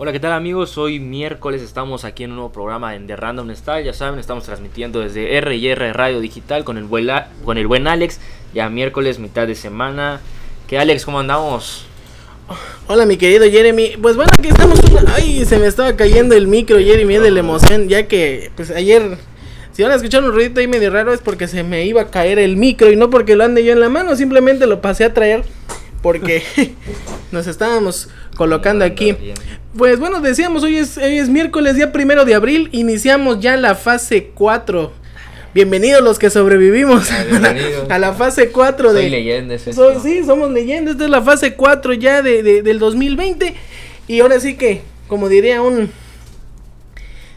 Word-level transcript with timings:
Hola, 0.00 0.12
¿qué 0.12 0.20
tal 0.20 0.30
amigos? 0.30 0.78
Hoy 0.78 1.00
miércoles 1.00 1.60
estamos 1.60 2.04
aquí 2.04 2.22
en 2.22 2.30
un 2.30 2.36
nuevo 2.36 2.52
programa 2.52 2.94
en 2.94 3.08
The 3.08 3.16
Random 3.16 3.52
Style. 3.52 3.84
Ya 3.84 3.92
saben, 3.92 4.20
estamos 4.20 4.44
transmitiendo 4.44 5.00
desde 5.00 5.36
R&R 5.38 5.92
Radio 5.92 6.20
Digital 6.20 6.62
con 6.62 6.78
el, 6.78 6.84
buen, 6.84 7.08
con 7.44 7.58
el 7.58 7.66
buen 7.66 7.88
Alex. 7.88 8.20
Ya 8.54 8.68
miércoles, 8.68 9.18
mitad 9.18 9.48
de 9.48 9.56
semana. 9.56 10.20
¿Qué 10.68 10.78
Alex? 10.78 11.04
¿Cómo 11.04 11.18
andamos? 11.18 11.84
Hola 12.86 13.06
mi 13.06 13.16
querido 13.16 13.50
Jeremy, 13.50 13.96
pues 14.00 14.14
bueno 14.14 14.30
aquí 14.38 14.48
estamos, 14.50 14.80
ay 15.16 15.44
se 15.44 15.58
me 15.58 15.66
estaba 15.66 15.96
cayendo 15.96 16.36
el 16.36 16.46
micro 16.46 16.78
Jeremy 16.78 17.18
de 17.18 17.30
la 17.32 17.40
emoción 17.40 17.88
ya 17.88 18.06
que 18.06 18.52
pues 18.56 18.70
ayer 18.70 19.18
si 19.72 19.82
van 19.82 19.92
a 19.92 19.96
escuchar 19.96 20.24
un 20.24 20.32
ruido 20.32 20.58
ahí 20.60 20.68
medio 20.68 20.90
raro 20.90 21.12
es 21.12 21.20
porque 21.20 21.46
se 21.46 21.62
me 21.62 21.84
iba 21.84 22.02
a 22.02 22.10
caer 22.10 22.38
el 22.38 22.56
micro 22.56 22.90
y 22.90 22.96
no 22.96 23.10
porque 23.10 23.36
lo 23.36 23.44
ande 23.44 23.64
yo 23.64 23.72
en 23.72 23.80
la 23.80 23.90
mano, 23.90 24.16
simplemente 24.16 24.66
lo 24.66 24.80
pasé 24.80 25.04
a 25.04 25.12
traer 25.12 25.42
porque 26.00 26.42
nos 27.32 27.46
estábamos 27.46 28.08
colocando 28.36 28.84
aquí. 28.84 29.16
Pues 29.78 30.00
bueno, 30.00 30.20
decíamos, 30.20 30.64
hoy 30.64 30.76
es, 30.76 30.98
hoy 30.98 31.18
es 31.18 31.28
miércoles, 31.28 31.76
día 31.76 31.92
primero 31.92 32.24
de 32.24 32.34
abril, 32.34 32.68
iniciamos 32.72 33.38
ya 33.38 33.56
la 33.56 33.76
fase 33.76 34.32
4. 34.34 34.92
Bienvenidos 35.54 36.02
los 36.02 36.18
que 36.18 36.30
sobrevivimos 36.30 37.08
a 37.88 37.98
la 38.00 38.12
fase 38.12 38.50
4 38.50 38.92
de... 38.92 39.08
leyendas. 39.08 39.62
sí, 40.02 40.24
somos 40.26 40.50
leyendas, 40.50 40.94
esta 40.94 41.04
es 41.04 41.10
la 41.10 41.22
fase 41.22 41.54
4 41.54 41.92
ya 41.92 42.22
de, 42.22 42.42
del 42.42 42.80
2020 42.80 43.54
y 44.08 44.18
ahora 44.18 44.40
sí 44.40 44.56
que, 44.56 44.82
como 45.06 45.28
diría 45.28 45.62
un... 45.62 45.92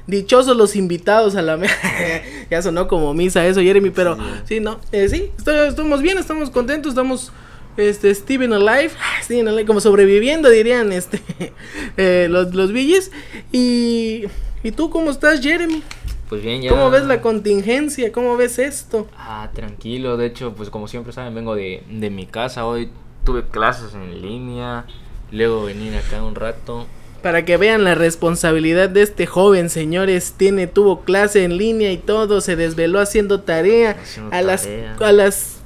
Dichosos 0.07 0.57
los 0.57 0.75
invitados 0.75 1.35
a 1.35 1.43
la 1.43 1.59
ya 2.49 2.61
sonó 2.63 2.87
como 2.87 3.13
misa 3.13 3.45
eso, 3.45 3.61
Jeremy, 3.61 3.91
pero 3.91 4.17
sí, 4.45 4.59
no, 4.59 4.79
eh, 4.91 5.07
sí, 5.09 5.29
estamos 5.37 6.01
bien, 6.01 6.17
estamos 6.17 6.49
contentos, 6.49 6.93
estamos 6.93 7.31
este 7.77 8.13
Steven 8.13 8.53
Alive, 8.53 8.91
Steven 9.23 9.47
Alive 9.47 9.65
como 9.65 9.79
sobreviviendo 9.79 10.49
dirían 10.49 10.91
este 10.91 11.21
eh, 11.97 12.27
los 12.29 12.53
los 12.53 12.71
villes 12.71 13.11
y 13.51 14.25
y 14.63 14.71
tú 14.71 14.89
cómo 14.89 15.11
estás 15.11 15.41
Jeremy 15.41 15.81
pues 16.29 16.41
bien 16.41 16.61
ya. 16.61 16.69
Cómo 16.69 16.89
ves 16.89 17.03
la 17.03 17.21
contingencia 17.21 18.11
cómo 18.11 18.37
ves 18.37 18.57
esto 18.59 19.07
ah 19.17 19.49
tranquilo. 19.53 20.15
De 20.15 20.27
hecho 20.27 20.53
pues 20.53 20.69
como 20.69 20.87
siempre 20.87 21.11
saben 21.11 21.35
vengo 21.35 21.55
de, 21.55 21.83
de 21.89 22.09
mi 22.09 22.25
casa. 22.25 22.65
Hoy 22.65 22.89
tuve 23.23 23.43
clases 23.47 23.93
en 23.93 24.21
línea. 24.21 24.85
Luego 25.31 25.63
venir 25.65 25.95
acá 25.95 26.23
un 26.23 26.35
rato. 26.35 26.87
Para 27.21 27.45
que 27.45 27.57
vean 27.57 27.83
la 27.83 27.93
responsabilidad 27.93 28.89
de 28.89 29.03
este 29.03 29.27
joven, 29.27 29.69
señores, 29.69 30.33
tiene 30.37 30.65
tuvo 30.65 31.01
clase 31.01 31.43
en 31.43 31.57
línea 31.57 31.91
y 31.91 31.97
todo, 31.97 32.41
se 32.41 32.55
desveló 32.55 32.99
haciendo 32.99 33.41
tarea. 33.41 33.95
A 34.31 34.41
las 34.41 34.67
a 34.99 35.11
las 35.11 35.60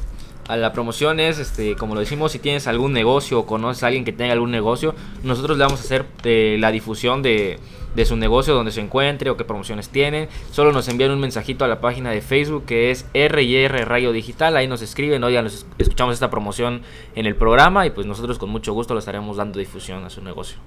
a 0.48 0.56
la 0.56 0.72
promoción 0.72 1.20
es, 1.20 1.38
este, 1.38 1.76
como 1.76 1.94
lo 1.94 2.00
decimos, 2.00 2.32
si 2.32 2.38
tienes 2.38 2.66
algún 2.66 2.92
negocio 2.92 3.40
o 3.40 3.46
conoces 3.46 3.82
a 3.82 3.88
alguien 3.88 4.04
que 4.04 4.12
tenga 4.12 4.32
algún 4.32 4.50
negocio, 4.50 4.94
nosotros 5.22 5.58
le 5.58 5.64
vamos 5.64 5.80
a 5.80 5.84
hacer 5.84 6.06
eh, 6.24 6.56
la 6.60 6.70
difusión 6.70 7.22
de, 7.22 7.58
de, 7.94 8.04
su 8.04 8.16
negocio, 8.16 8.54
donde 8.54 8.70
se 8.72 8.80
encuentre 8.80 9.30
o 9.30 9.36
qué 9.36 9.44
promociones 9.44 9.88
tienen. 9.88 10.28
Solo 10.52 10.72
nos 10.72 10.88
envían 10.88 11.10
un 11.10 11.20
mensajito 11.20 11.64
a 11.64 11.68
la 11.68 11.80
página 11.80 12.10
de 12.10 12.20
Facebook 12.20 12.64
que 12.66 12.90
es 12.90 13.06
R&R 13.14 13.84
Radio 13.84 14.12
Digital. 14.12 14.56
Ahí 14.56 14.68
nos 14.68 14.82
escriben, 14.82 15.24
oigan, 15.24 15.44
nos 15.44 15.66
escuchamos 15.78 16.14
esta 16.14 16.30
promoción 16.30 16.82
en 17.14 17.26
el 17.26 17.34
programa 17.34 17.86
y 17.86 17.90
pues 17.90 18.06
nosotros 18.06 18.38
con 18.38 18.50
mucho 18.50 18.72
gusto 18.72 18.94
le 18.94 19.00
estaremos 19.00 19.36
dando 19.36 19.58
difusión 19.58 20.04
a 20.04 20.10
su 20.10 20.22
negocio. 20.22 20.58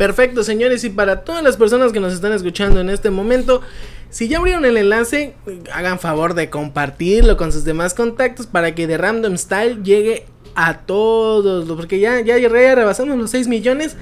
Perfecto, 0.00 0.42
señores, 0.44 0.82
y 0.84 0.88
para 0.88 1.24
todas 1.24 1.44
las 1.44 1.58
personas 1.58 1.92
que 1.92 2.00
nos 2.00 2.14
están 2.14 2.32
escuchando 2.32 2.80
en 2.80 2.88
este 2.88 3.10
momento, 3.10 3.60
si 4.08 4.28
ya 4.28 4.38
abrieron 4.38 4.64
el 4.64 4.78
enlace, 4.78 5.34
hagan 5.74 5.98
favor 5.98 6.32
de 6.32 6.48
compartirlo 6.48 7.36
con 7.36 7.52
sus 7.52 7.64
demás 7.64 7.92
contactos 7.92 8.46
para 8.46 8.74
que 8.74 8.86
The 8.86 8.96
Random 8.96 9.36
Style 9.36 9.82
llegue 9.82 10.24
a 10.54 10.78
todos, 10.78 11.68
porque 11.76 12.00
ya, 12.00 12.18
ya, 12.22 12.38
ya 12.38 12.48
rebasamos 12.48 13.18
los 13.18 13.30
6 13.30 13.46
millones, 13.48 13.94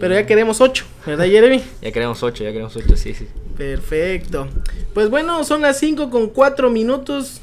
pero 0.00 0.14
ya 0.14 0.26
queremos 0.26 0.60
8, 0.60 0.84
¿verdad 1.06 1.26
Jeremy? 1.26 1.62
Ya 1.82 1.92
queremos 1.92 2.20
8, 2.20 2.42
ya 2.42 2.50
queremos 2.50 2.74
8, 2.74 2.96
sí, 2.96 3.14
sí. 3.14 3.28
Perfecto. 3.56 4.48
Pues 4.92 5.08
bueno, 5.08 5.44
son 5.44 5.60
las 5.60 5.78
5 5.78 6.10
con 6.10 6.30
4 6.30 6.68
minutos. 6.68 7.40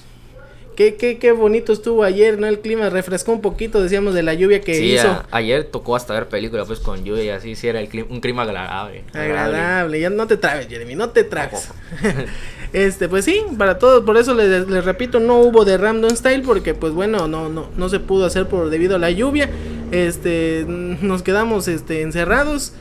Qué, 0.76 0.96
qué, 0.96 1.18
qué 1.18 1.32
bonito 1.32 1.74
estuvo 1.74 2.04
ayer, 2.04 2.40
¿no? 2.40 2.48
El 2.48 2.60
clima 2.60 2.90
refrescó 2.90 3.32
un 3.32 3.42
poquito, 3.42 3.82
decíamos, 3.82 4.14
de 4.14 4.24
la 4.24 4.34
lluvia 4.34 4.62
que 4.62 4.80
hizo. 4.80 5.24
ayer 5.32 5.66
tocó 5.66 5.96
hasta 5.96 6.14
ver 6.14 6.28
película 6.28 6.66
pues 6.66 6.80
con 6.80 7.04
lluvia 7.04 7.24
y 7.24 7.30
así, 7.30 7.56
sí 7.56 7.68
era 7.68 7.80
el 7.80 8.06
un 8.10 8.22
clima 8.22 8.44
agradable. 8.44 9.04
Agradable, 9.14 10.00
ya 10.00 10.10
no 10.10 10.28
te 10.28 10.38
traes, 10.38 10.68
Jeremy, 10.68 10.96
no 10.96 11.10
te 11.10 11.24
traes. 11.24 11.70
este, 12.74 13.10
pues 13.10 13.26
sí, 13.26 13.44
para 13.58 13.78
todos, 13.78 14.04
por 14.04 14.18
eso 14.18 14.34
les, 14.34 14.68
les, 14.68 14.86
repito, 14.86 15.20
no 15.20 15.38
hubo 15.38 15.66
de 15.66 15.78
Ramdon 15.78 16.16
Style 16.16 16.44
porque 16.44 16.74
pues 16.74 16.94
bueno, 16.94 17.28
no, 17.28 17.50
no, 17.50 17.68
no 17.76 17.90
se 17.90 18.00
pudo 18.00 18.26
hacer 18.26 18.48
por 18.48 18.70
debido 18.70 18.96
a 18.96 19.00
la 19.00 19.12
lluvia. 19.12 19.50
Este, 19.92 20.66
nos 20.68 21.22
quedamos 21.22 21.68
este, 21.68 22.02
encerrados. 22.02 22.74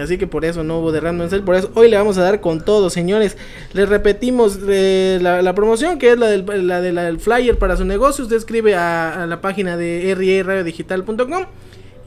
Así 0.00 0.18
que 0.18 0.26
por 0.26 0.44
eso 0.44 0.62
no 0.62 0.80
hubo 0.80 0.92
de 0.92 1.00
Random 1.00 1.28
Cell. 1.28 1.42
Por 1.42 1.54
eso 1.54 1.70
hoy 1.74 1.88
le 1.88 1.96
vamos 1.96 2.18
a 2.18 2.22
dar 2.22 2.40
con 2.40 2.60
todo, 2.60 2.90
señores. 2.90 3.36
Les 3.72 3.88
repetimos 3.88 4.58
eh, 4.68 5.18
la, 5.22 5.54
promoción 5.54 5.98
que 5.98 6.12
es 6.12 6.18
la 6.18 6.26
del, 6.26 6.66
la 6.66 6.80
del 6.80 7.18
flyer 7.18 7.58
para 7.58 7.76
su 7.76 7.84
negocio. 7.84 8.24
Usted 8.24 8.36
escribe 8.36 8.74
a, 8.74 9.26
la 9.26 9.40
página 9.40 9.76
de 9.76 10.42
rradiodigital.com 10.44 11.46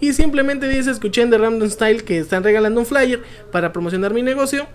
y 0.01 0.13
simplemente 0.13 0.67
dice 0.67 0.91
escuchen 0.91 1.29
de 1.29 1.37
Random 1.37 1.69
Style 1.69 2.03
que 2.03 2.19
están 2.19 2.43
regalando 2.43 2.79
un 2.79 2.85
flyer 2.85 3.21
para 3.51 3.73
promocionar 3.73 4.13
mi 4.13 4.21
negocio. 4.21 4.67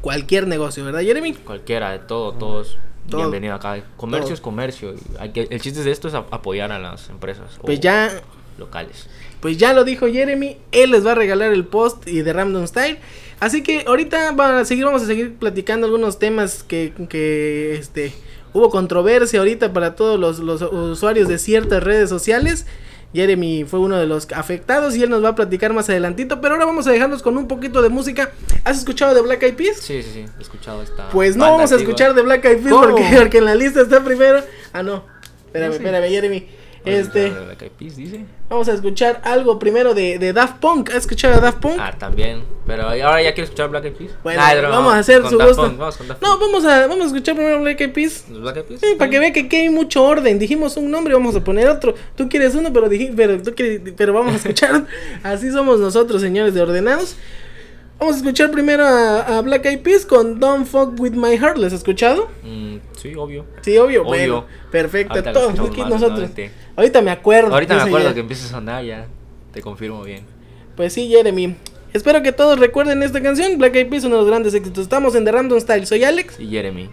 Cualquier 0.00 0.46
negocio, 0.46 0.84
¿verdad, 0.84 1.00
Jeremy? 1.00 1.34
Cualquiera, 1.34 1.90
de 1.92 1.98
todo, 1.98 2.32
todos. 2.32 2.78
Bienvenido 3.06 3.54
acá. 3.54 3.82
Comercio 3.96 4.34
es 4.34 4.40
comercio. 4.40 4.94
El 5.34 5.60
chiste 5.60 5.82
de 5.82 5.90
esto 5.90 6.08
es 6.08 6.14
apoyar 6.14 6.72
a 6.72 6.78
las 6.78 7.10
empresas. 7.10 7.58
Pues 7.62 7.80
ya. 7.80 8.10
Locales. 8.58 9.08
Pues 9.40 9.58
ya 9.58 9.72
lo 9.72 9.84
dijo 9.84 10.06
Jeremy, 10.06 10.56
él 10.72 10.92
les 10.92 11.06
va 11.06 11.12
a 11.12 11.14
regalar 11.14 11.52
el 11.52 11.64
post 11.64 12.06
y 12.08 12.22
de 12.22 12.32
Random 12.32 12.66
Style. 12.66 12.98
Así 13.40 13.62
que 13.62 13.84
ahorita 13.86 14.32
van 14.32 14.54
a 14.56 14.64
seguir, 14.64 14.84
vamos 14.84 15.02
a 15.02 15.06
seguir 15.06 15.34
platicando 15.34 15.86
algunos 15.86 16.18
temas 16.18 16.62
que, 16.62 16.92
que 17.08 17.74
este, 17.74 18.14
hubo 18.52 18.70
controversia 18.70 19.40
ahorita 19.40 19.72
para 19.72 19.96
todos 19.96 20.18
los, 20.18 20.38
los 20.38 20.62
usuarios 20.62 21.28
de 21.28 21.38
ciertas 21.38 21.82
redes 21.82 22.08
sociales. 22.08 22.66
Jeremy 23.14 23.64
fue 23.64 23.78
uno 23.78 23.96
de 23.96 24.06
los 24.06 24.26
afectados 24.32 24.96
y 24.96 25.02
él 25.02 25.08
nos 25.08 25.22
va 25.22 25.30
a 25.30 25.34
platicar 25.36 25.72
más 25.72 25.88
adelantito. 25.88 26.40
Pero 26.40 26.54
ahora 26.54 26.66
vamos 26.66 26.86
a 26.86 26.90
dejarnos 26.90 27.22
con 27.22 27.36
un 27.36 27.46
poquito 27.46 27.80
de 27.80 27.88
música. 27.88 28.32
¿Has 28.64 28.78
escuchado 28.78 29.14
de 29.14 29.20
Black 29.20 29.42
Eyed 29.42 29.54
Peas? 29.54 29.76
Sí, 29.76 30.02
sí, 30.02 30.10
sí, 30.12 30.24
he 30.38 30.42
escuchado 30.42 30.82
esta. 30.82 31.08
Pues 31.10 31.36
no 31.36 31.44
vamos 31.44 31.70
a 31.70 31.76
escuchar 31.76 32.14
de 32.14 32.22
Black 32.22 32.44
Eyed 32.44 32.62
Peas 32.62 32.74
porque, 32.74 33.04
porque, 33.16 33.38
en 33.38 33.44
la 33.44 33.54
lista 33.54 33.82
está 33.82 34.02
primero. 34.02 34.42
Ah, 34.72 34.82
no. 34.82 35.04
Espérame, 35.46 35.74
espérame, 35.74 36.08
Jeremy. 36.08 36.48
Este. 36.84 37.32
Vamos 38.48 38.68
a 38.68 38.74
escuchar 38.74 39.20
algo 39.24 39.58
primero 39.58 39.94
de, 39.94 40.18
de 40.18 40.32
Daft 40.32 40.58
Punk. 40.58 40.90
¿Has 40.90 40.96
escuchado 40.96 41.34
a 41.34 41.40
Daft 41.40 41.58
Punk? 41.58 41.76
Ah, 41.78 41.94
también. 41.98 42.42
Pero 42.66 42.82
ahora 42.82 43.22
ya 43.22 43.32
quiero 43.32 43.44
escuchar 43.44 43.70
Black 43.70 43.84
Eyed 43.84 43.94
Peas. 43.94 44.10
Bueno, 44.22 44.40
vamos 44.68 44.94
a 44.94 44.98
hacer 44.98 45.26
su 45.26 45.38
gusto. 45.38 45.68
no, 46.20 46.38
vamos 46.38 46.64
a, 46.64 46.86
vamos 46.86 47.04
a 47.04 47.06
escuchar 47.06 47.34
primero 47.34 47.60
Black 47.60 47.80
Eyed 47.80 47.92
Peas. 47.92 48.24
Black 48.28 48.56
Eyed 48.56 48.64
Peas. 48.64 48.80
Sí, 48.80 48.94
para 48.98 49.10
que 49.10 49.18
vea 49.18 49.32
que 49.32 49.40
aquí 49.40 49.56
hay 49.56 49.70
mucho 49.70 50.04
orden. 50.04 50.38
Dijimos 50.38 50.76
un 50.76 50.90
nombre, 50.90 51.14
vamos 51.14 51.34
a 51.36 51.42
poner 51.42 51.68
otro. 51.68 51.94
Tú 52.16 52.28
quieres 52.28 52.54
uno, 52.54 52.72
pero, 52.72 52.88
dije, 52.88 53.12
pero, 53.16 53.40
tú 53.42 53.54
quieres, 53.54 53.80
pero 53.96 54.12
vamos 54.12 54.34
a 54.34 54.36
escuchar. 54.36 54.86
Así 55.22 55.50
somos 55.50 55.80
nosotros, 55.80 56.20
señores 56.20 56.54
de 56.54 56.62
ordenados. 56.62 57.16
Vamos 58.04 58.16
a 58.16 58.18
escuchar 58.18 58.50
primero 58.50 58.84
a, 58.86 59.40
Black 59.40 59.64
Eyed 59.64 59.80
Peas 59.80 60.04
con 60.04 60.38
Don't 60.38 60.66
Fuck 60.66 61.00
With 61.00 61.12
My 61.12 61.38
Heart. 61.38 61.56
¿Les 61.56 61.72
has 61.72 61.78
escuchado? 61.78 62.28
Mm, 62.42 62.76
sí, 62.98 63.14
obvio. 63.14 63.46
Sí, 63.62 63.78
obvio. 63.78 64.04
Bueno, 64.04 64.44
perfecto. 64.70 65.22
Todos 65.22 65.58
aquí 65.58 65.80
nosotros. 65.80 66.28
Ahorita 66.76 67.00
me 67.00 67.10
acuerdo. 67.10 67.54
Ahorita 67.54 67.76
me 67.76 67.80
acuerdo 67.80 68.12
que 68.12 68.20
empieza 68.20 68.44
a 68.44 68.48
sonar 68.50 68.84
ya. 68.84 69.06
Te 69.54 69.62
confirmo 69.62 70.02
bien. 70.02 70.26
Pues 70.76 70.92
sí, 70.92 71.08
Jeremy. 71.08 71.56
Espero 71.94 72.22
que 72.22 72.32
todos 72.32 72.58
recuerden 72.58 73.02
esta 73.02 73.22
canción. 73.22 73.56
Black 73.56 73.74
Eyed 73.74 73.88
Peas, 73.88 74.04
uno 74.04 74.16
de 74.16 74.20
los 74.20 74.28
grandes 74.28 74.52
éxitos. 74.52 74.82
Estamos 74.82 75.14
en 75.14 75.24
The 75.24 75.32
Random 75.32 75.58
Style. 75.58 75.86
Soy 75.86 76.04
Alex. 76.04 76.38
Y 76.38 76.48
Jeremy. 76.48 76.90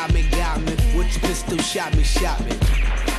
Got 0.00 0.14
me, 0.14 0.22
got 0.30 0.58
me. 0.62 0.72
With 0.96 1.12
your 1.12 1.20
pistol, 1.28 1.58
shot 1.58 1.94
me, 1.94 2.02
shot 2.02 2.40
me. 2.46 2.52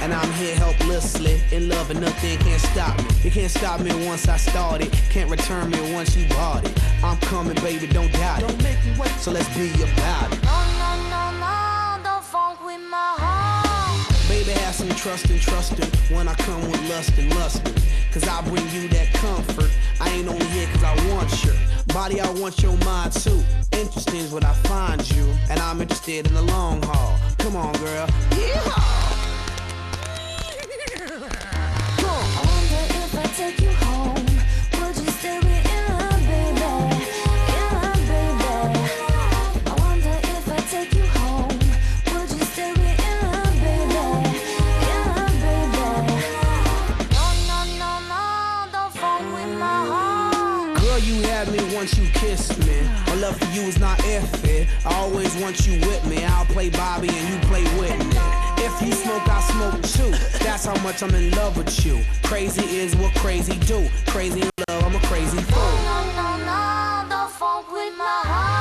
And 0.01 0.11
I'm 0.11 0.31
here 0.33 0.55
helplessly, 0.55 1.39
in 1.51 1.69
love 1.69 1.91
and 1.91 2.01
nothing 2.01 2.39
can't 2.39 2.59
stop 2.59 2.97
me. 2.97 3.05
You 3.23 3.29
can't 3.29 3.51
stop 3.51 3.81
me 3.81 3.91
once 4.07 4.27
I 4.27 4.37
started, 4.37 4.91
can't 5.11 5.29
return 5.29 5.69
me 5.69 5.93
once 5.93 6.15
you 6.15 6.27
bought 6.29 6.65
it. 6.65 6.73
I'm 7.03 7.17
coming, 7.17 7.55
baby, 7.61 7.85
don't 7.85 8.11
doubt 8.13 8.39
it. 8.39 8.47
Don't 8.47 8.63
make 8.63 8.83
me 8.83 8.95
wait, 8.99 9.11
so 9.19 9.31
let's 9.31 9.47
be 9.55 9.69
about 9.83 10.33
it. 10.33 10.41
No, 10.43 10.57
no, 10.81 10.91
no, 11.13 11.23
no, 11.43 12.03
don't 12.03 12.23
funk 12.23 12.65
with 12.65 12.81
my 12.89 13.11
heart. 13.23 14.27
Baby, 14.27 14.51
have 14.61 14.73
some 14.73 14.89
trust 14.89 15.29
and 15.29 15.39
trusting 15.39 15.91
when 16.15 16.27
I 16.27 16.33
come 16.33 16.61
with 16.71 16.81
lust 16.89 17.15
and 17.19 17.29
lusting. 17.35 17.75
Cause 18.11 18.27
I 18.27 18.41
bring 18.41 18.67
you 18.71 18.89
that 18.89 19.13
comfort. 19.13 19.71
I 20.01 20.09
ain't 20.09 20.27
only 20.27 20.45
here 20.47 20.67
cause 20.73 20.83
I 20.83 21.13
want 21.13 21.45
your 21.45 21.55
body, 21.93 22.19
I 22.19 22.29
want 22.31 22.61
your 22.61 22.75
mind 22.79 23.13
too. 23.13 23.41
Interesting 23.71 24.19
is 24.19 24.33
what 24.33 24.43
I 24.43 24.53
find 24.67 25.09
you, 25.11 25.33
and 25.49 25.59
I'm 25.61 25.81
interested 25.81 26.27
in 26.27 26.33
the 26.33 26.41
long 26.41 26.81
haul. 26.83 27.17
Come 27.37 27.55
on, 27.55 27.73
girl. 27.77 28.09
Yeah. 28.37 29.00
Me. 52.31 52.81
My 53.07 53.15
love 53.15 53.37
for 53.37 53.45
you 53.51 53.61
is 53.63 53.77
not 53.77 53.97
iffy. 53.99 54.65
I 54.85 54.95
always 54.95 55.35
want 55.35 55.67
you 55.67 55.73
with 55.85 56.05
me. 56.07 56.23
I'll 56.23 56.45
play 56.45 56.69
Bobby 56.69 57.09
and 57.09 57.29
you 57.29 57.37
play 57.49 57.63
Whitney. 57.77 58.15
If 58.57 58.81
you 58.81 58.93
smoke, 58.93 59.27
I 59.27 59.41
smoke 59.41 59.81
too. 59.81 60.11
That's 60.43 60.65
how 60.65 60.81
much 60.81 61.03
I'm 61.03 61.13
in 61.13 61.31
love 61.31 61.57
with 61.57 61.85
you. 61.85 62.01
Crazy 62.23 62.63
is 62.77 62.95
what 62.95 63.13
crazy 63.15 63.57
do. 63.59 63.89
Crazy 64.07 64.43
love, 64.69 64.83
I'm 64.83 64.95
a 64.95 64.99
crazy 65.07 65.39
fool. 65.39 65.61
No, 65.61 66.05
no, 66.15 66.37
no, 66.45 67.09
don't 67.09 67.31
funk 67.31 67.69
with 67.69 67.97
my 67.97 68.21
heart. 68.23 68.60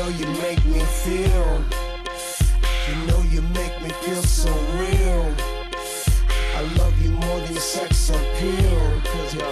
girl, 0.00 0.10
you 0.12 0.26
make 0.40 0.64
me 0.64 0.80
feel. 1.04 1.64
You 2.88 2.96
know 3.06 3.20
you 3.30 3.42
make 3.42 3.74
me 3.82 3.90
feel 4.02 4.22
so 4.22 4.52
real. 4.80 5.24
I 6.56 6.62
love 6.78 6.96
you 7.02 7.10
more 7.10 7.40
than 7.40 7.56
sex 7.56 8.08
appeal. 8.08 8.80
Cause 9.04 9.34
you're 9.34 9.42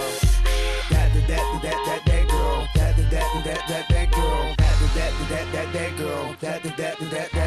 that, 0.89 1.13
that, 1.13 1.27
that, 1.27 1.61
that, 1.61 1.79
that, 1.85 2.01
that 2.05 2.29
girl. 2.29 2.67
That, 2.75 2.97
that, 2.97 3.11
that, 3.11 3.43
that, 3.45 3.67
that, 3.67 3.89
that 3.89 4.11
girl. 4.11 4.55
That, 4.57 4.77
that, 4.95 5.13
that, 5.29 5.51
that, 5.53 5.73
that 5.73 5.97
girl. 5.97 6.35
That, 6.41 6.63
that, 6.63 6.77
that, 6.77 6.99
that, 6.99 7.11
that, 7.11 7.38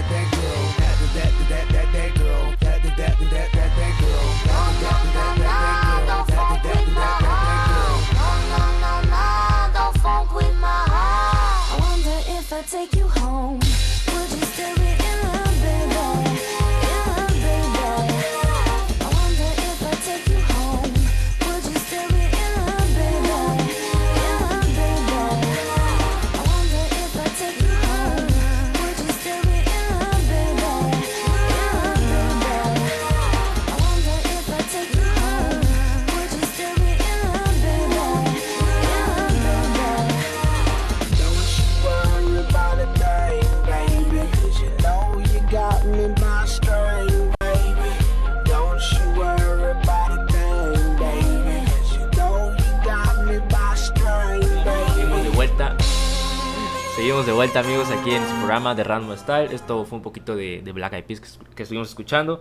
De 57.26 57.30
vuelta, 57.30 57.60
amigos, 57.60 57.88
aquí 57.90 58.10
en 58.10 58.26
su 58.26 58.34
programa 58.36 58.74
de 58.74 58.82
Random 58.82 59.16
Style. 59.16 59.54
Esto 59.54 59.84
fue 59.84 59.98
un 59.98 60.02
poquito 60.02 60.34
de, 60.34 60.60
Black 60.74 60.94
Eyed 60.94 61.04
Peas 61.04 61.20
que, 61.20 61.28
que 61.54 61.62
estuvimos 61.62 61.88
escuchando. 61.88 62.40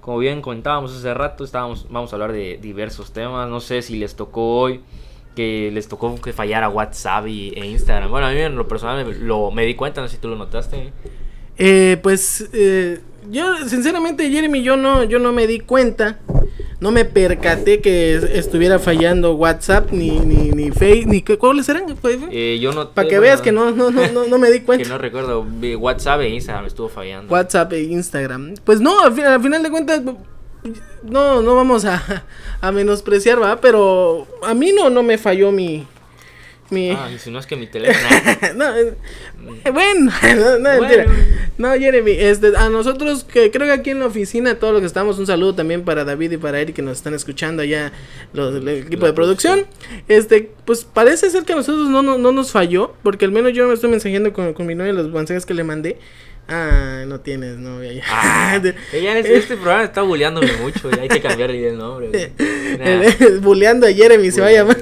Como 0.00 0.18
bien 0.18 0.40
comentábamos 0.40 0.94
hace 0.94 1.12
rato, 1.14 1.42
estábamos, 1.42 1.86
vamos 1.90 2.12
a 2.12 2.16
hablar 2.16 2.32
de 2.32 2.56
diversos 2.62 3.12
temas. 3.12 3.48
No 3.48 3.58
sé 3.58 3.82
si 3.82 3.96
les 3.96 4.14
tocó 4.14 4.60
hoy 4.60 4.82
que 5.34 5.70
les 5.72 5.88
tocó 5.88 6.14
que 6.20 6.32
fallara 6.32 6.68
WhatsApp 6.68 7.26
y, 7.26 7.52
e 7.56 7.66
Instagram. 7.66 8.08
Bueno, 8.08 8.28
a 8.28 8.30
mí 8.30 8.38
en 8.38 8.54
lo 8.54 8.68
personal 8.68 9.04
me, 9.04 9.14
lo, 9.14 9.50
me 9.50 9.66
di 9.66 9.74
cuenta, 9.74 10.00
no 10.00 10.06
sé 10.06 10.14
si 10.14 10.20
tú 10.20 10.28
lo 10.28 10.36
notaste. 10.36 10.92
Eh, 11.58 11.98
pues 12.00 12.48
eh, 12.52 13.00
yo 13.30 13.68
sinceramente 13.68 14.30
Jeremy 14.30 14.62
yo 14.62 14.76
no 14.76 15.02
yo 15.02 15.18
no 15.18 15.32
me 15.32 15.48
di 15.48 15.58
cuenta 15.58 16.20
no 16.80 16.90
me 16.90 17.04
percaté 17.04 17.80
que 17.80 18.14
es- 18.14 18.24
estuviera 18.24 18.78
fallando 18.78 19.34
WhatsApp 19.34 19.92
ni 19.92 20.18
ni 20.20 20.50
ni 20.50 20.70
Face 20.70 21.04
ni 21.06 21.22
cuáles 21.22 21.68
eran 21.68 21.86
Eh, 22.32 22.58
yo 22.60 22.72
no 22.72 22.90
para 22.90 23.06
que 23.08 23.18
veas 23.18 23.40
que 23.42 23.52
no 23.52 23.70
no 23.70 23.90
no 23.90 24.06
no, 24.08 24.26
no 24.26 24.38
me 24.38 24.50
di 24.50 24.58
Que 24.60 24.64
cuenta. 24.64 24.88
no 24.88 24.98
recuerdo, 24.98 25.46
WhatsApp 25.76 26.20
e 26.22 26.28
Instagram 26.30 26.66
estuvo 26.66 26.88
fallando. 26.88 27.32
WhatsApp 27.32 27.72
e 27.74 27.82
Instagram. 27.82 28.54
Pues 28.64 28.80
no 28.80 29.00
al, 29.00 29.18
al 29.20 29.42
final 29.42 29.62
de 29.62 29.70
cuentas 29.70 30.02
no 31.02 31.40
no 31.42 31.54
vamos 31.54 31.84
a, 31.86 32.24
a 32.60 32.72
menospreciar 32.72 33.40
va 33.40 33.60
pero 33.60 34.26
a 34.42 34.52
mí 34.54 34.72
no 34.72 34.90
no 34.90 35.02
me 35.02 35.16
falló 35.16 35.50
mi 35.52 35.86
mi 36.70 36.90
Ah, 36.90 37.08
si 37.18 37.30
no 37.30 37.38
es 37.38 37.46
que 37.46 37.56
mi 37.56 37.66
teléfono. 37.66 38.08
no, 38.56 38.76
eh, 38.76 38.94
bueno, 39.72 40.12
no, 40.36 40.58
no, 40.58 40.80
mentira. 40.80 41.06
No, 41.58 41.72
Jeremy, 41.74 42.12
este, 42.12 42.56
a 42.56 42.68
nosotros, 42.68 43.24
que 43.24 43.50
creo 43.50 43.66
que 43.66 43.72
aquí 43.72 43.90
en 43.90 44.00
la 44.00 44.06
oficina, 44.06 44.54
todos 44.54 44.72
los 44.72 44.80
que 44.80 44.86
estamos, 44.86 45.18
un 45.18 45.26
saludo 45.26 45.54
también 45.54 45.84
para 45.84 46.04
David 46.04 46.32
y 46.32 46.36
para 46.36 46.60
Eric 46.60 46.76
que 46.76 46.82
nos 46.82 46.98
están 46.98 47.14
escuchando 47.14 47.62
allá, 47.62 47.92
los, 48.32 48.54
el 48.54 48.68
equipo 48.68 49.02
La 49.02 49.08
de 49.08 49.12
producción. 49.14 49.66
Este, 50.08 50.50
pues 50.64 50.84
parece 50.84 51.30
ser 51.30 51.44
que 51.44 51.52
a 51.52 51.56
nosotros 51.56 51.88
no, 51.88 52.02
no, 52.02 52.18
no 52.18 52.32
nos 52.32 52.52
falló, 52.52 52.94
porque 53.02 53.24
al 53.24 53.32
menos 53.32 53.52
yo 53.52 53.66
me 53.66 53.74
estoy 53.74 53.90
mensajeando 53.90 54.32
con, 54.32 54.54
con 54.54 54.66
mi 54.66 54.74
novia 54.74 54.92
los 54.92 55.08
mensajes 55.08 55.46
que 55.46 55.54
le 55.54 55.64
mandé. 55.64 55.98
Ah, 56.52 57.04
no 57.06 57.20
tienes 57.20 57.58
novia 57.58 57.92
ya. 57.92 58.02
Ah, 58.08 58.56
en 58.92 59.16
este, 59.16 59.36
este 59.36 59.54
programa 59.54 59.84
está 59.84 60.02
bulleándome 60.02 60.52
mucho. 60.56 60.90
Ya 60.90 61.02
hay 61.02 61.08
que 61.08 61.20
cambiarle 61.20 61.68
el 61.68 61.78
nombre. 61.78 62.32
Nah. 62.78 63.38
Buleando 63.40 63.86
a 63.86 63.92
Jeremy 63.92 64.32
se 64.32 64.40
va 64.40 64.48
a 64.48 64.52
llamar. 64.52 64.78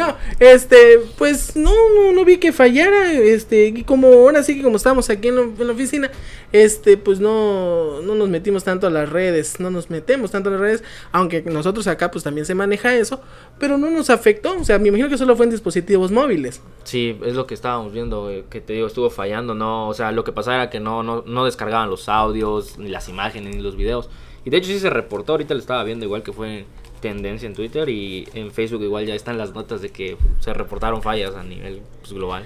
No, 0.00 0.16
este, 0.38 0.98
pues 1.18 1.56
no, 1.56 1.72
no, 1.94 2.12
no 2.12 2.24
vi 2.24 2.38
que 2.38 2.52
fallara, 2.52 3.12
este, 3.12 3.66
y 3.68 3.84
como 3.84 4.08
ahora 4.08 4.42
sí 4.42 4.56
que 4.56 4.62
como 4.62 4.76
estamos 4.76 5.10
aquí 5.10 5.28
en, 5.28 5.36
la- 5.36 5.42
en 5.64 5.70
oficina, 5.70 6.10
este, 6.52 6.96
pues 6.96 7.20
no, 7.20 8.00
no 8.02 8.14
nos 8.14 8.28
metimos 8.28 8.64
tanto 8.64 8.86
a 8.86 8.90
las 8.90 9.08
redes, 9.08 9.60
no 9.60 9.70
nos 9.70 9.90
metemos 9.90 10.30
tanto 10.30 10.48
a 10.48 10.52
las 10.52 10.60
redes, 10.60 10.82
aunque 11.12 11.42
nosotros 11.42 11.86
acá 11.86 12.10
pues 12.10 12.24
también 12.24 12.44
se 12.46 12.54
maneja 12.54 12.94
eso, 12.96 13.20
pero 13.58 13.78
no 13.78 13.90
nos 13.90 14.10
afectó, 14.10 14.56
o 14.58 14.64
sea, 14.64 14.78
me 14.78 14.88
imagino 14.88 15.08
que 15.08 15.18
solo 15.18 15.36
fue 15.36 15.44
en 15.46 15.50
dispositivos 15.50 16.10
móviles. 16.10 16.60
Sí, 16.84 17.18
es 17.24 17.34
lo 17.34 17.46
que 17.46 17.54
estábamos 17.54 17.92
viendo, 17.92 18.22
güey, 18.22 18.44
que 18.50 18.60
te 18.60 18.72
digo, 18.72 18.86
estuvo 18.86 19.10
fallando, 19.10 19.54
no, 19.54 19.88
o 19.88 19.94
sea, 19.94 20.12
lo 20.12 20.24
que 20.24 20.32
pasaba 20.32 20.56
era 20.56 20.70
que 20.70 20.80
no, 20.80 21.02
no, 21.02 21.22
no 21.26 21.44
descargaban 21.44 21.90
los 21.90 22.08
audios, 22.08 22.78
ni 22.78 22.88
las 22.88 23.08
imágenes, 23.08 23.54
ni 23.54 23.62
los 23.62 23.76
videos. 23.76 24.08
Y 24.44 24.50
de 24.50 24.56
hecho 24.56 24.68
sí 24.68 24.80
se 24.80 24.88
reportó, 24.88 25.32
ahorita 25.32 25.52
lo 25.54 25.60
estaba 25.60 25.84
viendo 25.84 26.06
igual 26.06 26.22
que 26.22 26.32
fue 26.32 26.64
tendencia 27.00 27.46
en 27.46 27.54
Twitter 27.54 27.88
y 27.88 28.28
en 28.34 28.50
Facebook 28.52 28.82
igual 28.82 29.06
ya 29.06 29.14
están 29.14 29.38
las 29.38 29.54
notas 29.54 29.80
de 29.82 29.90
que 29.90 30.16
se 30.40 30.52
reportaron 30.52 31.02
fallas 31.02 31.34
a 31.34 31.42
nivel 31.42 31.80
pues, 32.00 32.12
global. 32.12 32.44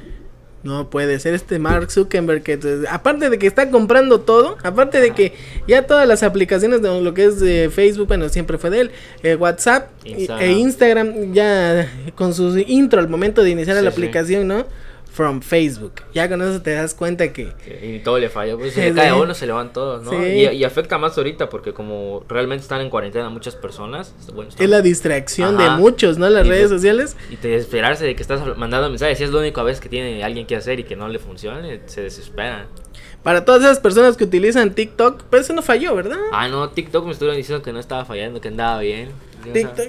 No 0.63 0.89
puede 0.89 1.19
ser 1.21 1.35
este 1.35 1.59
Mark 1.59 1.91
Zuckerberg 1.91 2.43
que 2.43 2.57
te- 2.57 2.89
aparte 2.89 3.29
de 3.29 3.39
que 3.39 3.47
está 3.47 3.71
comprando 3.71 4.21
todo, 4.21 4.57
aparte 4.63 4.99
de 4.99 5.11
que 5.11 5.35
ya 5.69 5.87
todas 5.87 6.09
las 6.09 6.23
aplicaciones 6.23 6.81
de 6.81 7.03
lo 7.03 7.13
que 7.13 7.25
es 7.27 7.39
de 7.39 7.69
Facebook, 7.71 8.09
bueno, 8.09 8.31
siempre 8.31 8.57
fue 8.57 8.71
de 8.71 8.81
él, 8.81 8.91
eh, 9.23 9.35
WhatsApp 9.37 9.91
Instagram. 10.07 10.41
e 10.49 10.53
Instagram 10.53 11.33
ya 11.35 11.93
con 12.15 12.33
su 12.33 12.57
intro 12.59 12.99
al 13.01 13.11
momento 13.11 13.43
de 13.43 13.51
iniciar 13.51 13.77
Sí, 13.77 13.85
la 13.85 13.91
sí. 13.91 13.95
aplicación, 13.95 14.49
¿no? 14.49 14.65
From 15.15 15.41
Facebook. 15.43 15.93
Ya 16.13 16.29
con 16.29 16.43
eso 16.43 16.61
te 16.61 16.73
das 16.73 16.93
cuenta 16.93 17.33
que 17.33 17.53
Y 17.83 18.01
todo 18.01 18.19
le 18.19 18.29
falla, 18.29 18.57
pues 18.57 18.75
se 18.75 18.91
le 18.91 18.95
cae 18.95 19.11
a 19.11 19.15
uno, 19.15 19.33
se 19.33 19.47
le 19.47 19.53
van 19.53 19.73
todos, 19.73 20.03
¿no? 20.03 20.11
Sí. 20.11 20.17
Y, 20.17 20.49
y 20.49 20.65
afecta 20.65 20.99
más 20.99 21.17
ahorita 21.17 21.49
porque 21.49 21.73
como 21.73 22.25
realmente 22.29 22.63
están 22.63 22.81
en 22.81 22.91
cuarentena 22.91 23.31
muchas 23.31 23.55
personas, 23.55 24.13
bueno, 24.35 24.51
es 24.59 24.69
la 24.69 24.83
distracción 24.83 25.57
de 25.57 25.71
muchos, 25.71 26.19
¿no? 26.19 26.29
Las 26.29 26.45
Y 26.45 26.49
redes 26.51 26.71
de- 26.71 26.77
sociales. 26.77 27.17
Y 27.31 27.37
te 27.37 27.47
desesperarse 27.47 28.05
de 28.05 28.17
que 28.17 28.23
estás 28.23 28.41
mandando 28.57 28.91
mensajes, 28.91 29.17
si 29.19 29.23
es 29.23 29.31
la 29.31 29.39
única 29.39 29.63
vez 29.63 29.81
que 29.81 29.89
tiene 29.89 30.25
alguien 30.25 30.47
que 30.47 30.57
hacer 30.57 30.81
y 30.81 30.85
que 30.85 30.97
no 30.97 31.07
le 31.07 31.21
funcione, 31.21 31.81
se 31.87 32.03
desesperan. 32.03 32.67
Para 33.23 33.45
todas 33.45 33.63
esas 33.63 33.79
personas 33.79 34.17
que 34.17 34.25
utilizan 34.25 34.75
TikTok, 34.75 35.23
pero 35.31 35.43
eso 35.43 35.53
no 35.53 35.63
falló, 35.63 35.95
¿verdad? 35.95 36.19
Ah, 36.33 36.49
no, 36.49 36.71
TikTok 36.71 37.07
me 37.07 37.13
estuvieron 37.13 37.37
diciendo 37.37 37.63
que 37.63 37.73
no 37.73 37.79
estaba 37.79 38.05
fallando, 38.05 38.41
que 38.41 38.49
andaba 38.49 38.81
bien. 38.81 39.11
TikTok. 39.53 39.89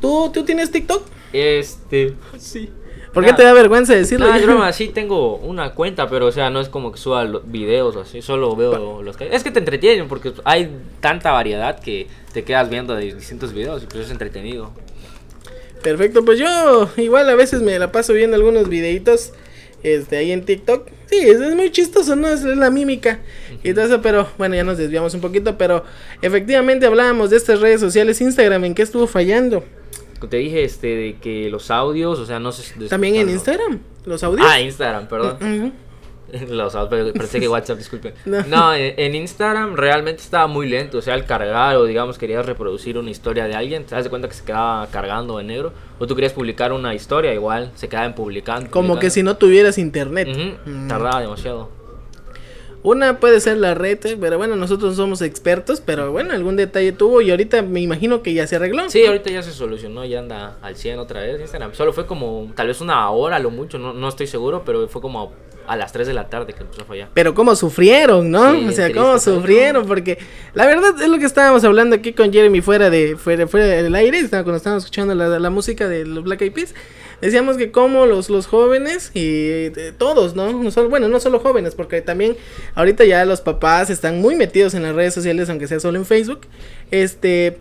¿Tú, 0.00 0.30
¿Tú 0.32 0.44
tienes 0.44 0.70
TikTok? 0.70 1.02
Este, 1.32 2.14
sí. 2.38 2.70
¿Por 3.12 3.24
qué 3.24 3.32
te 3.32 3.42
da 3.42 3.52
vergüenza 3.52 3.94
decirlo? 3.94 4.26
No, 4.26 4.34
es 4.34 4.44
broma, 4.44 4.72
sí 4.74 4.88
tengo 4.88 5.36
una 5.36 5.70
cuenta, 5.74 6.08
pero 6.08 6.26
o 6.26 6.32
sea, 6.32 6.50
no 6.50 6.60
es 6.60 6.68
como 6.68 6.92
que 6.92 6.98
suba 6.98 7.24
los 7.24 7.50
videos 7.50 7.96
así, 7.96 8.22
solo 8.22 8.54
veo 8.54 9.02
los 9.02 9.16
que... 9.16 9.34
Es 9.34 9.42
que 9.42 9.50
te 9.50 9.58
entretienen 9.58 10.08
porque 10.08 10.32
hay 10.44 10.70
tanta 11.00 11.32
variedad 11.32 11.80
que 11.80 12.06
te 12.32 12.44
quedas 12.44 12.70
viendo 12.70 12.94
de 12.94 13.14
distintos 13.14 13.52
videos 13.52 13.82
y 13.82 13.86
pues 13.86 14.06
es 14.06 14.10
entretenido. 14.10 14.70
Perfecto, 15.82 16.24
pues 16.24 16.38
yo 16.38 16.90
igual 16.96 17.28
a 17.28 17.34
veces 17.34 17.62
me 17.62 17.78
la 17.78 17.90
paso 17.90 18.12
viendo 18.12 18.36
algunos 18.36 18.68
videitos 18.68 19.32
este, 19.82 20.16
ahí 20.16 20.30
en 20.30 20.44
TikTok. 20.44 20.88
Sí, 21.06 21.18
es, 21.18 21.40
es 21.40 21.54
muy 21.56 21.72
chistoso, 21.72 22.14
¿no? 22.14 22.28
Es, 22.28 22.44
es 22.44 22.56
la 22.56 22.70
mímica 22.70 23.20
y 23.64 23.72
todo 23.72 23.86
eso, 23.86 24.02
pero 24.02 24.28
bueno, 24.38 24.54
ya 24.54 24.62
nos 24.62 24.78
desviamos 24.78 25.14
un 25.14 25.20
poquito, 25.20 25.58
pero 25.58 25.84
efectivamente 26.22 26.86
hablábamos 26.86 27.30
de 27.30 27.38
estas 27.38 27.60
redes 27.60 27.80
sociales, 27.80 28.20
Instagram, 28.20 28.64
¿en 28.64 28.74
qué 28.74 28.82
estuvo 28.82 29.06
fallando? 29.06 29.64
Te 30.28 30.36
dije 30.36 30.64
este 30.64 30.88
de 30.88 31.16
que 31.20 31.48
los 31.50 31.70
audios, 31.70 32.18
o 32.18 32.26
sea, 32.26 32.38
no 32.38 32.52
sé... 32.52 32.88
También 32.88 33.16
en 33.16 33.26
no- 33.26 33.32
Instagram, 33.32 33.80
los 34.04 34.22
audios. 34.22 34.46
Ah, 34.48 34.60
Instagram, 34.60 35.08
perdón. 35.08 35.36
Ujú. 35.40 35.72
Los 36.48 36.76
audios, 36.76 37.10
pensé 37.10 37.40
que 37.40 37.48
WhatsApp, 37.48 37.78
disculpen. 37.78 38.14
No. 38.24 38.42
No, 38.46 38.72
en, 38.74 38.94
en 38.96 39.14
Instagram 39.16 39.74
realmente 39.74 40.22
estaba 40.22 40.46
muy 40.46 40.68
lento. 40.68 40.98
O 40.98 41.02
sea, 41.02 41.14
al 41.14 41.24
cargar 41.26 41.74
o 41.76 41.84
digamos 41.86 42.18
querías 42.18 42.46
reproducir 42.46 42.96
una 42.98 43.10
historia 43.10 43.46
de 43.48 43.54
alguien, 43.54 43.84
te 43.84 43.96
das 43.96 44.08
cuenta 44.08 44.28
que 44.28 44.34
se 44.34 44.44
quedaba 44.44 44.86
cargando 44.92 45.40
en 45.40 45.48
negro. 45.48 45.72
O 45.98 46.06
tú 46.06 46.14
querías 46.14 46.32
publicar 46.32 46.72
una 46.72 46.94
historia, 46.94 47.34
igual 47.34 47.72
se 47.74 47.88
quedaba 47.88 48.06
en 48.06 48.14
publicando. 48.14 48.70
Como 48.70 48.98
que 49.00 49.10
si 49.10 49.24
no 49.24 49.36
tuvieras 49.36 49.76
internet. 49.76 50.28
Mm. 50.66 50.86
Tardaba 50.86 51.20
demasiado. 51.20 51.79
Una 52.82 53.20
puede 53.20 53.40
ser 53.40 53.58
la 53.58 53.74
red, 53.74 53.98
pero 54.18 54.38
bueno, 54.38 54.56
nosotros 54.56 54.96
somos 54.96 55.20
expertos, 55.20 55.82
pero 55.84 56.12
bueno, 56.12 56.32
algún 56.32 56.56
detalle 56.56 56.92
tuvo 56.92 57.20
y 57.20 57.30
ahorita 57.30 57.60
me 57.62 57.80
imagino 57.80 58.22
que 58.22 58.32
ya 58.32 58.46
se 58.46 58.56
arregló. 58.56 58.88
Sí, 58.88 59.04
ahorita 59.04 59.30
ya 59.30 59.42
se 59.42 59.52
solucionó, 59.52 60.04
ya 60.06 60.18
anda 60.18 60.56
al 60.62 60.76
100 60.76 60.98
otra 60.98 61.20
vez 61.20 61.40
Instagram. 61.40 61.74
Solo 61.74 61.92
fue 61.92 62.06
como 62.06 62.50
tal 62.54 62.68
vez 62.68 62.80
una 62.80 63.10
hora, 63.10 63.38
lo 63.38 63.50
mucho, 63.50 63.78
no, 63.78 63.92
no 63.92 64.08
estoy 64.08 64.26
seguro, 64.26 64.62
pero 64.64 64.88
fue 64.88 65.02
como 65.02 65.32
a 65.66 65.76
las 65.76 65.92
3 65.92 66.06
de 66.06 66.14
la 66.14 66.28
tarde 66.28 66.52
que 66.54 66.62
empezó 66.62 66.82
a 66.82 66.84
fallar. 66.86 67.10
Pero 67.14 67.34
cómo 67.34 67.54
sufrieron, 67.54 68.30
¿no? 68.30 68.52
Sí, 68.52 68.66
o 68.68 68.72
sea, 68.72 68.92
cómo 68.92 69.18
sufrieron, 69.18 69.86
porque 69.86 70.18
la 70.54 70.66
verdad 70.66 71.00
es 71.00 71.08
lo 71.08 71.18
que 71.18 71.26
estábamos 71.26 71.62
hablando 71.64 71.96
aquí 71.96 72.12
con 72.12 72.32
Jeremy 72.32 72.60
fuera 72.62 72.88
de 72.88 73.16
fuera, 73.16 73.46
fuera 73.46 73.66
del 73.66 73.94
aire, 73.94 74.26
cuando 74.28 74.56
estábamos 74.56 74.84
escuchando 74.84 75.14
la, 75.14 75.38
la 75.38 75.50
música 75.50 75.86
de 75.86 76.06
los 76.06 76.24
Black 76.24 76.40
Eyed 76.40 76.52
Peas, 76.52 76.74
decíamos 77.20 77.56
que 77.56 77.70
como 77.70 78.06
los, 78.06 78.30
los 78.30 78.46
jóvenes 78.46 79.10
y 79.14 79.20
eh, 79.22 79.92
todos, 79.96 80.34
¿no? 80.34 80.52
no 80.52 80.70
solo, 80.70 80.88
bueno, 80.88 81.08
no 81.08 81.20
solo 81.20 81.40
jóvenes, 81.40 81.74
porque 81.74 82.00
también 82.02 82.36
ahorita 82.74 83.04
ya 83.04 83.24
los 83.24 83.40
papás 83.40 83.90
están 83.90 84.20
muy 84.20 84.34
metidos 84.34 84.74
en 84.74 84.82
las 84.82 84.94
redes 84.94 85.14
sociales, 85.14 85.48
aunque 85.50 85.66
sea 85.66 85.80
solo 85.80 85.98
en 85.98 86.06
Facebook, 86.06 86.40
este 86.90 87.58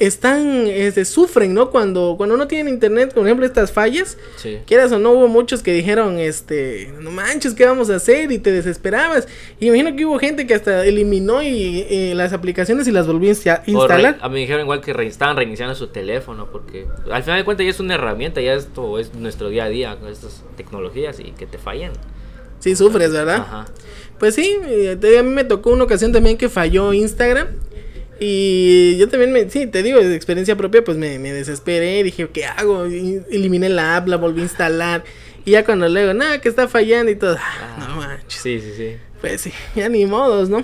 están, 0.00 0.66
este, 0.66 1.04
sufren, 1.04 1.54
¿no? 1.54 1.70
Cuando, 1.70 2.14
cuando 2.16 2.36
no 2.36 2.48
tienen 2.48 2.72
internet, 2.74 3.12
por 3.14 3.24
ejemplo, 3.24 3.46
estas 3.46 3.70
fallas, 3.70 4.18
Sí. 4.36 4.58
Quieras 4.66 4.90
o 4.92 4.98
no, 4.98 5.12
hubo 5.12 5.28
muchos 5.28 5.62
que 5.62 5.72
dijeron, 5.72 6.18
este, 6.18 6.92
no 7.00 7.10
manches, 7.10 7.54
¿qué 7.54 7.66
vamos 7.66 7.90
a 7.90 7.96
hacer? 7.96 8.32
Y 8.32 8.38
te 8.38 8.50
desesperabas. 8.50 9.28
Y 9.60 9.66
imagino 9.68 9.94
que 9.94 10.06
hubo 10.06 10.18
gente 10.18 10.46
que 10.46 10.54
hasta 10.54 10.84
eliminó 10.86 11.42
y, 11.42 11.86
eh, 11.88 12.12
las 12.16 12.32
aplicaciones 12.32 12.88
y 12.88 12.90
las 12.92 13.06
volvió 13.06 13.30
a 13.30 13.34
re- 13.34 13.62
instalar. 13.66 14.18
a 14.20 14.28
mí 14.28 14.34
me 14.34 14.40
dijeron 14.40 14.62
igual 14.62 14.80
que 14.80 14.92
re- 14.92 15.06
estaban 15.06 15.36
reiniciando 15.36 15.74
su 15.74 15.88
teléfono 15.88 16.48
porque 16.50 16.86
al 17.12 17.22
final 17.22 17.38
de 17.38 17.44
cuentas 17.44 17.64
ya 17.64 17.70
es 17.70 17.80
una 17.80 17.94
herramienta, 17.94 18.40
ya 18.40 18.54
esto 18.54 18.98
es 18.98 19.14
nuestro 19.14 19.50
día 19.50 19.64
a 19.64 19.68
día 19.68 19.96
con 20.00 20.08
estas 20.08 20.42
tecnologías 20.56 21.20
y 21.20 21.32
que 21.32 21.46
te 21.46 21.58
fallen. 21.58 21.92
Sí, 22.58 22.74
sufres, 22.76 23.12
¿verdad? 23.12 23.36
Ajá. 23.36 23.66
Pues 24.18 24.34
sí, 24.34 24.56
eh, 24.66 24.98
a 25.18 25.22
mí 25.22 25.30
me 25.30 25.44
tocó 25.44 25.70
una 25.70 25.84
ocasión 25.84 26.12
también 26.12 26.36
que 26.36 26.48
falló 26.50 26.92
Instagram. 26.92 27.48
Y 28.22 28.98
yo 28.98 29.08
también, 29.08 29.32
me, 29.32 29.48
sí, 29.48 29.66
te 29.66 29.82
digo, 29.82 29.98
de 29.98 30.14
experiencia 30.14 30.54
propia, 30.54 30.84
pues 30.84 30.98
me, 30.98 31.18
me 31.18 31.32
desesperé. 31.32 32.02
Dije, 32.02 32.28
¿qué 32.32 32.44
hago? 32.44 32.86
Y 32.86 33.22
eliminé 33.30 33.68
la 33.70 33.96
app, 33.96 34.08
la 34.08 34.16
volví 34.16 34.40
a 34.40 34.44
instalar. 34.44 35.04
Y 35.46 35.52
ya 35.52 35.64
cuando 35.64 35.88
le 35.88 36.02
digo, 36.02 36.12
nada, 36.14 36.38
que 36.40 36.50
está 36.50 36.68
fallando 36.68 37.10
y 37.10 37.16
todo. 37.16 37.36
ah, 37.40 37.86
no 37.88 37.96
manches. 37.96 38.40
Sí, 38.42 38.60
sí, 38.60 38.72
sí. 38.76 38.96
Pues 39.22 39.40
sí, 39.40 39.52
ya 39.74 39.88
ni 39.88 40.04
modos, 40.04 40.50
¿no? 40.50 40.62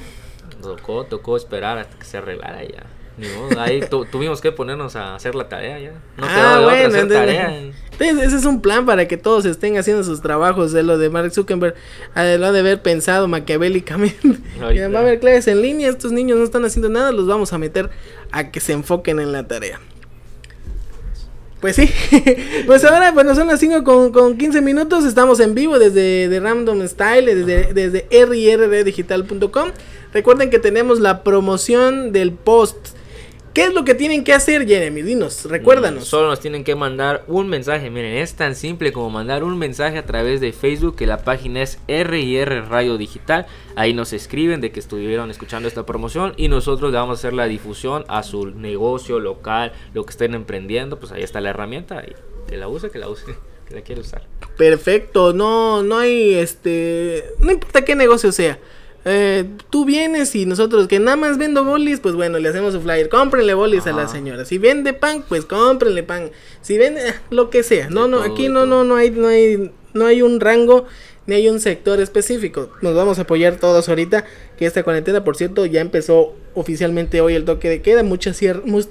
Tocó, 0.62 1.04
tocó 1.06 1.36
esperar 1.36 1.78
hasta 1.78 1.98
que 1.98 2.04
se 2.04 2.18
arreglara 2.18 2.62
ya. 2.62 2.84
Ni 3.18 3.28
modo, 3.28 3.58
ahí 3.58 3.80
tu- 3.80 4.04
tuvimos 4.04 4.42
que 4.42 4.52
ponernos 4.52 4.94
a 4.96 5.14
hacer 5.14 5.34
la 5.34 5.48
tarea 5.48 5.78
ya. 5.78 5.92
No 6.18 6.26
quedó 6.26 6.36
ah, 6.36 6.60
otra 6.60 6.64
bueno, 6.64 6.88
hacer 6.88 7.00
entonces, 7.00 7.16
tarea. 7.18 7.60
Entonces 7.98 8.28
ese 8.28 8.36
es 8.36 8.44
un 8.44 8.60
plan 8.60 8.86
para 8.86 9.08
que 9.08 9.16
todos 9.16 9.44
estén 9.44 9.76
haciendo 9.78 10.04
sus 10.04 10.20
trabajos 10.20 10.72
de 10.72 10.82
lo 10.82 10.98
de 10.98 11.08
Mark 11.10 11.32
Zuckerberg, 11.32 11.74
eh, 12.14 12.36
lo 12.38 12.46
ha 12.46 12.52
de 12.52 12.60
haber 12.60 12.82
pensado 12.82 13.28
maquiavélicamente. 13.28 14.38
Va 14.60 14.98
a 14.98 15.02
haber 15.02 15.20
clases 15.20 15.48
en 15.48 15.62
línea, 15.62 15.88
estos 15.88 16.12
niños 16.12 16.38
no 16.38 16.44
están 16.44 16.64
haciendo 16.64 16.88
nada, 16.88 17.12
los 17.12 17.26
vamos 17.26 17.52
a 17.52 17.58
meter 17.58 17.90
a 18.32 18.50
que 18.50 18.60
se 18.60 18.72
enfoquen 18.72 19.20
en 19.20 19.32
la 19.32 19.46
tarea. 19.46 19.80
Pues 21.60 21.76
sí, 21.76 21.90
pues 22.66 22.84
ahora, 22.84 23.12
bueno, 23.12 23.34
son 23.34 23.46
las 23.46 23.60
5 23.60 23.82
con, 23.82 24.12
con 24.12 24.36
15 24.36 24.60
minutos, 24.60 25.04
estamos 25.04 25.40
en 25.40 25.54
vivo 25.54 25.78
desde 25.78 26.28
de 26.28 26.40
Random 26.40 26.86
Style, 26.86 27.34
desde, 27.34 27.72
desde 27.72 28.06
rrdigital.com. 28.10 29.70
Recuerden 30.12 30.50
que 30.50 30.58
tenemos 30.58 31.00
la 31.00 31.22
promoción 31.22 32.12
del 32.12 32.32
post. 32.32 32.76
¿Qué 33.56 33.64
es 33.64 33.72
lo 33.72 33.86
que 33.86 33.94
tienen 33.94 34.22
que 34.22 34.34
hacer, 34.34 34.66
Jeremy? 34.66 35.00
Dinos, 35.00 35.46
recuérdanos. 35.46 36.02
Mm, 36.02 36.06
Solo 36.06 36.28
nos 36.28 36.40
tienen 36.40 36.62
que 36.62 36.74
mandar 36.74 37.24
un 37.26 37.48
mensaje. 37.48 37.88
Miren, 37.88 38.18
es 38.18 38.34
tan 38.34 38.54
simple 38.54 38.92
como 38.92 39.08
mandar 39.08 39.44
un 39.44 39.56
mensaje 39.56 39.96
a 39.96 40.04
través 40.04 40.42
de 40.42 40.52
Facebook, 40.52 40.94
que 40.94 41.06
la 41.06 41.24
página 41.24 41.62
es 41.62 41.78
RIR 41.88 42.68
Radio 42.68 42.98
Digital. 42.98 43.46
Ahí 43.74 43.94
nos 43.94 44.12
escriben 44.12 44.60
de 44.60 44.72
que 44.72 44.78
estuvieron 44.78 45.30
escuchando 45.30 45.68
esta 45.68 45.86
promoción 45.86 46.34
y 46.36 46.48
nosotros 46.48 46.92
le 46.92 46.98
vamos 46.98 47.16
a 47.16 47.18
hacer 47.18 47.32
la 47.32 47.46
difusión 47.46 48.04
a 48.08 48.22
su 48.24 48.44
negocio 48.50 49.20
local, 49.20 49.72
lo 49.94 50.04
que 50.04 50.10
estén 50.10 50.34
emprendiendo. 50.34 51.00
Pues 51.00 51.12
ahí 51.12 51.22
está 51.22 51.40
la 51.40 51.48
herramienta 51.48 52.04
y 52.06 52.12
que 52.46 52.58
la 52.58 52.68
use, 52.68 52.90
que 52.90 52.98
la 52.98 53.08
use, 53.08 53.24
que 53.66 53.74
la 53.74 53.80
quiere 53.80 54.02
usar. 54.02 54.26
Perfecto, 54.58 55.32
no, 55.32 55.82
no 55.82 55.96
hay 55.96 56.34
este, 56.34 57.24
no 57.38 57.52
importa 57.52 57.86
qué 57.86 57.94
negocio 57.94 58.32
sea. 58.32 58.58
Eh, 59.08 59.44
tú 59.70 59.84
vienes 59.84 60.34
y 60.34 60.46
nosotros 60.46 60.88
que 60.88 60.98
nada 60.98 61.16
más 61.16 61.38
vendo 61.38 61.64
bolis, 61.64 62.00
pues 62.00 62.16
bueno, 62.16 62.40
le 62.40 62.48
hacemos 62.48 62.74
su 62.74 62.80
flyer. 62.80 63.08
Cómprenle 63.08 63.54
bolis 63.54 63.86
a 63.86 63.92
la 63.92 64.08
señora. 64.08 64.44
Si 64.44 64.58
vende 64.58 64.94
pan, 64.94 65.24
pues 65.28 65.44
cómprenle 65.44 66.02
pan. 66.02 66.32
Si 66.60 66.76
vende 66.76 67.10
eh, 67.10 67.14
lo 67.30 67.48
que 67.48 67.62
sea. 67.62 67.88
No, 67.88 68.08
no, 68.08 68.22
aquí 68.22 68.48
no, 68.48 68.66
no, 68.66 68.82
no 68.82 68.96
hay, 68.96 69.12
no 69.12 69.28
hay, 69.28 69.70
no 69.94 70.06
hay 70.06 70.22
un 70.22 70.40
rango 70.40 70.86
ni 71.26 71.36
hay 71.36 71.48
un 71.48 71.60
sector 71.60 72.00
específico. 72.00 72.70
Nos 72.82 72.96
vamos 72.96 73.20
a 73.20 73.22
apoyar 73.22 73.56
todos 73.56 73.88
ahorita. 73.88 74.24
Que 74.58 74.66
esta 74.66 74.82
cuarentena, 74.82 75.22
por 75.22 75.36
cierto, 75.36 75.66
ya 75.66 75.80
empezó 75.80 76.34
oficialmente 76.54 77.20
hoy 77.20 77.34
el 77.34 77.44
toque 77.44 77.68
de 77.68 77.82
queda. 77.82 78.02
Muchas, 78.02 78.40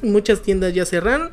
muchas 0.02 0.42
tiendas 0.42 0.74
ya 0.74 0.86
cerraron. 0.86 1.32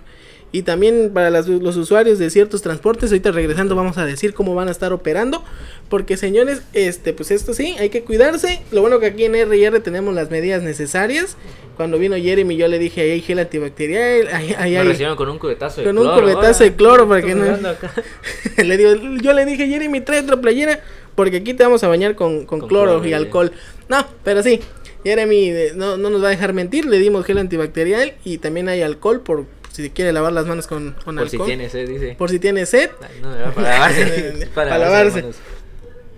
Y 0.55 0.63
también 0.63 1.11
para 1.15 1.31
las- 1.31 1.49
los 1.49 1.77
usuarios 1.79 2.19
de 2.19 2.29
ciertos 2.29 2.61
transportes, 2.61 3.11
ahorita 3.11 3.33
regresando 3.33 3.75
vamos 3.75 3.97
a 3.97 4.05
decir 4.05 4.35
cómo 4.35 4.55
van 4.55 4.69
a 4.69 4.71
estar 4.71 4.93
operando. 4.93 5.43
Porque 5.89 6.17
señores, 6.19 6.61
este, 6.75 7.15
pues 7.15 7.31
esto 7.31 7.55
sí, 7.55 7.75
hay 7.79 7.89
que 7.89 8.03
cuidarse. 8.03 8.61
Lo 8.71 8.83
bueno 8.83 9.01
que 9.01 9.07
aquí 9.07 9.25
en 9.25 9.35
RR 9.35 9.81
tenemos 9.81 10.15
las 10.15 10.31
medidas 10.31 10.63
necesarias. 10.63 11.37
Cuando 11.77 11.99
vino 11.99 12.17
Jeremy 12.17 12.57
yo 12.57 12.69
le 12.69 12.79
dije, 12.79 13.01
ahí 13.01 13.11
hay 13.13 13.21
gel 13.23 13.39
antibacterial, 13.39 14.29
ahí, 14.29 14.55
ahí 14.59 14.73
Me 14.73 14.79
hay... 14.81 14.87
recibieron 14.89 15.17
con 15.17 15.31
un 15.31 15.39
cubetazo 15.39 15.81
de 15.81 15.87
Con 15.87 15.97
un 15.97 16.05
cloro. 16.05 16.21
cubetazo 16.23 16.65
de 16.65 16.75
cloro 16.75 17.09
para 17.09 17.23
que 17.23 17.35
no- 17.35 17.45
le 18.63 18.77
digo, 18.77 18.91
yo 19.23 19.33
le 19.33 19.47
dije, 19.47 19.67
Jeremy, 19.67 20.03
trae 20.03 20.21
otra 20.21 20.39
playera. 20.41 20.81
Porque 21.15 21.39
aquí 21.39 21.53
te 21.55 21.63
vamos 21.63 21.83
a 21.85 21.89
bañar 21.89 22.15
con, 22.15 22.47
con 22.47 22.61
Con 22.61 22.69
cloro, 22.69 22.93
cloro, 22.93 23.07
y 23.07 23.11
ya. 23.11 23.17
alcohol. 23.19 23.53
No, 23.89 24.07
pero 24.25 24.43
sí, 24.43 24.61
Jeremy 25.05 25.49
eh, 25.51 25.73
no, 25.75 25.97
no 25.99 26.09
nos 26.11 26.23
va 26.23 26.29
a 26.29 26.31
dejar 26.31 26.53
mentir. 26.55 26.87
Le 26.87 26.99
dimos 26.99 27.25
gel 27.27 27.37
antibacterial 27.39 28.15
y 28.25 28.39
también 28.39 28.69
hay 28.71 28.81
alcohol 28.83 29.21
por 29.21 29.45
si 29.73 29.91
quiere 29.91 30.13
lavar 30.13 30.33
las 30.33 30.47
manos 30.47 30.67
con, 30.67 30.95
con 31.05 31.17
Por 31.17 31.29
si 31.29 31.39
tienes, 31.39 31.75
eh, 31.75 31.87
dice. 31.87 32.15
Por 32.19 32.31
si 32.31 32.39
tiene 32.39 32.67
sed. 32.67 32.91
No, 33.23 33.53
para 33.53 33.71
lavarse. 33.71 34.49
Para 34.55 34.71
para 34.71 34.79
lavarse. 34.79 35.23
manos. 35.23 35.37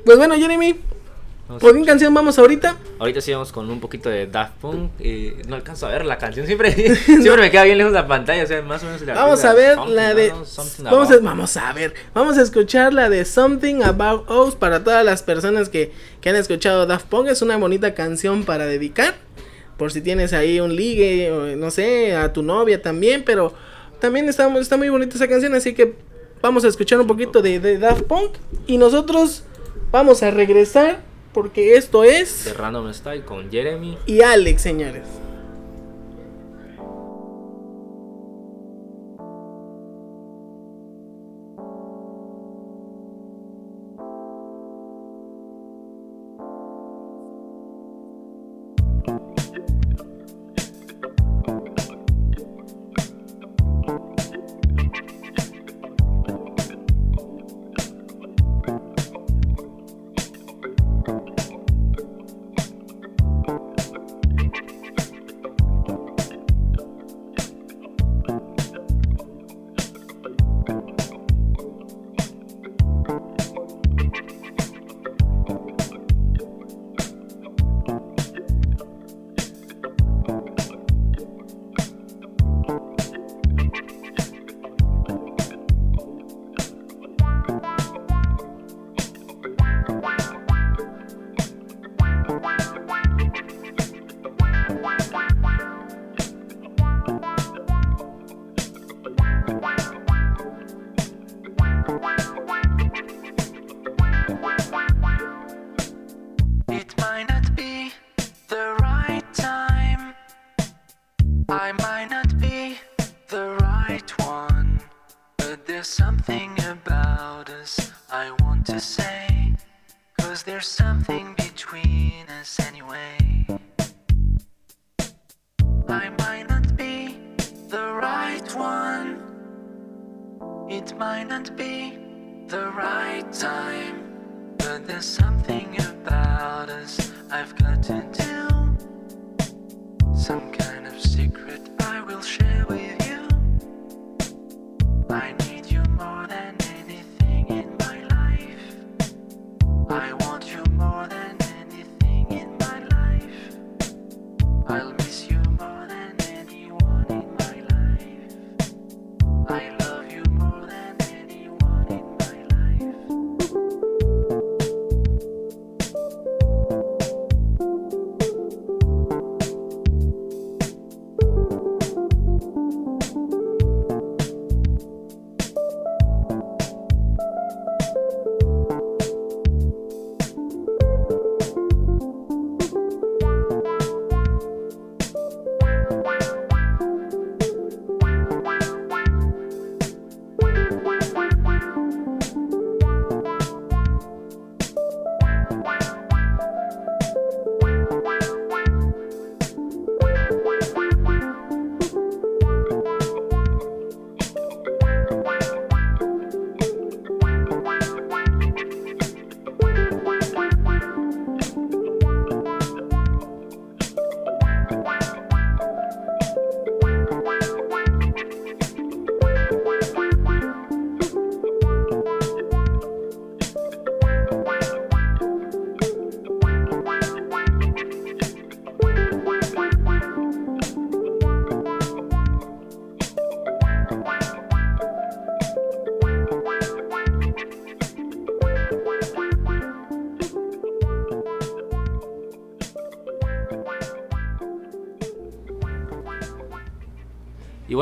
Pues 0.04 0.18
bueno, 0.18 0.34
Jeremy, 0.34 0.76
¿Por 1.46 1.78
qué 1.78 1.84
canción 1.84 2.14
vamos 2.14 2.38
ahorita? 2.38 2.76
Ahorita 2.98 3.20
sí 3.20 3.30
vamos 3.30 3.52
con 3.52 3.68
un 3.68 3.78
poquito 3.78 4.08
de 4.08 4.26
Daft 4.26 4.54
Punk. 4.62 4.92
eh, 4.98 5.42
no 5.46 5.56
alcanzo 5.56 5.86
a 5.86 5.90
ver 5.90 6.06
la 6.06 6.16
canción. 6.16 6.46
Siempre, 6.46 6.72
siempre 7.04 7.36
me 7.36 7.50
queda 7.50 7.64
bien 7.64 7.76
lejos 7.76 7.92
la 7.92 8.06
pantalla. 8.06 8.44
O 8.44 8.46
sea, 8.46 8.62
más 8.62 8.82
o 8.82 8.86
menos 8.86 9.02
la 9.02 9.14
Vamos 9.14 9.44
a 9.44 9.52
ver 9.52 9.78
la 9.78 10.14
de. 10.14 10.30
Vamos 10.30 11.10
a, 11.10 11.18
vamos 11.20 11.56
a 11.58 11.72
ver. 11.74 11.94
Vamos 12.14 12.38
a 12.38 12.42
escuchar 12.42 12.94
la 12.94 13.10
de 13.10 13.26
Something 13.26 13.82
About 13.82 14.30
Us 14.30 14.54
para 14.54 14.82
todas 14.82 15.04
las 15.04 15.22
personas 15.22 15.68
que, 15.68 15.92
que 16.22 16.30
han 16.30 16.36
escuchado 16.36 16.86
Daft 16.86 17.06
Punk. 17.06 17.28
Es 17.28 17.42
una 17.42 17.58
bonita 17.58 17.92
canción 17.94 18.44
para 18.44 18.64
dedicar. 18.64 19.14
Por 19.76 19.92
si 19.92 20.00
tienes 20.00 20.32
ahí 20.32 20.60
un 20.60 20.74
ligue, 20.74 21.30
o 21.30 21.56
no 21.56 21.70
sé, 21.70 22.14
a 22.14 22.32
tu 22.32 22.42
novia 22.42 22.80
también. 22.80 23.24
Pero 23.24 23.52
también 24.00 24.28
está, 24.28 24.46
está 24.58 24.76
muy 24.76 24.88
bonita 24.88 25.16
esa 25.16 25.28
canción. 25.28 25.54
Así 25.54 25.74
que 25.74 25.94
vamos 26.42 26.64
a 26.64 26.68
escuchar 26.68 27.00
un 27.00 27.06
poquito 27.06 27.42
de, 27.42 27.60
de 27.60 27.78
Daft 27.78 28.02
Punk. 28.02 28.32
Y 28.66 28.78
nosotros 28.78 29.44
vamos 29.90 30.22
a 30.22 30.30
regresar. 30.30 31.00
Porque 31.34 31.76
esto 31.76 32.04
es. 32.04 32.44
De 32.44 32.52
Random 32.52 32.94
Style 32.94 33.24
con 33.24 33.50
Jeremy. 33.50 33.98
Y 34.06 34.22
Alex, 34.22 34.62
señores. 34.62 35.02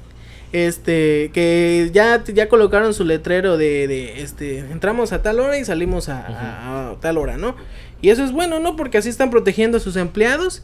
Este, 0.54 1.32
que 1.34 1.90
ya, 1.94 2.24
ya 2.26 2.50
colocaron 2.50 2.94
su 2.94 3.06
letrero 3.06 3.58
de, 3.58 3.88
de, 3.88 4.22
este, 4.22 4.60
entramos 4.60 5.14
a 5.14 5.22
tal 5.22 5.40
hora 5.40 5.58
y 5.58 5.64
salimos 5.64 6.10
a, 6.10 6.20
a- 6.28 6.90
a 6.92 7.00
tal 7.00 7.18
hora, 7.18 7.38
¿no? 7.38 7.56
Y 8.02 8.10
eso 8.10 8.24
es 8.26 8.32
bueno, 8.34 8.60
¿no? 8.60 8.76
Porque 8.76 8.98
así 8.98 9.08
están 9.10 9.30
protegiendo 9.30 9.78
a 9.78 9.80
sus 9.80 9.96
empleados 9.96 10.62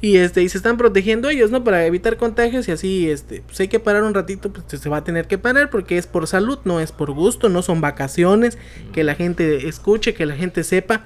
y 0.00 0.16
este, 0.16 0.42
y 0.42 0.48
se 0.48 0.56
están 0.56 0.76
protegiendo 0.78 1.28
ellos, 1.28 1.50
¿no? 1.50 1.64
Para 1.64 1.84
evitar 1.84 2.16
contagios 2.16 2.66
y 2.68 2.72
así, 2.72 3.10
este, 3.10 3.42
pues 3.46 3.60
hay 3.60 3.68
que 3.68 3.78
parar 3.80 4.04
un 4.04 4.14
ratito, 4.14 4.50
pues 4.50 4.80
se 4.80 4.88
va 4.88 4.98
a 4.98 5.04
tener 5.04 5.26
que 5.26 5.36
parar 5.36 5.68
porque 5.68 5.98
es 5.98 6.06
por 6.06 6.26
salud, 6.26 6.58
no 6.64 6.80
es 6.80 6.92
por 6.92 7.10
gusto, 7.12 7.48
no 7.50 7.60
son 7.60 7.80
vacaciones, 7.82 8.56
que 8.92 9.04
la 9.04 9.14
gente 9.16 9.68
escuche, 9.68 10.14
que 10.14 10.24
la 10.24 10.36
gente 10.36 10.64
sepa 10.64 11.04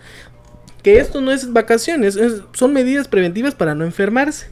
que 0.84 0.98
esto 0.98 1.20
no 1.20 1.30
es 1.32 1.52
vacaciones, 1.52 2.14
es- 2.16 2.42
son 2.52 2.72
medidas 2.72 3.08
preventivas 3.08 3.54
para 3.56 3.74
no 3.74 3.84
enfermarse. 3.84 4.46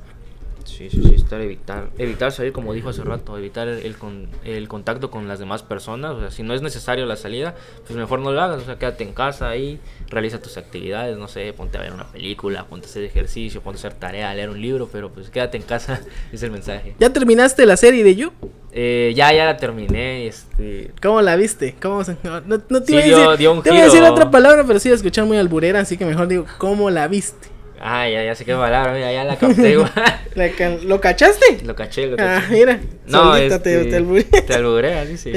Sí, 0.69 0.89
sí, 0.91 1.03
sí, 1.03 1.15
estar 1.17 1.41
evitar, 1.41 1.89
evitar 1.99 2.31
salir 2.31 2.53
como 2.53 2.73
dijo 2.73 2.89
hace 2.91 3.03
rato, 3.03 3.37
evitar 3.37 3.67
el, 3.69 3.79
el 3.85 3.97
con- 3.97 4.29
el 4.45 4.69
contacto 4.69 5.11
con 5.11 5.27
las 5.27 5.39
demás 5.41 5.63
personas, 5.63 6.13
o 6.13 6.21
sea, 6.21 6.31
si 6.31 6.43
no 6.45 6.55
es 6.55 6.63
necesario 6.63 7.05
la 7.07 7.17
salida, 7.17 7.55
pues 7.87 7.97
mejor 7.99 8.21
no 8.21 8.31
lo 8.33 8.41
hagas, 8.41 8.63
o 8.63 8.65
sea, 8.65 8.79
quédate 8.79 9.03
en 9.03 9.13
casa 9.13 9.49
ahí, 9.49 9.81
realiza 10.09 10.41
tus 10.41 10.57
actividades, 10.57 11.17
no 11.19 11.27
sé, 11.27 11.53
ponte 11.53 11.79
a 11.79 11.81
ver 11.81 11.93
una 11.93 12.05
película, 12.07 12.65
ponte 12.67 12.87
a 12.87 12.91
hacer 12.91 13.03
ejercicio, 13.03 13.61
ponte 13.61 13.79
a 13.79 13.81
hacer 13.81 13.95
tarea, 13.95 14.31
a 14.31 14.35
leer 14.35 14.51
un 14.51 14.61
libro, 14.61 14.89
pero 14.93 15.11
pues 15.11 15.31
quédate 15.31 15.57
en 15.57 15.65
casa, 15.65 16.01
es 16.33 16.43
el 16.43 16.51
mensaje. 16.53 16.95
¿Ya 17.01 17.11
terminaste 17.13 17.67
la 17.67 17.77
serie 17.77 18.05
de 18.05 18.15
You? 18.15 18.33
Eh, 18.71 19.13
ya, 19.17 19.33
ya 19.33 19.47
la 19.47 19.57
terminé, 19.57 20.27
este, 20.29 20.93
¿Cómo 21.03 21.21
la 21.23 21.35
viste? 21.37 21.75
¿Cómo 21.83 22.05
se- 22.05 22.17
No, 22.23 22.41
no 22.69 22.83
te 22.83 22.87
Sí, 22.87 22.93
iba 22.93 23.01
a 23.01 23.05
dio- 23.05 23.17
decir, 23.31 23.39
dio 23.39 23.53
un 23.53 23.63
te 23.63 23.71
iba 23.71 23.81
a 23.81 23.85
decir 23.85 24.03
otra 24.03 24.31
palabra, 24.31 24.65
pero 24.67 24.79
sí 24.79 24.89
iba 24.89 24.95
a 24.95 24.99
escuchar 24.99 25.25
muy 25.25 25.39
alburera, 25.39 25.81
así 25.81 25.97
que 25.97 26.05
mejor 26.05 26.29
digo, 26.29 26.45
¿cómo 26.59 26.91
la 26.91 27.09
viste? 27.09 27.49
Ah, 27.81 28.09
ya, 28.09 28.23
ya 28.25 28.35
sé 28.35 28.45
qué 28.45 28.55
palabra, 28.55 28.93
mira, 28.93 29.13
ya 29.13 29.25
la 29.25 29.37
capté 29.37 29.73
igual. 29.73 29.91
La 30.35 30.49
¿Lo 30.85 31.01
cachaste? 31.01 31.61
lo 31.65 31.75
caché, 31.75 32.07
lo 32.07 32.15
Ah, 32.19 32.41
caché. 32.43 32.55
mira, 32.55 32.81
No, 33.07 33.35
este, 33.37 33.85
te 33.85 33.97
alburé. 33.97 34.25
te 34.25 34.55
alburea, 34.55 35.05
sí, 35.07 35.17
sí. 35.17 35.33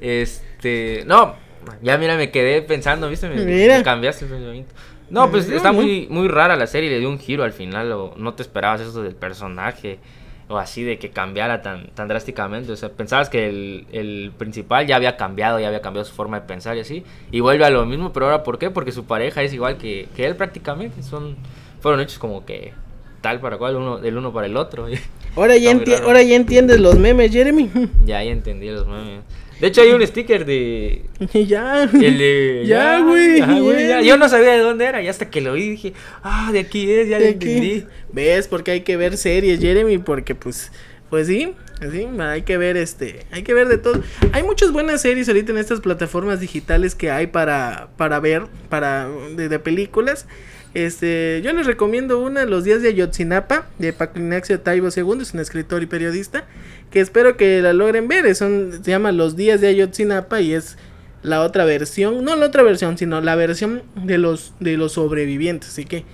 Este, 0.00 1.02
no, 1.06 1.34
ya 1.82 1.98
mira, 1.98 2.16
me 2.16 2.30
quedé 2.30 2.62
pensando, 2.62 3.08
¿viste? 3.08 3.28
Me, 3.28 3.36
Mira. 3.44 3.78
me 3.78 3.84
cambiaste 3.84 4.24
el 4.24 4.30
pensamiento. 4.30 4.74
No, 5.10 5.30
pues 5.30 5.48
está 5.48 5.70
muy, 5.72 6.06
muy 6.10 6.26
rara 6.28 6.56
la 6.56 6.66
serie, 6.66 6.90
le 6.90 6.98
dio 6.98 7.08
un 7.08 7.18
giro 7.18 7.44
al 7.44 7.52
final, 7.52 7.92
o 7.92 8.14
no 8.16 8.34
te 8.34 8.42
esperabas 8.42 8.80
eso 8.80 9.02
del 9.02 9.14
personaje, 9.14 9.98
o 10.48 10.58
así 10.58 10.84
de 10.84 10.98
que 10.98 11.10
cambiara 11.10 11.62
tan, 11.62 11.88
tan 11.88 12.08
drásticamente. 12.08 12.72
O 12.72 12.76
sea, 12.76 12.90
pensabas 12.90 13.28
que 13.28 13.48
el, 13.48 13.86
el 13.92 14.32
principal 14.36 14.86
ya 14.86 14.96
había 14.96 15.16
cambiado, 15.16 15.58
ya 15.58 15.68
había 15.68 15.80
cambiado 15.80 16.04
su 16.04 16.14
forma 16.14 16.40
de 16.40 16.46
pensar 16.46 16.76
y 16.76 16.80
así, 16.80 17.04
y 17.30 17.40
vuelve 17.40 17.64
a 17.64 17.70
lo 17.70 17.84
mismo, 17.86 18.12
pero 18.12 18.26
ahora 18.26 18.42
¿por 18.42 18.58
qué? 18.58 18.70
Porque 18.70 18.92
su 18.92 19.04
pareja 19.04 19.42
es 19.42 19.52
igual 19.52 19.76
que, 19.76 20.08
que 20.14 20.26
él 20.26 20.36
prácticamente, 20.36 21.02
son, 21.02 21.36
fueron 21.80 22.00
hechos 22.00 22.18
como 22.18 22.44
que 22.44 22.72
tal 23.20 23.40
para 23.40 23.58
cual, 23.58 23.76
uno, 23.76 23.98
del 23.98 24.16
uno 24.16 24.32
para 24.32 24.46
el 24.46 24.56
otro. 24.56 24.86
ahora, 25.36 25.56
ya 25.56 25.72
ahora 26.04 26.22
ya 26.22 26.36
entiendes 26.36 26.80
los 26.80 26.96
memes, 26.98 27.32
Jeremy. 27.32 27.70
ya, 28.04 28.22
ya 28.22 28.30
entendí 28.30 28.70
los 28.70 28.86
memes. 28.86 29.22
De 29.60 29.68
hecho 29.68 29.80
hay 29.80 29.92
un 29.92 30.06
sticker 30.06 30.44
de, 30.44 31.02
ya. 31.46 31.84
El 31.84 32.18
de. 32.18 32.62
Ya, 32.66 33.00
güey, 33.00 33.38
ya. 33.88 34.02
Yo 34.02 34.16
no 34.16 34.28
sabía 34.28 34.52
de 34.52 34.58
dónde 34.58 34.84
era. 34.84 35.02
Y 35.02 35.08
hasta 35.08 35.30
que 35.30 35.40
lo 35.40 35.54
vi 35.54 35.70
dije, 35.70 35.92
ah, 36.22 36.50
de 36.52 36.60
aquí 36.60 36.90
es, 36.90 37.08
ya 37.08 37.18
lo 37.18 37.24
entendí. 37.24 37.84
¿Ves? 38.12 38.48
Porque 38.48 38.70
hay 38.72 38.80
que 38.82 38.96
ver 38.96 39.16
series, 39.16 39.60
Jeremy, 39.60 39.98
porque 39.98 40.34
pues, 40.34 40.72
pues 41.10 41.26
sí, 41.26 41.52
sí, 41.90 42.06
hay 42.18 42.42
que 42.42 42.58
ver 42.58 42.76
este, 42.76 43.26
hay 43.30 43.42
que 43.42 43.54
ver 43.54 43.68
de 43.68 43.78
todo. 43.78 44.02
Hay 44.32 44.42
muchas 44.42 44.72
buenas 44.72 45.00
series 45.02 45.28
ahorita 45.28 45.52
en 45.52 45.58
estas 45.58 45.80
plataformas 45.80 46.40
digitales 46.40 46.94
que 46.94 47.10
hay 47.10 47.26
para, 47.26 47.88
para 47.96 48.20
ver, 48.20 48.42
para, 48.68 49.08
de, 49.08 49.48
de 49.48 49.58
películas. 49.58 50.26
Este, 50.76 51.40
yo 51.42 51.54
les 51.54 51.64
recomiendo 51.64 52.20
una, 52.20 52.44
Los 52.44 52.64
días 52.64 52.82
de 52.82 52.88
Ayotzinapa, 52.88 53.64
de 53.78 53.94
Paclinaxio 53.94 54.60
Taibo 54.60 54.88
II, 54.94 55.22
es 55.22 55.32
un 55.32 55.40
escritor 55.40 55.82
y 55.82 55.86
periodista, 55.86 56.44
que 56.90 57.00
espero 57.00 57.38
que 57.38 57.62
la 57.62 57.72
logren 57.72 58.08
ver, 58.08 58.34
son, 58.34 58.84
se 58.84 58.90
llama 58.90 59.10
Los 59.10 59.36
días 59.36 59.62
de 59.62 59.68
Ayotzinapa 59.68 60.42
y 60.42 60.52
es 60.52 60.76
la 61.22 61.40
otra 61.40 61.64
versión, 61.64 62.22
no 62.26 62.36
la 62.36 62.44
otra 62.44 62.62
versión, 62.62 62.98
sino 62.98 63.22
la 63.22 63.36
versión 63.36 63.84
de 63.94 64.18
los, 64.18 64.52
de 64.60 64.76
los 64.76 64.92
sobrevivientes, 64.92 65.70
así 65.70 65.86
que 65.86 66.04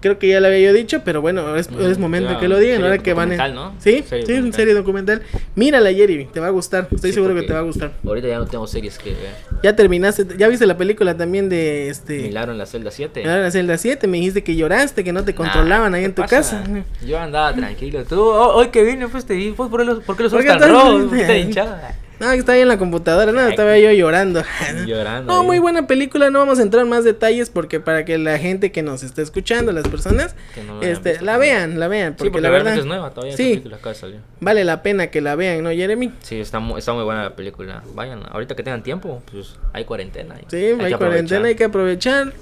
creo 0.00 0.18
que 0.18 0.28
ya 0.28 0.40
lo 0.40 0.46
había 0.48 0.60
yo 0.60 0.72
dicho, 0.72 1.02
pero 1.04 1.20
bueno, 1.20 1.56
es, 1.56 1.70
Mm, 1.70 1.80
es 1.82 1.98
momento 1.98 2.32
ya, 2.34 2.38
que 2.40 2.48
lo 2.48 2.58
digan, 2.58 2.82
ahora 2.82 2.98
que 2.98 3.12
van 3.14 3.32
en... 3.32 3.54
¿no? 3.54 3.74
Sí, 3.78 4.04
Serie 4.08 4.26
sí, 4.26 4.32
una 4.34 4.52
serie 4.52 4.74
documental. 4.74 5.22
Mírala, 5.54 5.92
Jeremy, 5.92 6.26
te 6.26 6.40
va 6.40 6.46
a 6.48 6.50
gustar, 6.50 6.88
estoy 6.90 7.10
Sí, 7.10 7.14
seguro 7.14 7.34
que 7.34 7.42
te 7.42 7.52
va 7.52 7.58
a 7.60 7.62
gustar. 7.62 7.92
Ahorita 8.06 8.28
ya 8.28 8.38
no 8.38 8.46
tengo 8.46 8.66
series 8.66 8.98
que 8.98 9.10
ver. 9.10 9.34
Ya 9.62 9.74
terminaste, 9.74 10.26
ya 10.36 10.48
viste 10.48 10.66
la 10.66 10.76
película 10.76 11.16
también 11.16 11.48
de 11.48 11.88
este... 11.88 12.18
Milagro 12.22 12.52
en 12.52 12.58
la 12.58 12.66
celda 12.66 12.90
7. 12.90 13.20
Milagro 13.20 13.38
en 13.40 13.44
la 13.44 13.50
celda 13.50 13.76
7, 13.78 14.06
me 14.06 14.18
dijiste 14.18 14.44
que 14.44 14.54
lloraste, 14.56 15.02
que 15.04 15.12
no 15.12 15.24
te 15.24 15.34
controlaban 15.34 15.94
ahí 15.94 16.04
en 16.04 16.14
tu 16.14 16.22
casa. 16.24 16.62
Yo 17.06 17.18
andaba 17.18 17.52
tranquilo. 17.54 18.04
Tú, 18.04 18.20
ho- 18.20 18.54
hoy 18.54 18.68
que 18.68 18.82
vine, 18.84 19.08
pues 19.08 19.24
te 19.24 19.34
vi, 19.34 19.50
pues, 19.50 19.68
¿por, 19.68 19.80
qué 19.80 19.86
los- 19.86 20.02
por 20.04 20.16
qué 20.16 20.22
los 20.24 20.32
ojos 20.32 20.44
¿Por 20.44 20.54
qué 20.54 20.60
tan 20.60 20.70
rojos? 20.70 21.04
¿Por 21.06 21.16
qué 21.18 21.24
tan 21.24 21.36
hinchada? 21.38 21.94
No, 22.20 22.30
que 22.30 22.36
estaba 22.38 22.56
ahí 22.56 22.62
en 22.62 22.68
la 22.68 22.78
computadora, 22.78 23.30
no, 23.32 23.40
estaba 23.46 23.78
yo 23.78 23.92
llorando. 23.92 24.42
Llorando. 24.86 25.32
No, 25.32 25.40
ahí. 25.40 25.46
muy 25.46 25.58
buena 25.58 25.86
película, 25.86 26.30
no 26.30 26.40
vamos 26.40 26.58
a 26.58 26.62
entrar 26.62 26.82
en 26.84 26.88
más 26.88 27.04
detalles 27.04 27.50
porque 27.50 27.80
para 27.80 28.04
que 28.04 28.18
la 28.18 28.38
gente 28.38 28.72
que 28.72 28.82
nos 28.82 29.02
está 29.02 29.22
escuchando, 29.22 29.72
las 29.72 29.86
personas, 29.88 30.34
no 30.66 30.82
este, 30.82 31.10
visto. 31.10 31.24
la 31.24 31.38
vean, 31.38 31.78
la 31.78 31.88
vean, 31.88 32.12
Sí, 32.18 32.24
porque, 32.24 32.40
la 32.40 32.50
verdad 32.50 32.76
es 32.76 32.84
nueva 32.86 33.10
todavía. 33.10 33.36
sí. 33.36 33.62
acaba 33.66 33.92
de 33.92 33.94
salir. 33.94 34.20
vale 34.40 34.64
la 34.64 34.82
pena 34.82 35.08
que 35.08 35.20
la 35.20 35.34
vean, 35.36 35.62
¿no, 35.62 35.70
Jeremy? 35.70 36.12
Sí, 36.22 36.40
está 36.40 36.58
muy, 36.58 36.78
está 36.78 36.92
muy 36.92 37.04
buena 37.04 37.22
la 37.22 37.36
película. 37.36 37.82
Vayan, 37.94 38.22
ahorita 38.30 38.56
que 38.56 38.62
tengan 38.62 38.82
tiempo, 38.82 39.22
pues 39.30 39.56
hay 39.72 39.84
cuarentena. 39.84 40.36
Sí, 40.48 40.56
hay 40.56 40.62
hay, 40.62 40.76
que 40.76 40.94
aprovechar. 40.94 40.98
cuarentena, 40.98 41.48
hay 41.48 41.54
que 41.54 41.64
aprovechar. 41.64 42.32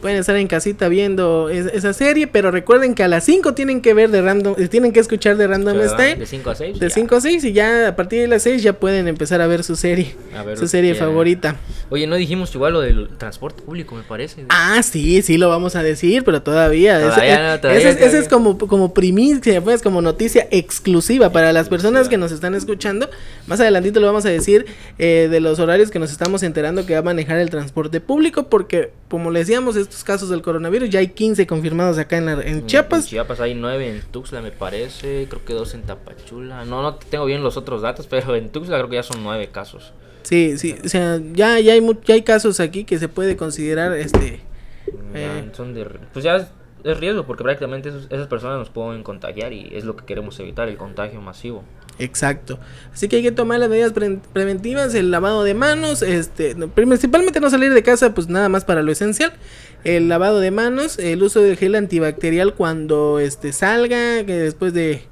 Pueden 0.00 0.16
estar 0.18 0.34
en 0.36 0.46
casita 0.46 0.88
viendo 0.88 1.48
es- 1.50 1.66
esa 1.66 1.92
serie, 1.92 2.26
pero 2.26 2.50
recuerden 2.50 2.94
que 2.94 3.02
a 3.02 3.08
las 3.08 3.24
5 3.24 3.52
tienen 3.54 3.80
que 3.82 3.92
ver 3.94 4.10
de 4.10 4.22
random, 4.22 4.54
eh, 4.58 4.68
tienen 4.68 4.92
que 4.92 5.00
escuchar 5.00 5.36
de 5.36 5.46
Random 5.46 5.76
van 5.76 5.88
Style. 5.90 6.16
De 6.16 6.26
5 6.26 6.50
a 6.50 6.54
6. 6.54 6.78
De 6.80 6.90
5 6.90 7.16
a 7.16 7.20
6 7.20 7.44
y 7.44 7.52
ya 7.52 7.88
a 7.88 7.96
partir 7.96 8.20
de 8.22 8.28
las 8.28 8.42
6 8.42 8.62
ya 8.62 8.72
pueden 8.72 9.08
empezar 9.08 9.40
a 9.40 9.46
ver 9.46 9.62
su 9.62 9.76
serie, 9.76 10.14
ver 10.46 10.56
su 10.58 10.66
serie 10.68 10.94
favorita. 10.94 11.56
Oye, 11.90 12.06
no 12.06 12.16
dijimos 12.16 12.54
igual 12.54 12.72
lo 12.72 12.80
del 12.80 13.08
transporte 13.18 13.62
público, 13.62 13.94
me 13.94 14.02
parece. 14.02 14.44
Ah, 14.48 14.82
sí, 14.82 15.22
sí 15.22 15.36
lo 15.38 15.48
vamos 15.48 15.76
a 15.76 15.82
decir, 15.82 16.24
pero 16.24 16.42
todavía. 16.42 17.00
Todavía 17.00 17.34
eh, 17.34 17.54
no, 17.56 17.60
todavía, 17.60 17.80
ese, 17.80 17.88
es- 17.90 17.96
ese 17.96 18.00
todavía. 18.06 18.20
es 18.20 18.28
como, 18.28 18.58
como 18.58 18.94
primicia, 18.94 19.60
pues 19.62 19.82
como 19.82 20.00
noticia 20.00 20.46
exclusiva 20.50 21.30
para 21.30 21.52
las 21.52 21.68
personas 21.68 22.08
que 22.08 22.16
nos 22.16 22.32
están 22.32 22.54
escuchando. 22.54 23.10
Más 23.46 23.60
adelantito 23.60 24.00
lo 24.00 24.06
vamos 24.06 24.24
a 24.24 24.30
decir 24.30 24.66
eh, 24.98 25.28
de 25.30 25.40
los 25.40 25.58
horarios 25.58 25.90
que 25.90 25.98
nos 25.98 26.10
estamos 26.12 26.42
enterando 26.42 26.86
que 26.86 26.94
va 26.94 27.00
a 27.00 27.02
manejar 27.02 27.38
el 27.38 27.50
transporte 27.50 28.00
público, 28.00 28.44
porque 28.48 28.92
como 29.08 29.30
le 29.30 29.40
decíamos, 29.40 29.76
estos 29.90 30.04
casos 30.04 30.30
del 30.30 30.40
coronavirus 30.40 30.88
ya 30.88 31.00
hay 31.00 31.08
15 31.08 31.46
confirmados 31.46 31.98
acá 31.98 32.16
en, 32.16 32.26
la- 32.26 32.32
en 32.34 32.46
En 32.46 32.66
Chiapas. 32.66 33.06
Chiapas 33.08 33.40
hay 33.40 33.54
9 33.54 33.88
en 33.90 34.00
Tuxtla, 34.02 34.40
me 34.40 34.52
parece. 34.52 35.26
Creo 35.28 35.44
que 35.44 35.52
2 35.52 35.74
en 35.74 35.82
Tapachula. 35.82 36.64
No, 36.64 36.80
no 36.82 36.94
tengo 36.94 37.24
bien 37.26 37.42
los 37.42 37.56
otros 37.56 37.82
datos, 37.82 38.06
pero 38.10 38.34
en 38.36 38.50
Tuxtla 38.50 38.76
creo 38.78 38.88
que 38.88 38.96
ya 38.96 39.02
son 39.02 39.22
9 39.22 39.48
casos. 39.52 39.92
Sí, 40.22 40.56
sí, 40.58 40.76
o 40.84 40.88
sea, 40.88 41.18
ya, 41.32 41.58
ya, 41.60 41.72
hay, 41.72 41.82
ya 42.04 42.14
hay 42.14 42.22
casos 42.22 42.60
aquí 42.60 42.84
que 42.84 42.98
se 42.98 43.08
puede 43.08 43.36
considerar 43.36 43.92
este... 43.94 44.40
Eh. 45.14 45.48
son 45.56 45.74
de, 45.74 45.84
pues 46.12 46.24
ya 46.24 46.48
es, 46.84 46.92
es 46.92 46.98
riesgo, 46.98 47.24
porque 47.26 47.44
prácticamente 47.44 47.88
esas 47.88 48.26
personas 48.26 48.58
nos 48.58 48.70
pueden 48.70 49.02
contagiar 49.02 49.52
y 49.52 49.70
es 49.72 49.84
lo 49.84 49.96
que 49.96 50.04
queremos 50.04 50.38
evitar, 50.40 50.68
el 50.68 50.76
contagio 50.76 51.20
masivo. 51.20 51.64
Exacto. 51.98 52.58
Así 52.92 53.08
que 53.08 53.16
hay 53.16 53.22
que 53.22 53.32
tomar 53.32 53.58
las 53.60 53.68
medidas 53.68 53.92
pre- 53.92 54.18
preventivas, 54.32 54.94
el 54.94 55.10
lavado 55.10 55.44
de 55.44 55.54
manos, 55.54 56.00
este, 56.02 56.56
principalmente 56.74 57.40
no 57.40 57.50
salir 57.50 57.74
de 57.74 57.82
casa, 57.82 58.14
pues 58.14 58.28
nada 58.28 58.48
más 58.48 58.64
para 58.64 58.82
lo 58.82 58.90
esencial. 58.90 59.32
El 59.84 60.08
lavado 60.08 60.40
de 60.40 60.50
manos, 60.50 60.98
el 60.98 61.22
uso 61.22 61.40
del 61.40 61.56
gel 61.56 61.74
antibacterial 61.74 62.54
cuando 62.54 63.18
este 63.18 63.52
salga, 63.52 64.24
que 64.24 64.34
después 64.34 64.72
de 64.72 65.02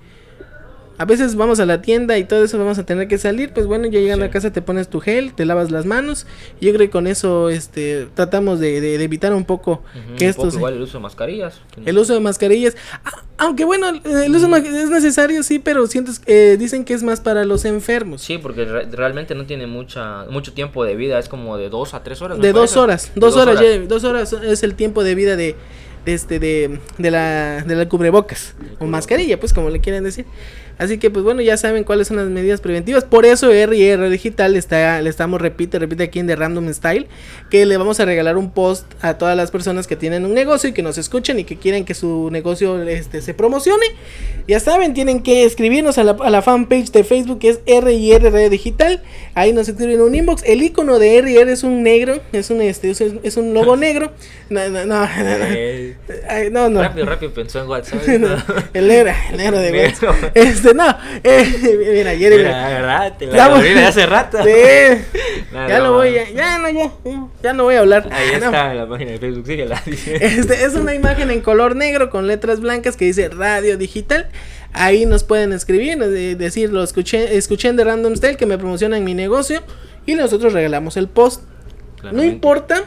a 0.99 1.05
veces 1.05 1.37
vamos 1.37 1.61
a 1.61 1.67
la 1.67 1.81
tienda 1.81 2.19
y 2.19 2.25
todo 2.25 2.45
eso 2.45 2.59
vamos 2.59 2.79
a 2.79 2.85
tener 2.85 3.09
que 3.09 3.19
salir, 3.19 3.53
pues 3.53 3.67
bueno, 3.67 3.87
ya 3.87 4.01
llegando 4.01 4.25
Sí. 4.25 4.29
a 4.29 4.33
casa 4.33 4.53
te 4.53 4.61
pones 4.63 4.89
tu 4.89 5.01
gel, 5.01 5.33
te 5.33 5.45
lavas 5.47 5.71
las 5.71 5.87
manos. 5.87 6.27
Y 6.61 6.67
yo 6.67 6.73
creo 6.75 6.87
que 6.87 6.91
con 6.91 7.07
eso 7.07 7.49
este 7.51 8.09
tratamos 8.15 8.59
de, 8.61 8.81
de- 8.81 8.99
de 8.99 9.05
evitar 9.05 9.33
un 9.33 9.45
poco 9.45 9.83
que 10.17 10.29
esto 10.29 10.49
igual 10.49 10.75
el 10.75 10.83
uso 10.83 10.99
de 10.99 11.03
mascarillas. 11.03 11.61
el 11.87 11.97
uso 11.99 12.15
de 12.15 12.21
mascarillas. 12.21 12.77
Ah, 13.05 13.23
Aunque 13.41 13.65
bueno, 13.65 13.89
el 13.89 14.35
uso 14.35 14.47
de 14.47 14.49
ma- 14.49 14.59
es 14.59 14.91
necesario, 14.91 15.45
sí, 15.45 15.61
pero 15.61 15.87
sientes, 15.87 16.21
eh, 16.27 16.57
dicen 16.59 16.85
que 16.85 16.93
es 16.95 17.05
más 17.05 17.21
para 17.21 17.45
los 17.45 17.65
enfermos. 17.65 18.21
Sí, 18.21 18.37
porque 18.39 18.65
re- 18.65 18.87
realmente 18.91 19.37
no 19.37 19.47
tiene 19.47 19.69
mucha 19.69 20.25
mucho 20.29 20.53
tiempo 20.53 20.85
de 20.85 20.97
vida, 20.97 21.21
es 21.21 21.29
como 21.29 21.57
de 21.57 21.69
2 21.69 21.95
a 21.95 22.03
3 22.03 22.21
horas. 22.21 22.41
De 22.41 22.53
dos 22.53 22.77
horas, 22.77 23.13
De 23.15 23.21
dos 23.21 23.37
horas, 23.37 23.61
dos 23.89 24.03
horas 24.05 24.33
es 24.33 24.65
el 24.65 24.75
tiempo 24.75 25.05
de 25.05 25.15
vida 25.15 25.37
de, 25.37 25.55
de 26.05 26.15
este 26.15 26.41
de, 26.41 26.81
de 26.99 27.11
la 27.13 27.63
de 27.63 27.77
la 27.77 27.89
cubrebocas 27.89 28.55
o 28.81 28.87
mascarilla, 28.87 29.39
pues 29.39 29.53
como 29.53 29.71
le 29.71 29.79
quieren 29.81 30.03
decir. 30.03 30.25
Así 30.79 30.99
que 30.99 31.11
pues 31.11 31.25
bueno, 31.25 31.43
ya 31.43 31.57
saben 31.57 31.85
cuáles 31.85 32.09
son 32.09 32.17
las 32.17 32.29
medidas 32.29 32.61
preventivas. 32.61 33.05
Por 33.05 33.27
eso 33.27 33.51
R&R 33.51 34.09
Digital 34.11 34.57
está, 34.57 35.03
le 35.03 35.11
estamos, 35.11 35.41
repite, 35.41 35.79
repite 35.79 36.05
aquí 36.05 36.21
en 36.21 36.29
The 36.29 36.37
Random 36.37 36.73
Style, 36.73 37.09
que 37.51 37.67
le 37.67 37.77
vamos 37.77 37.99
a 38.01 38.05
regalar 38.05 38.37
un 38.37 38.51
post 38.51 38.87
a 39.03 39.15
todas 39.15 39.37
las 39.37 39.51
personas 39.51 39.87
que 39.87 39.97
tienen 39.97 40.25
un 40.25 40.35
negocio 40.35 40.71
y 40.71 40.73
que 40.73 40.83
nos 40.83 40.97
escuchen 40.99 41.39
y 41.39 41.45
que 41.45 41.57
quieren 41.57 41.85
que 41.85 41.95
su 41.95 42.31
negocio 42.31 42.81
este, 42.83 43.23
se 43.23 43.35
promocione. 43.35 43.85
Ya 44.47 44.61
saben, 44.61 44.95
tienen 44.95 45.23
que 45.23 45.45
escribirnos 45.45 45.99
a 45.99 46.05
la, 46.05 46.13
a 46.13 46.31
la 46.31 46.43
fanpage 46.43 46.93
de 46.93 47.05
Facebook 47.05 47.41
que 47.41 47.51
es 47.51 47.61
R&R 47.67 48.49
Digital. 48.49 49.03
Ahí 49.35 49.53
nos 49.53 49.69
escriben 49.69 50.01
un 50.01 50.15
inbox. 50.15 50.43
El 50.47 50.63
icono 50.63 50.99
de 50.99 51.19
R&R 51.19 51.53
es 51.53 51.65
un 51.65 51.83
negro, 51.83 52.21
es 52.33 52.51
un, 52.51 52.63
este, 52.63 52.91
es, 52.91 53.01
es 53.01 53.37
un 53.37 53.53
logo 53.53 53.77
negro. 53.79 54.13
No, 54.49 54.69
no, 54.69 54.87
no, 54.87 55.09
no, 56.51 56.69
no. 56.71 56.83
Rápido, 56.83 57.07
rápido 57.07 57.33
pensó 57.33 57.61
en 57.61 57.69
WhatsApp. 57.69 58.01
El 58.75 58.89
negro, 58.89 59.13
el 59.31 59.37
negro 59.37 59.59
de. 59.59 59.87
WhatsApp. 59.87 60.37
Este, 60.37 60.68
no. 60.75 60.97
eh, 61.25 61.79
mira, 61.95 62.15
Jeremy. 62.15 62.43
Mira, 62.45 62.69
¿verdad? 62.69 63.17
Te 63.19 63.27
la 63.27 63.49
voy- 63.49 63.69
de 63.75 63.85
hace 63.85 64.07
rato. 64.07 64.39
Sí. 64.43 64.51
Ya 65.53 65.79
no, 65.79 65.85
lo 65.85 65.93
voy, 65.95 66.11
no. 66.11 66.17
ya, 66.17 66.31
ya 66.31 66.59
no, 66.59 66.71
ya, 66.71 66.91
ya 67.43 67.53
no 67.53 67.65
voy 67.65 67.75
a 67.77 67.81
hablar. 67.81 68.09
Ahí 68.13 68.31
No. 68.41 68.47
está 68.47 68.75
la 68.75 68.89
página 68.89 69.13
de 69.13 69.19
Facebook, 69.19 69.47
síguela. 69.47 69.83
dice. 69.87 70.17
Este 70.25 70.65
es 70.65 70.75
una 70.75 70.95
imagen 70.95 71.31
en 71.31 71.41
color 71.41 71.77
negro 71.77 72.11
con 72.11 72.27
letras 72.27 72.61
blancas 72.61 72.97
que 72.97 73.05
dice 73.07 73.29
radio 73.29 73.77
digital. 73.77 74.29
Ahí 74.73 75.07
nos 75.07 75.25
pueden 75.25 75.53
escribir, 75.53 75.99
eh, 76.03 76.35
decir, 76.37 76.71
lo 76.73 76.83
escuché, 76.83 77.37
escuché 77.37 77.73
The 77.73 77.85
Random 77.85 78.15
Style 78.17 78.37
que 78.37 78.45
me 78.47 78.59
promocionan 78.59 79.03
mi 79.03 79.15
negocio 79.15 79.63
y 80.05 80.15
nosotros 80.15 80.53
regalamos 80.53 80.97
el 80.99 81.09
post. 81.09 81.43
No 82.13 82.23
importa 82.23 82.85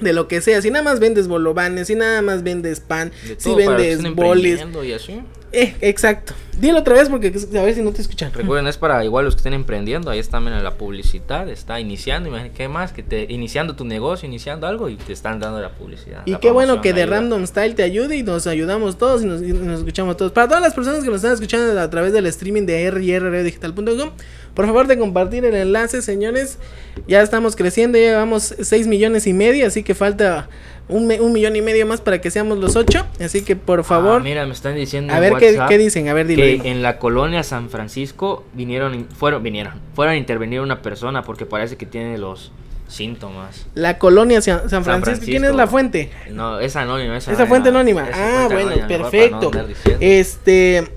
de 0.00 0.12
lo 0.12 0.28
que 0.28 0.40
sea, 0.40 0.62
si 0.62 0.70
nada 0.70 0.82
más 0.82 1.00
vendes 1.00 1.28
bolovanes, 1.28 1.88
si 1.88 1.94
nada 1.94 2.22
más 2.22 2.42
vendes 2.42 2.80
pan, 2.80 3.10
De 3.26 3.36
si 3.38 3.50
todo 3.50 3.56
vendes 3.56 4.14
bolis. 4.14 4.60
Y 4.84 4.92
así. 4.92 5.20
Eh, 5.52 5.74
exacto. 5.80 6.34
Dilo 6.58 6.80
otra 6.80 6.94
vez 6.94 7.08
porque 7.08 7.28
a 7.28 7.62
ver 7.62 7.74
si 7.74 7.82
no 7.82 7.90
te 7.90 8.02
escuchan. 8.02 8.32
Recuerden, 8.32 8.66
es 8.66 8.76
para 8.76 9.02
igual 9.04 9.24
los 9.24 9.34
que 9.34 9.38
estén 9.38 9.54
emprendiendo. 9.54 10.10
Ahí 10.10 10.18
está 10.18 10.32
también 10.32 10.62
la 10.62 10.74
publicidad. 10.74 11.48
Está 11.48 11.80
iniciando. 11.80 12.28
Imagínate, 12.28 12.54
¿qué 12.54 12.68
más? 12.68 12.92
Que 12.92 13.02
te 13.02 13.24
iniciando 13.28 13.74
tu 13.74 13.84
negocio, 13.84 14.28
iniciando 14.28 14.66
algo 14.66 14.88
y 14.88 14.96
te 14.96 15.12
están 15.12 15.40
dando 15.40 15.60
la 15.60 15.70
publicidad. 15.70 16.22
Y 16.26 16.32
la 16.32 16.40
qué 16.40 16.50
bueno 16.50 16.82
que 16.82 16.90
ayuda. 16.90 17.06
Random 17.06 17.46
Style 17.46 17.74
te 17.74 17.82
ayude 17.82 18.16
y 18.16 18.22
nos 18.22 18.46
ayudamos 18.46 18.98
todos 18.98 19.22
y 19.22 19.26
nos, 19.26 19.42
y 19.42 19.52
nos 19.52 19.78
escuchamos 19.78 20.16
todos. 20.16 20.32
Para 20.32 20.48
todas 20.48 20.62
las 20.62 20.74
personas 20.74 21.02
que 21.02 21.06
nos 21.06 21.16
están 21.16 21.32
escuchando 21.32 21.80
a 21.80 21.90
través 21.90 22.12
del 22.12 22.26
streaming 22.26 22.66
de 22.66 22.90
rrdigital.com, 22.90 24.10
por 24.54 24.66
favor 24.66 24.86
de 24.86 24.98
compartir 24.98 25.44
el 25.44 25.54
enlace, 25.54 26.02
señores. 26.02 26.58
Ya 27.06 27.22
estamos 27.22 27.56
creciendo, 27.56 27.98
ya 27.98 28.04
llevamos 28.04 28.54
6 28.60 28.86
millones 28.86 29.26
y 29.26 29.32
medio, 29.32 29.66
así 29.66 29.82
que 29.82 29.94
falta 29.94 30.48
un, 30.88 31.06
me- 31.06 31.20
un 31.20 31.32
millón 31.32 31.54
y 31.56 31.62
medio 31.62 31.86
más 31.86 32.00
para 32.00 32.20
que 32.20 32.30
seamos 32.30 32.58
los 32.58 32.74
8. 32.76 33.06
Así 33.20 33.42
que 33.42 33.54
por 33.56 33.80
Ah, 33.80 33.84
favor, 33.84 34.22
mira, 34.22 34.44
me 34.46 34.52
están 34.52 34.74
diciendo. 34.74 35.12
a 35.14 35.20
ver 35.20 35.34
qué, 35.38 35.78
dicen, 35.78 36.08
a 36.08 36.14
ver, 36.14 36.26
dilo. 36.26 36.42
Que 36.42 36.48
dilo. 36.52 36.64
en 36.64 36.82
la 36.82 36.98
colonia 36.98 37.42
San 37.44 37.70
Francisco 37.70 38.44
vinieron, 38.54 38.94
in- 38.94 39.08
fueron, 39.08 39.42
vinieron, 39.42 39.74
fueron 39.94 40.14
a 40.14 40.16
intervenir 40.16 40.60
una 40.60 40.82
persona 40.82 41.22
porque 41.22 41.46
parece 41.46 41.76
que 41.76 41.86
tiene 41.86 42.18
los 42.18 42.50
síntomas. 42.88 43.66
La 43.74 43.98
colonia 43.98 44.40
San, 44.42 44.68
San 44.68 44.82
Francisco. 44.84 45.24
¿quién 45.24 45.44
es 45.44 45.54
la 45.54 45.68
fuente? 45.68 46.10
No, 46.32 46.58
es 46.58 46.74
anónima. 46.74 47.16
Esa, 47.16 47.32
Esa 47.32 47.46
fuente 47.46 47.68
anónima. 47.68 48.08
esa 48.08 48.18
Ah, 48.18 48.46
fuente 48.48 48.54
bueno, 48.64 48.70
anónima, 48.84 48.88
perfecto. 49.10 49.50
no 49.54 49.96
Este. 50.00 50.88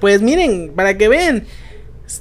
Pues 0.00 0.22
miren, 0.22 0.72
para 0.76 0.96
que 0.96 1.08
vean, 1.08 1.44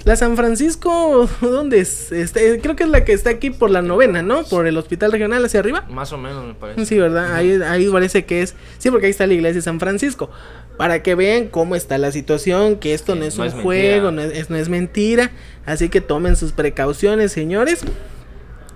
la 0.03 0.15
San 0.15 0.35
Francisco, 0.35 1.29
¿dónde 1.41 1.79
es? 1.79 2.11
Este, 2.11 2.59
creo 2.59 2.75
que 2.75 2.83
es 2.83 2.89
la 2.89 3.05
que 3.05 3.13
está 3.13 3.29
aquí 3.29 3.49
por 3.49 3.69
la 3.69 3.81
novena, 3.81 4.21
¿no? 4.21 4.43
Por 4.43 4.67
el 4.67 4.77
hospital 4.77 5.11
regional 5.11 5.43
hacia 5.45 5.59
arriba. 5.59 5.85
Más 5.89 6.11
o 6.13 6.17
menos 6.17 6.45
me 6.45 6.53
parece. 6.53 6.85
Sí, 6.85 6.99
¿verdad? 6.99 7.33
Ahí, 7.33 7.59
ahí 7.65 7.89
parece 7.89 8.25
que 8.25 8.41
es. 8.41 8.55
Sí, 8.77 8.91
porque 8.91 9.07
ahí 9.07 9.11
está 9.11 9.27
la 9.27 9.33
iglesia 9.33 9.55
de 9.55 9.61
San 9.61 9.79
Francisco. 9.79 10.29
Para 10.77 11.03
que 11.03 11.15
vean 11.15 11.47
cómo 11.47 11.75
está 11.75 11.97
la 11.97 12.11
situación, 12.11 12.77
que 12.77 12.93
esto 12.93 13.13
Sí, 13.13 13.19
no 13.19 13.25
es 13.25 13.37
no 13.37 13.43
un 13.43 13.49
es 13.49 13.55
juego, 13.55 14.11
no 14.11 14.21
es, 14.21 14.49
no 14.49 14.57
es 14.57 14.69
mentira. 14.69 15.31
Así 15.65 15.89
que 15.89 16.01
tomen 16.01 16.35
sus 16.35 16.51
precauciones, 16.51 17.31
señores. 17.31 17.81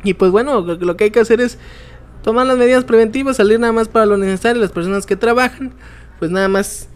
Y 0.04 0.14
pues 0.14 0.32
bueno, 0.32 0.62
lo, 0.62 0.76
lo 0.76 0.98
que 0.98 1.06
hay 1.06 1.12
que 1.12 1.20
hacer 1.20 1.42
es 1.42 1.58
tomar 2.24 2.46
las 2.46 2.58
medidas 2.58 2.84
preventivas, 2.84 3.38
salir 3.38 3.60
nada 3.60 3.74
más 3.74 3.88
para 3.88 4.06
lo 4.06 4.18
necesario. 4.18 4.62
Las 4.62 4.72
personas 4.72 5.06
que 5.06 5.16
trabajan, 5.16 5.74
pues 6.20 6.30
nada 6.32 6.48
más 6.48 6.88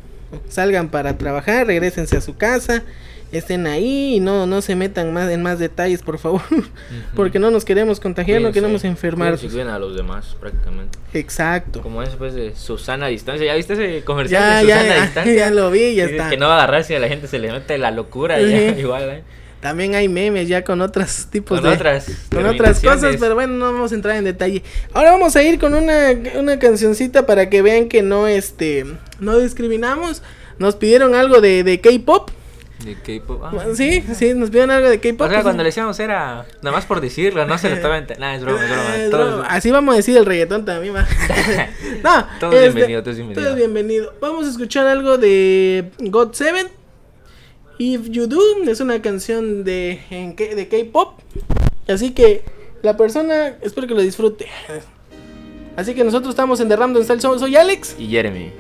salgan 0.49 0.89
para 0.89 1.17
trabajar, 1.17 1.67
regresense 1.67 2.17
a 2.17 2.21
su 2.21 2.38
casa, 2.38 2.84
estén 3.32 3.67
ahí 3.67 4.15
y 4.15 4.20
no, 4.20 4.46
no 4.46 4.62
se 4.62 4.76
metan 4.76 5.13
más 5.13 5.30
en 5.30 5.41
más 5.41 5.60
detalles, 5.60 6.02
por 6.02 6.17
favor. 6.20 6.41
Porque 7.15 7.39
no 7.39 7.52
nos 7.52 7.65
queremos 7.65 8.00
contagiar, 8.00 8.41
no 8.41 8.52
queremos 8.52 8.84
enfermar. 8.84 9.38
y 9.41 9.60
a 9.60 9.80
los 9.80 9.96
demás, 9.96 10.36
prácticamente. 10.39 11.00
Exacto. 11.13 11.82
Como 11.82 12.04
es 12.04 12.10
pues 12.15 12.34
de 12.34 12.56
Susana 12.56 13.08
a 13.08 13.10
distancia. 13.10 13.46
¿Ya 13.46 13.56
viste 13.56 13.74
ese 13.74 14.04
comercial 14.04 14.41
Ya, 14.41 14.60
de 14.62 14.67
ya, 14.67 14.76
Susana 14.78 14.94
a 14.94 14.98
ya, 14.98 15.02
distancia? 15.06 15.36
ya 15.36 15.52
lo 15.52 15.72
vi, 15.72 15.96
ya 15.96 16.06
está. 16.06 16.30
Que 16.30 16.38
no 16.38 16.48
va 16.48 16.54
a 16.54 16.58
agarrar 16.63 16.84
si 16.84 16.94
a 16.94 17.00
la 17.00 17.08
gente 17.08 17.28
se 17.28 17.39
le 17.39 17.52
mete 17.52 17.78
la 17.78 17.91
locura. 17.91 18.39
ya, 18.39 18.70
igual, 18.78 19.10
¿eh? 19.10 19.24
También 19.62 19.94
hay 19.94 20.10
memes 20.10 20.48
ya 20.48 20.63
con 20.63 20.82
otros 20.82 21.28
tipos 21.30 21.60
Con 21.62 21.70
de 21.70 21.76
otras 21.76 22.08
con 22.34 22.48
otras 22.48 22.80
cosas, 22.80 23.15
pero 23.20 23.36
bueno, 23.36 23.54
no 23.54 23.72
vamos 23.72 23.91
a 23.91 23.96
entrar 23.96 24.15
en 24.15 24.24
detalle. 24.24 24.63
Ahora 24.91 25.12
vamos 25.12 25.36
a 25.36 25.44
ir 25.44 25.60
con 25.60 25.76
una, 25.76 26.13
una 26.36 26.58
cancioncita 26.58 27.28
para 27.28 27.48
que 27.48 27.62
vean 27.62 27.88
que 27.88 28.02
no 28.02 28.28
este 28.28 28.88
no 29.20 29.38
discriminamos. 29.38 30.24
Nos 30.58 30.76
pidieron 30.76 31.13
algo 31.13 31.41
de, 31.41 31.63
de 31.63 31.80
K-pop. 31.80 32.32
De 32.84 32.96
K-pop. 32.96 33.41
Ah. 33.44 33.52
Sí, 33.76 34.04
sí, 34.15 34.34
nos 34.34 34.50
pidieron 34.50 34.72
algo 34.72 34.89
de 34.89 35.00
K-pop. 35.00 35.22
O 35.22 35.26
sea, 35.26 35.36
pues, 35.38 35.44
cuando 35.44 35.63
le 35.63 35.67
decíamos 35.70 36.00
era 36.00 36.46
nada 36.62 36.76
más 36.76 36.86
por 36.86 37.00
decirlo, 37.02 37.46
no 37.46 37.58
se 37.58 37.70
le 37.70 37.76
estaba 37.78 37.98
ent- 38.00 38.17
Nada, 38.17 38.36
es 38.36 38.41
broma, 38.41 38.63
es 38.63 38.70
broma. 38.70 39.10
Todos- 39.12 39.34
broma. 39.36 39.48
Así 39.50 39.72
vamos 39.72 39.94
a 39.94 39.98
decir 39.98 40.17
el 40.17 40.26
reggaetón 40.26 40.65
también, 40.65 40.96
va. 40.96 41.06
no, 42.04 42.26
Todo 42.39 42.52
es 42.54 42.74
bienvenido, 42.74 43.02
todo 43.02 43.12
es 43.12 43.17
bienvenido. 43.17 43.41
todo 43.44 43.52
es 43.52 43.58
bienvenido. 43.58 44.13
Vamos 44.22 44.48
a 44.48 44.50
escuchar 44.50 44.88
algo 44.88 45.17
de 45.17 45.91
God 46.00 46.34
Seven. 46.34 46.67
If 47.78 48.10
You 48.10 48.28
Do 48.28 48.39
es 48.67 48.80
una 48.80 49.02
canción 49.02 49.63
de, 49.63 50.02
en 50.10 50.36
de 50.36 50.67
K-pop. 50.67 51.20
Así 51.88 52.12
que 52.12 52.44
la 52.84 52.96
persona, 52.98 53.56
espero 53.62 53.88
que 53.88 53.94
lo 53.96 54.02
disfrute. 54.02 54.48
Así 55.76 55.94
que 55.96 56.04
nosotros 56.04 56.32
estamos 56.32 56.60
en 56.60 56.67
The 56.70 56.76
Random 56.76 57.04
Style. 57.04 57.22
Soy, 57.22 57.39
soy 57.39 57.56
Alex. 57.56 57.96
Y 57.98 58.08
Jeremy. 58.08 58.52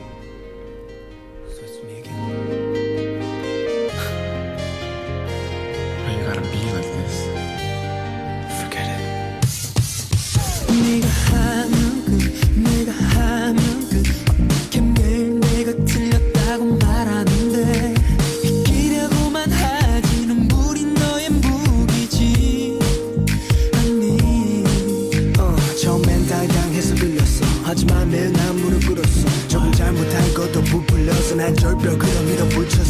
난 31.40 31.54
절벽으로 31.54 32.22
밀어붙였어 32.22 32.89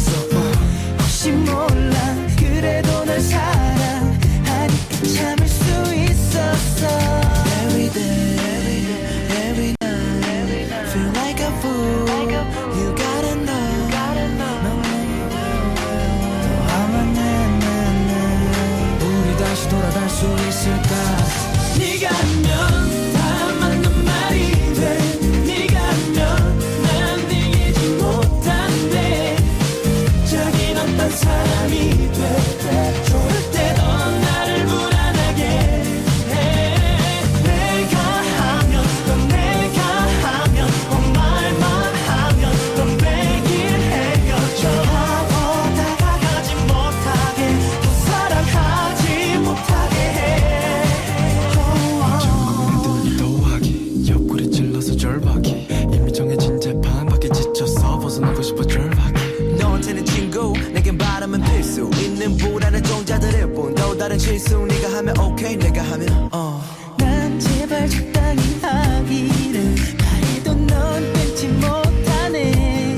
실수 64.32 64.64
네가 64.64 64.96
하면 64.96 65.18
오케이 65.18 65.56
내가 65.56 65.82
하면 65.92 66.28
어 66.32 66.62
난 66.96 67.38
제발 67.38 67.88
적당히 67.88 68.40
하기를 68.62 69.74
바래도 69.98 70.54
넌 70.54 71.12
끊지 71.12 71.48
못하네. 71.48 72.96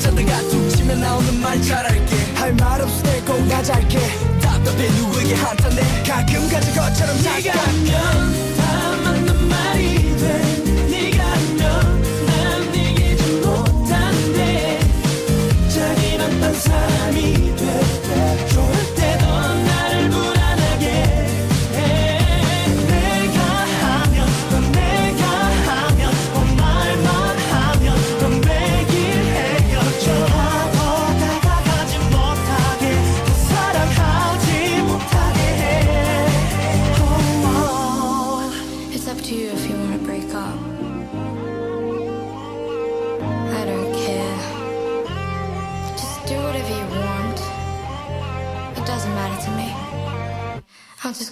잔뜩 0.00 0.26
툭 0.50 0.68
치면 0.70 1.00
나오는 1.00 1.40
말 1.40 1.60
차라리 1.62 1.98
짧게. 3.62 3.98
답답해 4.40 4.88
누구에게 4.90 5.34
한탄해. 5.34 6.02
가끔 6.02 6.48
가진 6.48 6.74
것처럼 6.74 7.16
네가 7.22 7.52
하면 7.58 8.57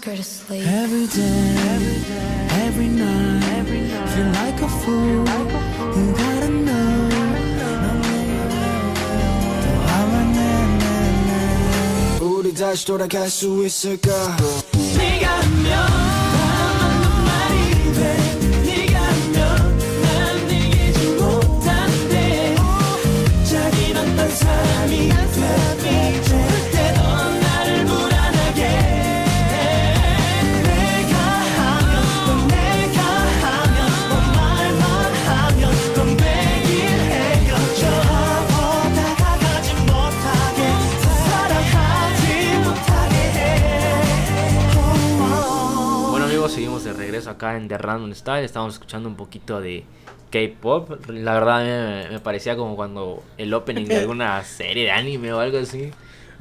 go 0.06 0.16
to 0.16 0.24
sleep. 0.24 0.66
Every 0.68 1.08
day, 1.08 1.56
every 2.68 2.88
night, 2.88 3.66
feel 4.10 4.30
like 4.42 4.62
a 4.62 4.68
fool. 4.68 5.26
You 5.96 6.14
gotta 6.14 6.50
know. 6.50 6.92
우리 12.22 12.54
다시 12.54 12.86
돌아갈 12.86 13.30
수 13.30 13.66
있을까? 13.66 14.12
Regreso 47.27 47.31
acá 47.31 47.57
en 47.57 47.69
The 47.69 47.79
Random 47.79 48.13
Style. 48.15 48.45
Estamos 48.45 48.75
escuchando 48.75 49.09
un 49.09 49.17
poquito 49.17 49.61
de 49.61 49.85
K-pop. 50.31 51.09
La 51.09 51.35
verdad 51.35 51.65
me, 51.65 52.11
me 52.13 52.21
parecía 52.21 52.57
como 52.57 52.77
cuando 52.77 53.23
el 53.39 53.53
opening 53.53 53.85
de 53.85 53.99
alguna 53.99 54.43
serie 54.45 54.85
de 54.85 54.91
anime 54.91 55.33
o 55.33 55.41
algo 55.41 55.59
así. 55.59 55.91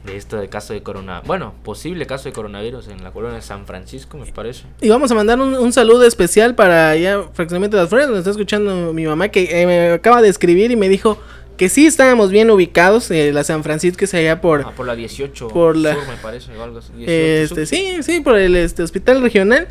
de 0.05 0.15
esto 0.15 0.37
de 0.37 0.47
caso 0.47 0.73
de 0.73 0.83
corona. 0.83 1.21
Bueno, 1.25 1.53
posible 1.63 2.05
caso 2.05 2.25
de 2.25 2.33
coronavirus 2.33 2.87
en 2.89 3.03
la 3.03 3.11
colonia 3.11 3.37
de 3.37 3.41
San 3.41 3.65
Francisco, 3.65 4.17
me 4.17 4.31
parece. 4.31 4.63
Y 4.81 4.89
vamos 4.89 5.11
a 5.11 5.15
mandar 5.15 5.39
un, 5.39 5.55
un 5.55 5.73
saludo 5.73 6.05
especial 6.05 6.55
para 6.55 6.91
allá, 6.91 7.23
fraccionamiento 7.33 7.77
de 7.77 7.83
las 7.83 7.89
flores, 7.89 8.07
donde 8.07 8.19
está 8.19 8.31
escuchando 8.31 8.93
mi 8.93 9.05
mamá, 9.05 9.29
que 9.29 9.61
eh, 9.61 9.65
me 9.65 9.91
acaba 9.93 10.21
de 10.21 10.29
escribir 10.29 10.71
y 10.71 10.75
me 10.75 10.87
dijo 10.87 11.17
que 11.57 11.69
sí 11.69 11.85
estábamos 11.85 12.31
bien 12.31 12.49
ubicados. 12.51 13.09
eh, 13.11 13.31
la 13.33 13.43
San 13.43 13.63
Francisco 13.63 14.05
es 14.05 14.13
allá 14.13 14.41
por... 14.41 14.61
Ah, 14.61 14.71
por 14.75 14.85
la 14.85 14.95
18 14.95 15.47
Por 15.49 15.75
la- 15.77 15.93
sur, 15.95 16.07
me 16.07 16.17
parece, 16.17 16.55
o 16.57 16.63
algo 16.63 16.79
así. 16.79 16.91
18 16.93 17.11
Este, 17.11 17.65
sur. 17.65 17.67
sí, 17.67 18.03
sí, 18.03 18.19
por 18.21 18.37
el 18.37 18.55
este, 18.55 18.83
hospital 18.83 19.21
regional, 19.21 19.67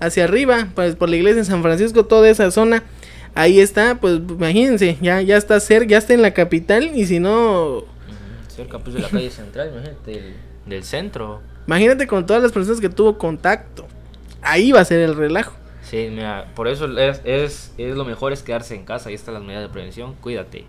hacia 0.00 0.24
arriba, 0.24 0.68
pues 0.74 0.96
por 0.96 1.08
la 1.08 1.16
iglesia 1.16 1.38
de 1.42 1.44
San 1.44 1.62
Francisco, 1.62 2.04
toda 2.06 2.28
esa 2.28 2.50
zona, 2.50 2.82
ahí 3.34 3.60
está, 3.60 3.96
pues 4.00 4.16
imagínense, 4.28 4.96
ya, 5.00 5.20
ya 5.22 5.36
está 5.36 5.58
cerca, 5.60 5.88
ya 5.88 5.98
está 5.98 6.14
en 6.14 6.22
la 6.22 6.32
capital, 6.34 6.90
y 6.94 7.06
si 7.06 7.18
no, 7.20 7.78
Ujú, 7.78 7.84
Cerca 8.54 8.78
pues 8.78 8.94
de 8.94 9.00
la 9.02 9.08
calle 9.08 9.30
central, 9.30 9.70
imagínate, 9.72 10.10
del, 10.10 10.34
del 10.66 10.84
centro. 10.84 11.40
imagínate 11.66 12.06
con 12.06 12.26
todas 12.26 12.42
las 12.42 12.52
personas 12.52 12.80
que 12.80 12.88
tuvo 12.88 13.18
contacto, 13.18 13.86
ahí 14.42 14.70
va 14.72 14.80
a 14.80 14.84
ser 14.84 15.00
el 15.00 15.14
relajo. 15.16 15.54
Sí, 15.82 16.08
mira, 16.10 16.46
por 16.56 16.66
eso 16.66 16.86
es, 16.98 17.20
es, 17.24 17.72
es 17.78 17.94
lo 17.94 18.04
mejor 18.04 18.32
es 18.32 18.42
quedarse 18.42 18.74
en 18.74 18.84
casa. 18.86 19.10
Ahí 19.10 19.14
están 19.14 19.34
las 19.34 19.42
medidas 19.42 19.62
de 19.62 19.68
prevención. 19.68 20.14
Cuídate. 20.20 20.64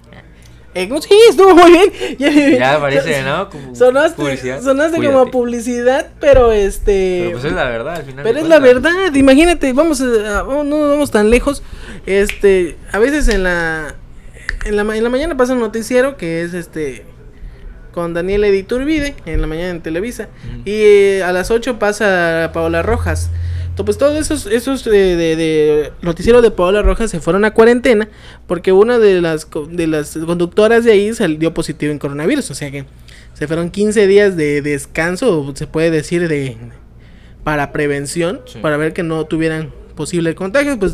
Eh, 0.75 0.87
¿cómo- 0.89 1.01
sí, 1.01 1.09
estuvo 1.29 1.55
muy 1.55 1.71
bien. 1.71 2.59
Ya 2.59 2.79
parece, 2.79 3.23
¿no? 3.23 3.49
Como 3.51 3.73
Sonaste, 3.75 4.21
publicidad. 4.21 4.61
sonaste 4.61 4.97
como 4.97 5.19
a 5.21 5.25
publicidad, 5.31 6.07
pero 6.19 6.51
este... 6.51 7.19
Pero 7.23 7.31
pues 7.31 7.45
es 7.45 7.53
la 7.53 7.63
verdad 7.69 7.95
al 7.95 8.03
final. 8.03 8.23
Pero 8.23 8.39
es 8.39 8.47
la 8.47 8.59
verdad, 8.59 9.13
imagínate, 9.15 9.71
vamos 9.73 10.01
a, 10.01 10.39
a- 10.41 10.43
no 10.43 10.63
no 10.65 10.89
vamos 10.89 11.11
tan 11.11 11.29
lejos. 11.29 11.63
Este, 12.05 12.75
a 12.91 12.99
veces 12.99 13.27
en 13.29 13.43
la 13.43 13.95
en 14.65 14.75
la, 14.75 14.81
en 14.95 15.03
la 15.03 15.09
mañana 15.09 15.37
pasa 15.37 15.53
un 15.53 15.59
noticiero 15.59 16.17
que 16.17 16.41
es 16.41 16.53
este 16.53 17.05
con 17.93 18.13
Daniel 18.13 18.43
Editurbide 18.43 19.15
en 19.25 19.39
la 19.39 19.47
mañana 19.47 19.69
en 19.69 19.81
Televisa 19.81 20.27
y 20.65 20.73
eh, 20.73 21.23
a 21.23 21.31
las 21.31 21.51
8 21.51 21.79
pasa 21.79 22.49
Paola 22.53 22.81
Rojas. 22.81 23.29
Pues 23.83 23.97
todos 23.97 24.15
esos 24.17 24.45
esos 24.47 24.83
de, 24.85 25.15
de, 25.15 25.35
de 25.35 25.91
noticiero 26.01 26.41
de 26.41 26.49
Paola 26.51 26.81
Rojas 26.81 27.11
se 27.11 27.19
fueron 27.19 27.43
a 27.45 27.51
cuarentena 27.51 28.07
porque 28.47 28.71
una 28.71 28.99
de 28.99 29.21
las 29.21 29.47
de 29.69 29.87
las 29.87 30.17
conductoras 30.17 30.83
de 30.85 30.91
ahí 30.93 31.13
salió 31.13 31.53
positivo 31.53 31.91
en 31.91 31.99
coronavirus, 31.99 32.51
o 32.51 32.55
sea 32.55 32.71
que 32.71 32.85
se 33.33 33.47
fueron 33.47 33.69
15 33.71 34.07
días 34.07 34.37
de 34.37 34.61
descanso, 34.61 35.51
se 35.55 35.67
puede 35.67 35.91
decir 35.91 36.27
de 36.29 36.57
para 37.43 37.71
prevención, 37.73 38.41
Sí. 38.45 38.59
para 38.59 38.77
ver 38.77 38.93
que 38.93 39.03
no 39.03 39.25
tuvieran 39.25 39.71
posible 39.95 40.33
contagio, 40.35 40.79
pues 40.79 40.93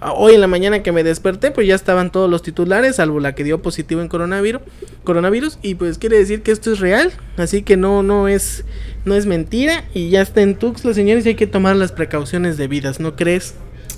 hoy 0.00 0.34
en 0.34 0.40
la 0.40 0.46
mañana 0.46 0.82
que 0.82 0.92
me 0.92 1.02
desperté, 1.04 1.50
pues 1.50 1.66
ya 1.66 1.74
estaban 1.74 2.10
todos 2.10 2.30
los 2.30 2.42
titulares, 2.42 2.96
salvo 2.96 3.20
la 3.20 3.34
que 3.34 3.44
dio 3.44 3.60
positivo 3.62 4.00
en 4.00 4.08
coronavirus, 4.08 4.62
coronavirus 5.04 5.58
y 5.62 5.74
pues 5.74 5.98
quiere 5.98 6.18
decir 6.18 6.42
que 6.42 6.52
esto 6.52 6.72
es 6.72 6.78
real, 6.78 7.12
así 7.36 7.62
que 7.62 7.76
no 7.76 8.02
no 8.02 8.28
es 8.28 8.64
no 9.04 9.14
es 9.14 9.26
mentira 9.26 9.84
y 9.94 10.10
ya 10.10 10.22
está 10.22 10.42
en 10.42 10.56
Tuxtla, 10.56 10.94
señores, 10.94 11.26
y 11.26 11.30
hay 11.30 11.34
que 11.34 11.46
tomar 11.46 11.76
las 11.76 11.92
precauciones 11.92 12.56
debidas, 12.56 13.00
¿no 13.00 13.16
crees? 13.16 13.54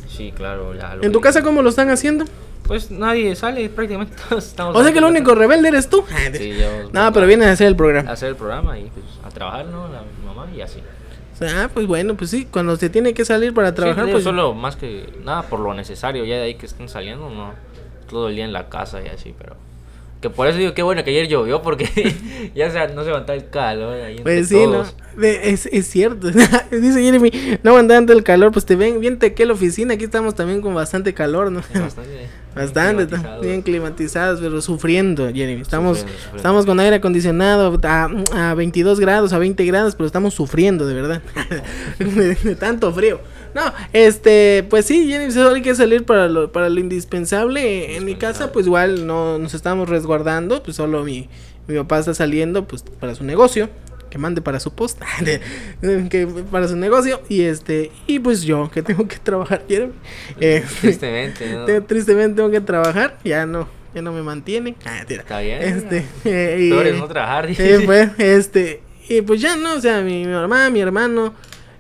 Sí, 0.08 0.32
claro. 0.34 0.74
Ya 0.74 0.96
lo 0.96 1.02
¿En 1.02 1.12
tu 1.12 1.20
casa 1.20 1.42
cómo 1.42 1.62
lo 1.62 1.70
están 1.70 1.90
haciendo? 1.90 2.24
Pues 2.66 2.90
nadie 2.90 3.34
sale, 3.34 3.68
prácticamente 3.68 4.14
todos 4.28 4.46
estamos. 4.46 4.76
O 4.76 4.82
sea 4.82 4.92
que 4.92 4.98
el 4.98 5.04
único 5.04 5.34
rebelde 5.34 5.68
eres 5.68 5.88
tú. 5.88 6.04
Sí, 6.32 6.54
yo. 6.58 6.90
No, 6.92 7.12
pero 7.12 7.26
vienes 7.26 7.48
a 7.48 7.52
hacer 7.52 7.66
el 7.66 7.76
programa. 7.76 8.10
A 8.10 8.12
hacer 8.12 8.28
el 8.28 8.36
programa 8.36 8.78
y 8.78 8.84
pues 8.84 9.04
a 9.24 9.28
trabajar, 9.30 9.66
¿no? 9.66 9.88
La 9.88 10.02
mamá 10.24 10.46
y 10.54 10.60
así. 10.60 10.80
Ah, 11.40 11.70
pues 11.72 11.86
bueno, 11.86 12.16
pues 12.16 12.30
sí, 12.30 12.46
cuando 12.50 12.76
se 12.76 12.90
tiene 12.90 13.14
que 13.14 13.24
salir 13.24 13.54
para 13.54 13.74
trabajar, 13.74 14.06
sí, 14.06 14.12
pues 14.12 14.24
solo 14.24 14.54
más 14.54 14.76
que 14.76 15.08
nada 15.24 15.42
por 15.42 15.60
lo 15.60 15.72
necesario, 15.74 16.24
ya 16.24 16.36
de 16.36 16.42
ahí 16.42 16.54
que 16.54 16.66
estén 16.66 16.88
saliendo, 16.88 17.30
no. 17.30 17.52
Todo 18.08 18.28
el 18.28 18.34
día 18.34 18.44
en 18.44 18.52
la 18.52 18.68
casa 18.68 19.00
y 19.02 19.08
así, 19.08 19.34
pero. 19.38 19.56
Que 20.20 20.28
por 20.28 20.46
eso 20.48 20.58
digo, 20.58 20.74
qué 20.74 20.82
bueno 20.82 21.02
que 21.02 21.10
ayer 21.10 21.28
llovió, 21.28 21.62
porque 21.62 21.88
ya 22.54 22.70
se, 22.70 22.94
no 22.94 23.04
se 23.04 23.08
aguantaba 23.08 23.38
el 23.38 23.48
calor 23.48 23.94
ahí 23.94 24.18
entre 24.18 24.24
Pues 24.24 24.48
sí, 24.48 24.66
¿no? 24.66 24.82
todos. 24.82 24.94
Es, 25.22 25.66
es 25.66 25.86
cierto. 25.86 26.28
Dice 26.70 27.02
Jeremy, 27.02 27.30
no 27.62 27.70
aguantando 27.70 28.12
el 28.12 28.22
calor, 28.22 28.52
pues 28.52 28.66
te 28.66 28.76
ven 28.76 29.00
bien 29.00 29.18
que 29.18 29.46
la 29.46 29.54
oficina, 29.54 29.94
aquí 29.94 30.04
estamos 30.04 30.34
también 30.34 30.60
con 30.60 30.74
bastante 30.74 31.14
calor, 31.14 31.50
¿no? 31.50 31.62
Sí, 31.62 31.78
Bastante. 31.78 32.28
Bastante, 32.54 33.06
bien 33.40 33.62
climatizados, 33.62 34.40
pero 34.40 34.60
sufriendo, 34.60 35.28
Jeremy. 35.32 35.60
Estamos, 35.62 35.98
Sufriendo, 35.98 36.18
sufriendo. 36.18 36.36
estamos 36.36 36.66
con 36.66 36.80
aire 36.80 36.96
acondicionado 36.96 37.78
a, 37.82 38.50
a 38.50 38.54
22 38.54 38.98
grados, 38.98 39.32
a 39.32 39.38
20 39.38 39.64
grados, 39.66 39.94
pero 39.94 40.06
estamos 40.06 40.34
sufriendo, 40.34 40.86
de 40.86 40.94
verdad. 40.94 41.22
de, 41.98 42.34
de 42.34 42.54
tanto 42.56 42.92
frío. 42.92 43.20
No, 43.54 43.62
este, 43.92 44.64
pues 44.68 44.86
sí, 44.86 45.06
Jeremy, 45.08 45.32
solo 45.32 45.54
hay 45.54 45.62
que 45.62 45.74
salir 45.74 46.04
para 46.04 46.28
lo, 46.28 46.50
para 46.52 46.68
lo 46.68 46.80
indispensable. 46.80 47.96
En 47.96 48.04
mi 48.04 48.14
casa, 48.16 48.52
pues 48.52 48.66
igual 48.66 49.06
no 49.06 49.38
nos 49.38 49.54
estamos 49.54 49.88
resguardando, 49.88 50.62
pues 50.62 50.76
solo 50.76 51.04
mi, 51.04 51.28
mi 51.66 51.76
papá 51.76 52.00
está 52.00 52.14
saliendo, 52.14 52.66
pues 52.66 52.82
para 52.82 53.14
su 53.14 53.24
negocio 53.24 53.68
que 54.10 54.18
mande 54.18 54.42
para 54.42 54.60
su 54.60 54.72
post 54.74 55.00
que 56.10 56.26
para 56.50 56.68
su 56.68 56.76
negocio 56.76 57.22
y 57.28 57.42
este 57.42 57.90
y 58.06 58.18
pues 58.18 58.42
yo 58.42 58.70
que 58.70 58.82
tengo 58.82 59.06
que 59.08 59.16
trabajar 59.18 59.62
eh, 59.68 60.64
Tristemente, 60.80 61.52
¿no? 61.52 61.64
te- 61.66 61.80
tristemente 61.80 62.36
tengo 62.36 62.50
que 62.50 62.60
trabajar, 62.60 63.18
ya 63.24 63.46
no 63.46 63.68
ya 63.94 64.02
no 64.02 64.12
me 64.12 64.22
mantiene. 64.22 64.76
Ah. 64.84 65.04
Está 65.08 65.40
bien. 65.40 65.62
Este, 65.62 66.04
eh, 66.24 66.58
y- 66.60 66.98
no 66.98 67.08
trabajar. 67.08 67.48
eh, 67.50 67.82
pues, 67.84 68.10
este, 68.18 68.82
y 69.08 69.20
pues 69.22 69.40
ya 69.40 69.56
no, 69.56 69.74
o 69.74 69.80
sea, 69.80 70.00
mi, 70.02 70.24
mi 70.24 70.32
mamá, 70.32 70.70
mi 70.70 70.80
hermano, 70.80 71.34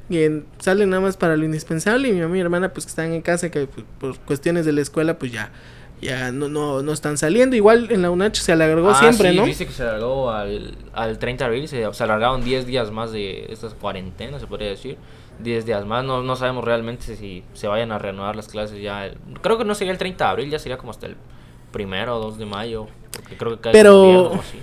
que 0.08 0.42
salen 0.58 0.90
nada 0.90 1.00
más 1.02 1.16
para 1.16 1.36
lo 1.36 1.44
indispensable 1.44 2.08
y 2.08 2.12
mi 2.12 2.20
mamá 2.20 2.30
y 2.30 2.38
mi 2.38 2.40
hermana 2.40 2.72
pues 2.72 2.84
que 2.86 2.90
están 2.90 3.12
en 3.12 3.22
casa 3.22 3.50
que 3.52 3.66
pues, 3.68 3.86
por 4.00 4.18
cuestiones 4.20 4.66
de 4.66 4.72
la 4.72 4.80
escuela 4.80 5.18
pues 5.20 5.30
ya 5.30 5.52
ya 6.00 6.32
no, 6.32 6.48
no, 6.48 6.82
no 6.82 6.92
están 6.92 7.18
saliendo. 7.18 7.56
Igual 7.56 7.88
en 7.90 8.02
la 8.02 8.10
UNACH 8.10 8.36
se 8.36 8.52
alargó 8.52 8.90
Ah, 8.90 8.94
siempre, 8.94 9.30
sí, 9.30 9.36
¿no? 9.36 9.44
Viste 9.44 9.66
que 9.66 9.72
se 9.72 9.82
alargó 9.82 10.30
al, 10.30 10.76
al 10.92 11.18
30 11.18 11.44
de 11.44 11.46
abril, 11.48 11.68
se, 11.68 11.92
se 11.92 12.02
alargaron 12.04 12.42
10 12.42 12.66
días 12.66 12.90
más 12.90 13.12
de 13.12 13.46
estas 13.50 13.74
cuarentenas, 13.74 14.40
se 14.40 14.46
podría 14.46 14.68
decir. 14.70 14.96
10 15.40 15.64
días 15.64 15.86
más, 15.86 16.04
no, 16.04 16.22
no 16.22 16.36
sabemos 16.36 16.64
realmente 16.64 17.16
si 17.16 17.42
se 17.54 17.66
vayan 17.66 17.92
a 17.92 17.98
reanudar 17.98 18.36
las 18.36 18.48
clases 18.48 18.80
ya. 18.82 19.06
el- 19.06 19.16
creo 19.40 19.56
que 19.56 19.64
no 19.64 19.74
sería 19.74 19.92
el 19.92 19.98
30 19.98 20.24
de 20.24 20.30
abril, 20.30 20.50
ya 20.50 20.58
sería 20.58 20.76
como 20.76 20.90
hasta 20.90 21.06
el 21.06 21.16
primero 21.72 22.16
o 22.16 22.20
2 22.20 22.36
de 22.38 22.44
mayo. 22.46 22.86
Porque 23.12 23.36
creo 23.36 23.52
que 23.56 23.60
cae 23.60 23.72
Pero- 23.72 23.92
como 23.94 24.06
viernes 24.20 24.38
o 24.38 24.40
así. 24.40 24.58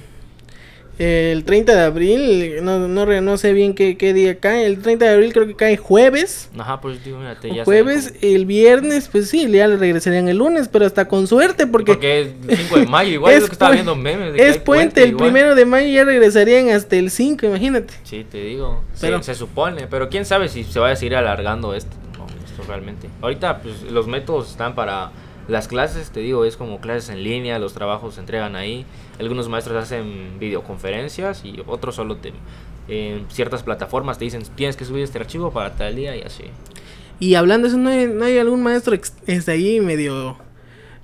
El 1.00 1.44
30 1.44 1.76
de 1.76 1.82
abril, 1.82 2.56
no, 2.64 2.88
no, 2.88 3.22
no 3.22 3.38
sé 3.38 3.54
bien 3.54 3.76
qué, 3.76 3.98
qué 3.98 4.14
día 4.14 4.40
cae. 4.40 4.66
El 4.66 4.80
30 4.80 5.06
de 5.06 5.12
abril 5.12 5.32
creo 5.32 5.46
que 5.46 5.56
cae 5.56 5.78
jueves. 5.78 6.50
Ajá, 6.58 6.82
pues 6.82 7.04
digo, 7.04 7.20
mírate, 7.20 7.54
ya 7.54 7.64
jueves, 7.66 8.14
el 8.22 8.46
viernes, 8.48 9.08
pues 9.12 9.30
sí, 9.30 9.48
ya 9.52 9.68
le 9.68 9.78
regresarían 9.78 10.28
el 10.28 10.38
lunes, 10.38 10.68
pero 10.70 10.86
hasta 10.88 11.08
con 11.08 11.28
suerte 11.28 11.68
porque... 11.68 11.94
Porque 11.94 12.22
es 12.22 12.28
el 12.50 12.58
5 12.58 12.80
de 12.80 12.86
mayo, 12.88 13.12
igual 13.12 13.34
es, 13.36 13.42
lo 13.42 13.48
que 13.48 13.54
estaba 13.54 13.72
viendo 13.74 13.96
memes. 13.96 14.34
de 14.34 14.40
que 14.40 14.48
Es 14.50 14.58
puente, 14.58 15.04
el 15.04 15.10
igual. 15.10 15.26
primero 15.32 15.54
de 15.56 15.66
mayo 15.66 15.88
ya 15.88 16.04
regresarían 16.04 16.70
hasta 16.70 16.96
el 16.96 17.12
5, 17.12 17.46
imagínate. 17.46 17.94
Sí, 18.04 18.26
te 18.30 18.40
digo. 18.44 18.84
Se- 18.96 19.08
Pero- 19.08 19.22
se, 19.22 19.36
supone, 19.36 19.86
pero 19.88 20.10
quién 20.10 20.26
sabe 20.26 20.50
si 20.50 20.64
se 20.64 20.80
va 20.80 20.90
a 20.90 20.96
seguir 20.96 21.16
alargando 21.16 21.76
esto. 21.76 21.96
No, 22.18 22.26
esto 22.44 22.64
realmente. 22.68 23.08
Ahorita, 23.22 23.60
pues 23.62 23.84
los 23.84 24.08
métodos 24.08 24.50
están 24.50 24.74
para 24.74 25.12
las 25.48 25.68
clases, 25.68 26.12
te 26.12 26.20
digo, 26.20 26.46
es 26.46 26.58
como 26.58 26.80
clases 26.82 27.10
en 27.10 27.24
línea, 27.24 27.58
los 27.60 27.74
trabajos 27.74 28.16
se 28.16 28.20
entregan 28.20 28.56
ahí. 28.56 28.86
Algunos 29.20 29.48
maestros 29.50 29.82
hacen 29.84 30.40
videoconferencias 30.40 31.46
y 31.46 31.62
otros 31.68 31.96
solo 31.96 32.18
te, 32.18 32.34
en 32.88 33.26
ciertas 33.30 33.64
plataformas 33.64 34.18
te 34.18 34.26
dicen 34.26 34.44
tienes 34.56 34.76
que 34.76 34.86
subir 34.86 35.04
este 35.04 35.20
archivo 35.20 35.52
para 35.52 35.76
tal 35.76 35.96
día 35.96 36.16
y 36.16 36.22
así. 36.22 36.44
Y 37.20 37.36
hablando 37.36 37.68
de 37.68 37.70
eso, 37.70 37.78
¿no 37.78 37.90
hay, 37.90 38.08
no 38.08 38.26
hay 38.26 38.38
algún 38.38 38.62
maestro 38.62 38.96
este, 39.26 39.52
ahí 39.52 39.80
medio 39.80 40.38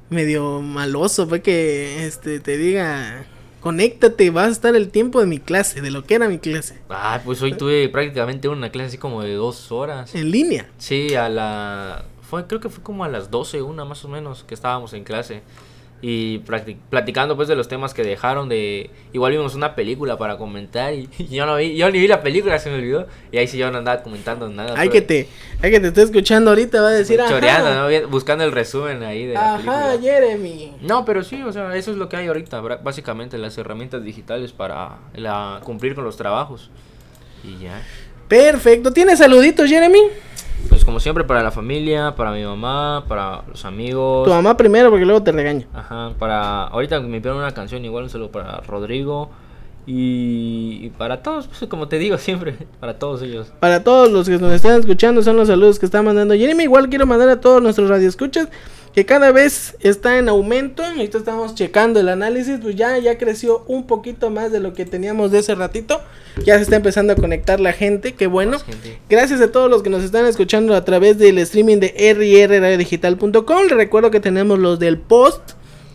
medio 0.10 0.62
maloso? 0.62 1.28
Fue 1.28 1.42
que 1.42 2.06
este, 2.06 2.40
te 2.40 2.58
diga, 2.58 3.26
conéctate, 3.62 4.30
vas 4.30 4.48
a 4.50 4.52
estar 4.52 4.76
el 4.76 4.90
tiempo 4.90 5.20
de 5.22 5.26
mi 5.26 5.40
clase, 5.40 5.82
de 5.82 5.90
lo 5.90 6.04
que 6.04 6.16
era 6.16 6.28
mi 6.28 6.38
clase, 6.38 6.80
Ah, 6.90 7.20
pues 7.24 7.42
hoy 7.42 7.54
tuve 7.54 7.88
prácticamente 7.90 8.48
una 8.50 8.70
clase 8.70 8.90
así 8.90 8.98
como 8.98 9.24
de 9.24 9.34
dos 9.34 9.72
horas. 9.72 10.14
en 10.14 10.30
línea. 10.32 10.68
Sí, 10.78 11.16
a 11.16 11.30
la... 11.30 12.06
Fue, 12.34 12.48
creo 12.48 12.60
que 12.60 12.70
fue 12.70 12.84
como 12.84 13.04
a 13.04 13.10
las 13.10 13.30
12, 13.30 13.62
una 13.62 13.86
más 13.86 14.04
o 14.06 14.08
menos, 14.08 14.44
que 14.44 14.56
estábamos 14.56 14.94
en 14.94 15.04
clase. 15.04 15.44
Y 16.02 16.40
platicando 16.40 17.36
pues 17.36 17.48
de 17.48 17.56
los 17.56 17.68
temas 17.68 17.94
que 17.94 18.04
dejaron 18.04 18.50
de... 18.50 18.90
Igual 19.14 19.34
vimos 19.34 19.54
una 19.54 19.76
película 19.76 20.18
para 20.18 20.38
comentar 20.40 20.96
y, 20.96 21.08
y 21.20 21.28
yo 21.28 21.46
no 21.46 21.58
vi, 21.58 21.76
yo 21.78 21.92
ni 21.92 22.00
vi 22.00 22.08
la 22.08 22.24
película, 22.24 22.58
se 22.58 22.72
me 22.72 22.78
olvidó. 22.78 23.06
Y 23.32 23.38
ahí 23.38 23.48
sí 23.48 23.60
yo 23.60 23.70
no 23.70 23.78
andaba 23.78 24.02
comentando 24.02 24.50
nada. 24.50 24.72
Hay 24.72 24.90
pero 24.90 24.92
que 24.94 25.02
te, 25.04 25.30
hay 25.62 25.70
que 25.70 25.80
te 25.80 25.90
esté 25.90 26.02
escuchando 26.02 26.50
ahorita, 26.50 26.82
va 26.82 26.88
a 26.88 26.92
decir, 26.94 27.20
Choreando, 27.20 27.88
¿no? 27.88 28.08
Buscando 28.08 28.44
el 28.44 28.52
resumen 28.52 29.04
ahí 29.04 29.28
de 29.28 29.36
la 29.36 29.54
ajá, 29.54 29.90
película. 29.92 30.00
Jeremy. 30.02 30.74
No, 30.82 31.06
pero 31.06 31.24
sí, 31.24 31.40
o 31.44 31.54
sea, 31.54 31.76
eso 31.76 31.92
es 31.92 31.98
lo 31.98 32.10
que 32.10 32.18
hay 32.18 32.26
ahorita, 32.26 32.62
básicamente 32.62 33.38
las 33.38 33.56
herramientas 33.60 34.04
digitales 34.04 34.54
para 34.54 34.98
la, 35.14 35.62
cumplir 35.64 35.94
con 35.94 36.04
los 36.04 36.18
trabajos. 36.18 36.72
Y 37.44 37.64
ya. 37.64 37.80
Perfecto, 38.28 38.92
¿tienes 38.92 39.20
saluditos, 39.20 39.70
Jeremy? 39.70 40.02
Pues 40.70 40.86
como 40.86 41.00
siempre 41.00 41.24
para 41.24 41.44
la 41.44 41.52
familia, 41.52 42.16
para 42.16 42.32
mi 42.32 42.44
mamá, 42.44 43.06
para 43.08 43.44
los 43.48 43.66
amigos. 43.66 44.28
Tu 44.28 44.34
mamá 44.34 44.58
primero, 44.58 44.90
porque 44.90 45.06
luego 45.06 45.24
te 45.24 45.32
regaña. 45.32 45.68
Ajá, 45.74 46.14
para. 46.18 46.64
Ahorita 46.66 47.00
me 47.00 47.18
pidieron 47.20 47.38
una 47.38 47.52
canción, 47.52 47.84
igual 47.86 48.04
un 48.04 48.10
saludo 48.10 48.32
para 48.32 48.58
Rodrigo. 48.62 49.30
Y, 49.86 50.80
y 50.82 50.90
para 50.92 51.22
todos, 51.22 51.48
pues, 51.48 51.70
como 51.70 51.90
te 51.90 51.98
digo 51.98 52.18
siempre, 52.18 52.56
para 52.80 52.98
todos 52.98 53.22
ellos. 53.22 53.52
Para 53.60 53.84
todos 53.84 54.10
los 54.10 54.30
que 54.30 54.38
nos 54.38 54.54
están 54.54 54.80
escuchando, 54.80 55.22
son 55.22 55.36
los 55.36 55.48
saludos 55.48 55.78
que 55.78 55.86
está 55.86 56.02
mandando 56.02 56.34
Jeremy. 56.34 56.64
Igual 56.64 56.90
quiero 56.90 57.06
mandar 57.06 57.30
a 57.30 57.42
todos 57.42 57.62
nuestros 57.62 57.90
radioescuchas 57.90 58.48
que 58.94 59.06
cada 59.06 59.32
vez 59.32 59.76
está 59.80 60.18
en 60.20 60.30
aumento. 60.30 60.84
Ahorita 60.84 61.18
estamos 61.18 61.56
checando 61.56 62.00
el 62.00 62.10
análisis, 62.10 62.60
pues 62.62 62.76
ya, 62.76 62.98
ya 63.00 63.18
creció 63.18 63.64
un 63.68 63.88
poquito 63.88 64.30
más 64.30 64.52
de 64.52 64.60
lo 64.60 64.74
que 64.74 64.86
teníamos 64.86 65.32
de 65.32 65.40
ese 65.40 65.56
ratito. 65.56 66.02
Ya 66.46 66.58
se 66.58 66.64
está 66.64 66.76
empezando 66.76 67.14
a 67.14 67.16
conectar 67.16 67.60
la 67.60 67.74
gente, 67.74 68.14
qué 68.14 68.28
bueno. 68.28 68.60
Gente. 68.60 69.00
Gracias 69.10 69.42
a 69.42 69.52
todos 69.52 69.70
los 69.70 69.84
que 69.84 69.90
nos 69.90 70.04
están 70.04 70.26
escuchando 70.26 70.76
a 70.76 70.86
través 70.86 71.18
del 71.18 71.38
streaming 71.40 71.78
de 71.78 72.48
rrradiodigital.com. 72.48 73.64
Les 73.68 73.78
recuerdo 73.78 74.12
que 74.12 74.20
tenemos 74.20 74.60
los 74.60 74.80
del 74.80 74.98
post, 75.00 75.42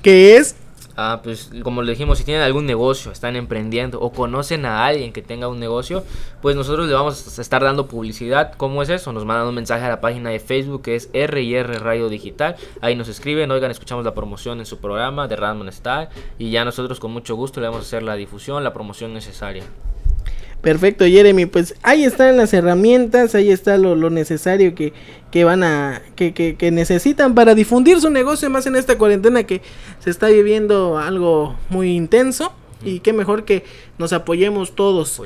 que 0.03 0.37
es 0.37 0.57
Ah, 1.01 1.21
pues 1.23 1.53
como 1.63 1.83
le 1.83 1.93
dijimos, 1.93 2.19
si 2.19 2.25
tienen 2.25 2.43
algún 2.43 2.67
negocio, 2.67 3.13
están 3.13 3.37
emprendiendo 3.37 4.01
o 4.01 4.11
conocen 4.11 4.67
a 4.67 4.85
alguien 4.85 5.13
que 5.13 5.23
tenga 5.23 5.47
un 5.47 5.61
negocio, 5.61 6.03
pues 6.43 6.57
nosotros 6.57 6.89
le 6.89 6.95
vamos 6.95 7.39
a 7.39 7.41
estar 7.41 7.63
dando 7.63 7.87
publicidad. 7.87 8.55
¿Cómo 8.57 8.83
es 8.83 8.89
eso? 8.89 9.13
Nos 9.13 9.25
mandan 9.25 9.47
un 9.47 9.55
mensaje 9.55 9.85
a 9.85 9.91
la 9.91 10.01
página 10.01 10.31
de 10.31 10.41
Facebook 10.41 10.83
que 10.83 10.97
es 10.97 11.09
R&R 11.13 11.79
Radio 11.79 12.09
Digital. 12.09 12.57
Ahí 12.81 12.97
nos 12.97 13.07
escriben, 13.07 13.49
oigan, 13.53 13.71
escuchamos 13.71 14.05
la 14.05 14.13
promoción 14.13 14.59
en 14.59 14.67
su 14.67 14.79
programa 14.79 15.29
de 15.29 15.37
Random 15.37 15.71
Style 15.71 16.09
y 16.37 16.51
ya 16.51 16.65
nosotros 16.65 16.99
con 16.99 17.13
mucho 17.13 17.37
gusto 17.37 17.61
le 17.61 17.69
vamos 17.69 17.83
a 17.83 17.87
hacer 17.87 18.03
la 18.03 18.17
difusión, 18.17 18.65
la 18.65 18.73
promoción 18.73 19.15
necesaria. 19.15 19.63
Perfecto, 20.61 21.05
Jeremy. 21.05 21.47
Pues 21.47 21.75
ahí 21.83 22.05
están 22.05 22.37
las 22.37 22.53
herramientas, 22.53 23.35
ahí 23.35 23.51
está 23.51 23.77
lo, 23.77 23.95
lo 23.95 24.11
necesario 24.11 24.75
que, 24.75 24.93
que 25.31 25.45
van 25.45 25.63
a, 25.63 26.03
que, 26.17 26.35
que, 26.35 26.57
que 26.57 26.71
necesitan 26.71 27.35
para 27.35 27.55
difundir 27.55 28.01
su 28.01 28.11
negocio 28.11 28.51
más 28.51 28.67
en 28.67 28.77
esta 28.77 28.99
cuarentena 28.99 29.45
que 29.45 29.63
se 30.01 30.11
está 30.11 30.27
viviendo 30.29 30.99
algo 30.99 31.57
muy 31.69 31.95
intenso. 31.95 32.53
Y 32.85 33.01
qué 33.01 33.13
mejor 33.13 33.45
que 33.45 33.65
nos 33.99 34.13
apoyemos 34.13 34.77
todos. 34.77 35.21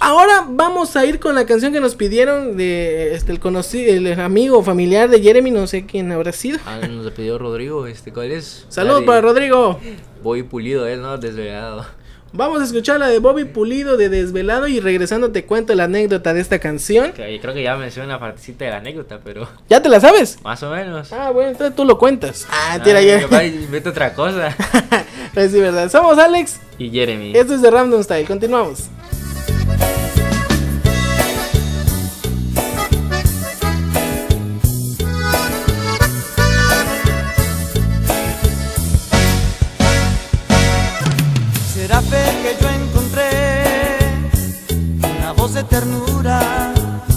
Ahora 0.00 0.46
vamos 0.48 0.96
a 0.96 1.04
ir 1.04 1.20
con 1.20 1.34
la 1.34 1.44
canción 1.44 1.70
que 1.70 1.80
nos 1.80 1.94
pidieron 1.94 2.56
de 2.56 3.14
este 3.14 3.32
el 3.32 3.38
conocido, 3.38 3.92
el 3.92 4.18
amigo 4.18 4.62
familiar 4.62 5.10
de 5.10 5.20
Jeremy, 5.20 5.50
no 5.50 5.66
sé 5.66 5.84
quién 5.84 6.10
habrá 6.10 6.32
sido. 6.32 6.58
Ah, 6.64 6.78
nos 6.88 7.04
le 7.04 7.10
pidió 7.10 7.36
Rodrigo, 7.36 7.86
este, 7.86 8.14
¿cuál 8.14 8.32
es? 8.32 8.64
Saludos 8.70 9.00
La 9.00 9.06
para 9.06 9.20
Rodrigo. 9.20 9.78
Voy 10.22 10.42
pulido, 10.42 10.86
él, 10.86 11.02
¿no? 11.02 11.18
Desvelado. 11.18 11.84
Vamos 12.36 12.60
a 12.60 12.64
escuchar 12.64 13.00
la 13.00 13.08
de 13.08 13.18
Bobby 13.18 13.44
Pulido 13.46 13.96
de 13.96 14.10
Desvelado 14.10 14.68
y 14.68 14.78
regresando 14.80 15.32
te 15.32 15.44
cuento 15.46 15.74
la 15.74 15.84
anécdota 15.84 16.34
de 16.34 16.40
esta 16.40 16.58
canción. 16.58 17.12
Que 17.12 17.38
creo 17.40 17.54
que 17.54 17.62
ya 17.62 17.76
mencioné 17.76 18.08
una 18.08 18.20
partecita 18.20 18.66
de 18.66 18.72
la 18.72 18.76
anécdota, 18.76 19.20
pero 19.24 19.48
¿Ya 19.70 19.80
te 19.80 19.88
la 19.88 20.00
sabes? 20.00 20.38
más 20.42 20.62
o 20.62 20.70
menos. 20.70 21.12
Ah, 21.14 21.30
bueno, 21.30 21.50
entonces 21.52 21.74
tú 21.74 21.84
lo 21.86 21.96
cuentas. 21.98 22.46
Ah, 22.50 22.78
tira 22.84 23.00
ya. 23.00 23.20
invento 23.44 23.90
otra 23.90 24.12
cosa. 24.12 24.54
Pues 25.34 25.52
sí, 25.52 25.60
verdad. 25.60 25.90
Somos 25.90 26.16
Alex. 26.18 26.60
Y 26.78 26.88
Jeremy. 26.88 27.32
Esto 27.36 27.54
es 27.54 27.60
de 27.60 27.70
Random 27.70 28.02
Style. 28.02 28.26
Continuamos. 28.26 28.84
Ternura 45.68 46.72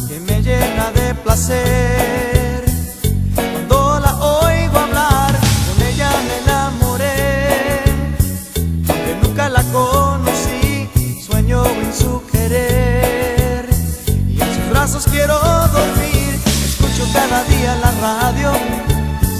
que 0.08 0.20
me 0.20 0.42
llena 0.42 0.92
de 0.92 1.14
placer. 1.16 2.64
Cuando 3.36 4.00
la 4.00 4.16
oigo 4.16 4.78
hablar, 4.78 5.32
con 5.68 5.88
ella 5.88 6.12
me 6.28 6.38
enamoré. 6.44 7.84
Aunque 8.88 9.18
nunca 9.22 9.50
la 9.50 9.64
conocí, 9.72 10.90
sueño 11.26 11.64
en 11.66 11.94
su 11.94 12.22
querer. 12.32 13.70
Y 14.08 14.42
en 14.42 14.56
sus 14.56 14.70
brazos 14.70 15.06
quiero 15.10 15.38
dormir. 15.40 16.40
Escucho 16.66 17.08
cada 17.14 17.44
día 17.46 17.76
la 17.76 17.92
radio, 18.02 18.52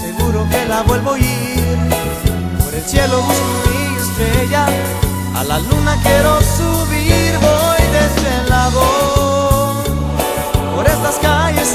seguro 0.00 0.46
que 0.50 0.64
la 0.66 0.82
vuelvo 0.82 1.10
a 1.10 1.12
oír. 1.14 1.78
Por 2.62 2.74
el 2.74 2.84
cielo 2.84 3.22
busco 3.22 3.70
mi 3.70 3.96
estrella, 4.00 4.66
a 5.36 5.44
la 5.44 5.58
luna 5.58 5.96
quiero 6.02 6.40
subir, 6.40 7.38
voy 7.40 7.82
desde 7.92 8.39
Por 10.76 10.86
estas 10.86 11.16
calles 11.18 11.74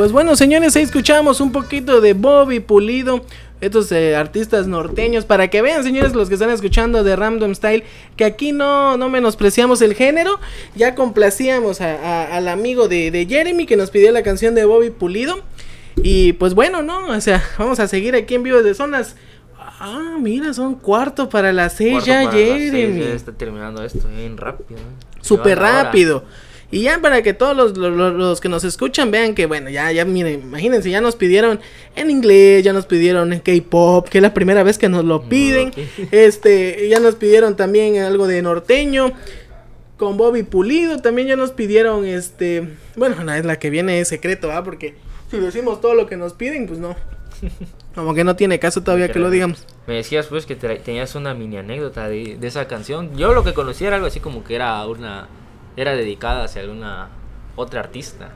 Pues 0.00 0.12
bueno, 0.12 0.34
señores, 0.34 0.74
ahí 0.76 0.82
escuchamos 0.82 1.42
un 1.42 1.52
poquito 1.52 2.00
de 2.00 2.14
Bobby 2.14 2.60
Pulido. 2.60 3.22
Estos 3.60 3.92
eh, 3.92 4.16
artistas 4.16 4.66
norteños, 4.66 5.26
para 5.26 5.48
que 5.50 5.60
vean, 5.60 5.84
señores, 5.84 6.14
los 6.14 6.28
que 6.28 6.36
están 6.36 6.48
escuchando 6.48 7.04
de 7.04 7.16
Random 7.16 7.54
Style, 7.54 7.84
que 8.16 8.24
aquí 8.24 8.52
no, 8.52 8.96
no 8.96 9.10
menospreciamos 9.10 9.82
el 9.82 9.92
género. 9.94 10.40
Ya 10.74 10.94
complacíamos 10.94 11.82
a- 11.82 11.96
a- 11.96 12.34
al 12.38 12.48
amigo 12.48 12.88
de, 12.88 13.10
de 13.10 13.26
Jeremy 13.26 13.66
que 13.66 13.76
nos 13.76 13.90
pidió 13.90 14.10
la 14.10 14.22
canción 14.22 14.54
de 14.54 14.64
Bobby 14.64 14.88
Pulido. 14.88 15.40
Y 16.02 16.32
pues 16.32 16.54
bueno, 16.54 16.80
¿no? 16.80 17.08
O 17.08 17.20
sea, 17.20 17.44
vamos 17.58 17.78
a 17.78 17.86
seguir 17.86 18.14
aquí 18.14 18.36
en 18.36 18.42
vivo 18.42 18.62
de 18.62 18.72
zonas. 18.72 19.16
Ah, 19.58 20.16
mira, 20.18 20.54
son 20.54 20.76
cuarto 20.76 21.28
para 21.28 21.52
las 21.52 21.74
seis 21.74 21.92
Cuarto 21.92 22.06
ya, 22.08 22.30
seis, 22.30 22.72
Jeremy. 22.72 23.00
ya 23.00 23.06
está 23.12 23.32
terminando 23.32 23.84
esto 23.84 24.08
bien 24.16 24.38
rápido. 24.38 24.80
¿eh? 24.80 24.82
Súper 25.20 25.58
hora. 25.58 25.68
Y 26.72 26.82
ya 26.82 27.00
para 27.00 27.22
que 27.22 27.34
todos 27.34 27.56
los, 27.56 27.76
los- 27.76 28.14
los- 28.14 28.40
que 28.40 28.48
nos 28.48 28.62
escuchan 28.64 29.10
vean 29.10 29.34
que, 29.34 29.46
bueno, 29.46 29.70
ya, 29.70 29.90
ya, 29.90 30.04
miren, 30.04 30.40
imagínense, 30.42 30.88
ya 30.90 31.00
nos 31.00 31.16
pidieron 31.16 31.58
en 31.96 32.10
inglés, 32.10 32.62
ya 32.62 32.72
nos 32.72 32.86
pidieron 32.86 33.32
en 33.32 33.40
K-pop, 33.40 34.08
que 34.08 34.18
es 34.18 34.22
la 34.22 34.32
primera 34.34 34.62
vez 34.62 34.78
que 34.78 34.88
nos 34.88 35.04
lo 35.04 35.22
piden. 35.28 35.72
Este, 36.12 36.88
ya 36.88 37.00
nos 37.00 37.16
pidieron 37.16 37.56
también 37.56 37.98
algo 37.98 38.26
de 38.26 38.40
norteño. 38.42 39.12
Con 39.96 40.16
Bobby 40.16 40.44
Pulido 40.44 40.98
también 41.00 41.28
ya 41.28 41.36
nos 41.36 41.50
pidieron, 41.50 42.06
este, 42.06 42.68
bueno, 42.96 43.22
no, 43.22 43.34
es 43.34 43.44
la 43.44 43.58
que 43.58 43.68
viene 43.68 44.00
es 44.00 44.08
secreto, 44.08 44.50
¿ah? 44.52 44.64
Porque 44.64 44.94
si 45.30 45.38
decimos 45.38 45.80
todo 45.80 45.94
lo 45.94 46.06
que 46.06 46.16
nos 46.16 46.32
piden, 46.34 46.66
pues 46.66 46.78
no. 46.78 46.96
Como 47.94 48.14
que 48.14 48.22
no 48.24 48.36
tiene 48.36 48.58
caso 48.60 48.82
todavía 48.82 49.10
que 49.10 49.18
lo 49.18 49.28
digamos. 49.30 49.66
Me 49.86 49.94
decías 49.96 50.26
pues 50.28 50.46
que 50.46 50.54
te- 50.56 50.76
tenías 50.76 51.14
una 51.16 51.34
mini 51.34 51.56
anécdota 51.56 52.08
de, 52.08 52.36
de 52.40 52.46
esa 52.46 52.68
canción. 52.68 53.16
Yo 53.16 53.34
lo 53.34 53.42
que 53.44 53.52
conocía 53.52 53.88
era 53.88 53.96
algo 53.96 54.06
así 54.08 54.20
como 54.20 54.44
que 54.44 54.54
era 54.54 54.86
una 54.86 55.26
era 55.76 55.94
dedicada 55.94 56.44
hacia 56.44 56.62
alguna 56.62 57.08
otra 57.56 57.80
artista. 57.80 58.30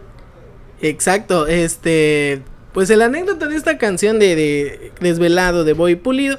Exacto, 0.81 1.47
este, 1.47 2.43
pues 2.73 2.91
el 2.91 3.03
anécdota 3.03 3.47
de 3.47 3.57
esta 3.57 3.79
canción 3.79 4.19
de, 4.19 4.35
de 4.37 4.93
Desvelado 5.01 5.65
de 5.65 5.73
Boy 5.73 5.97
Pulido 5.97 6.39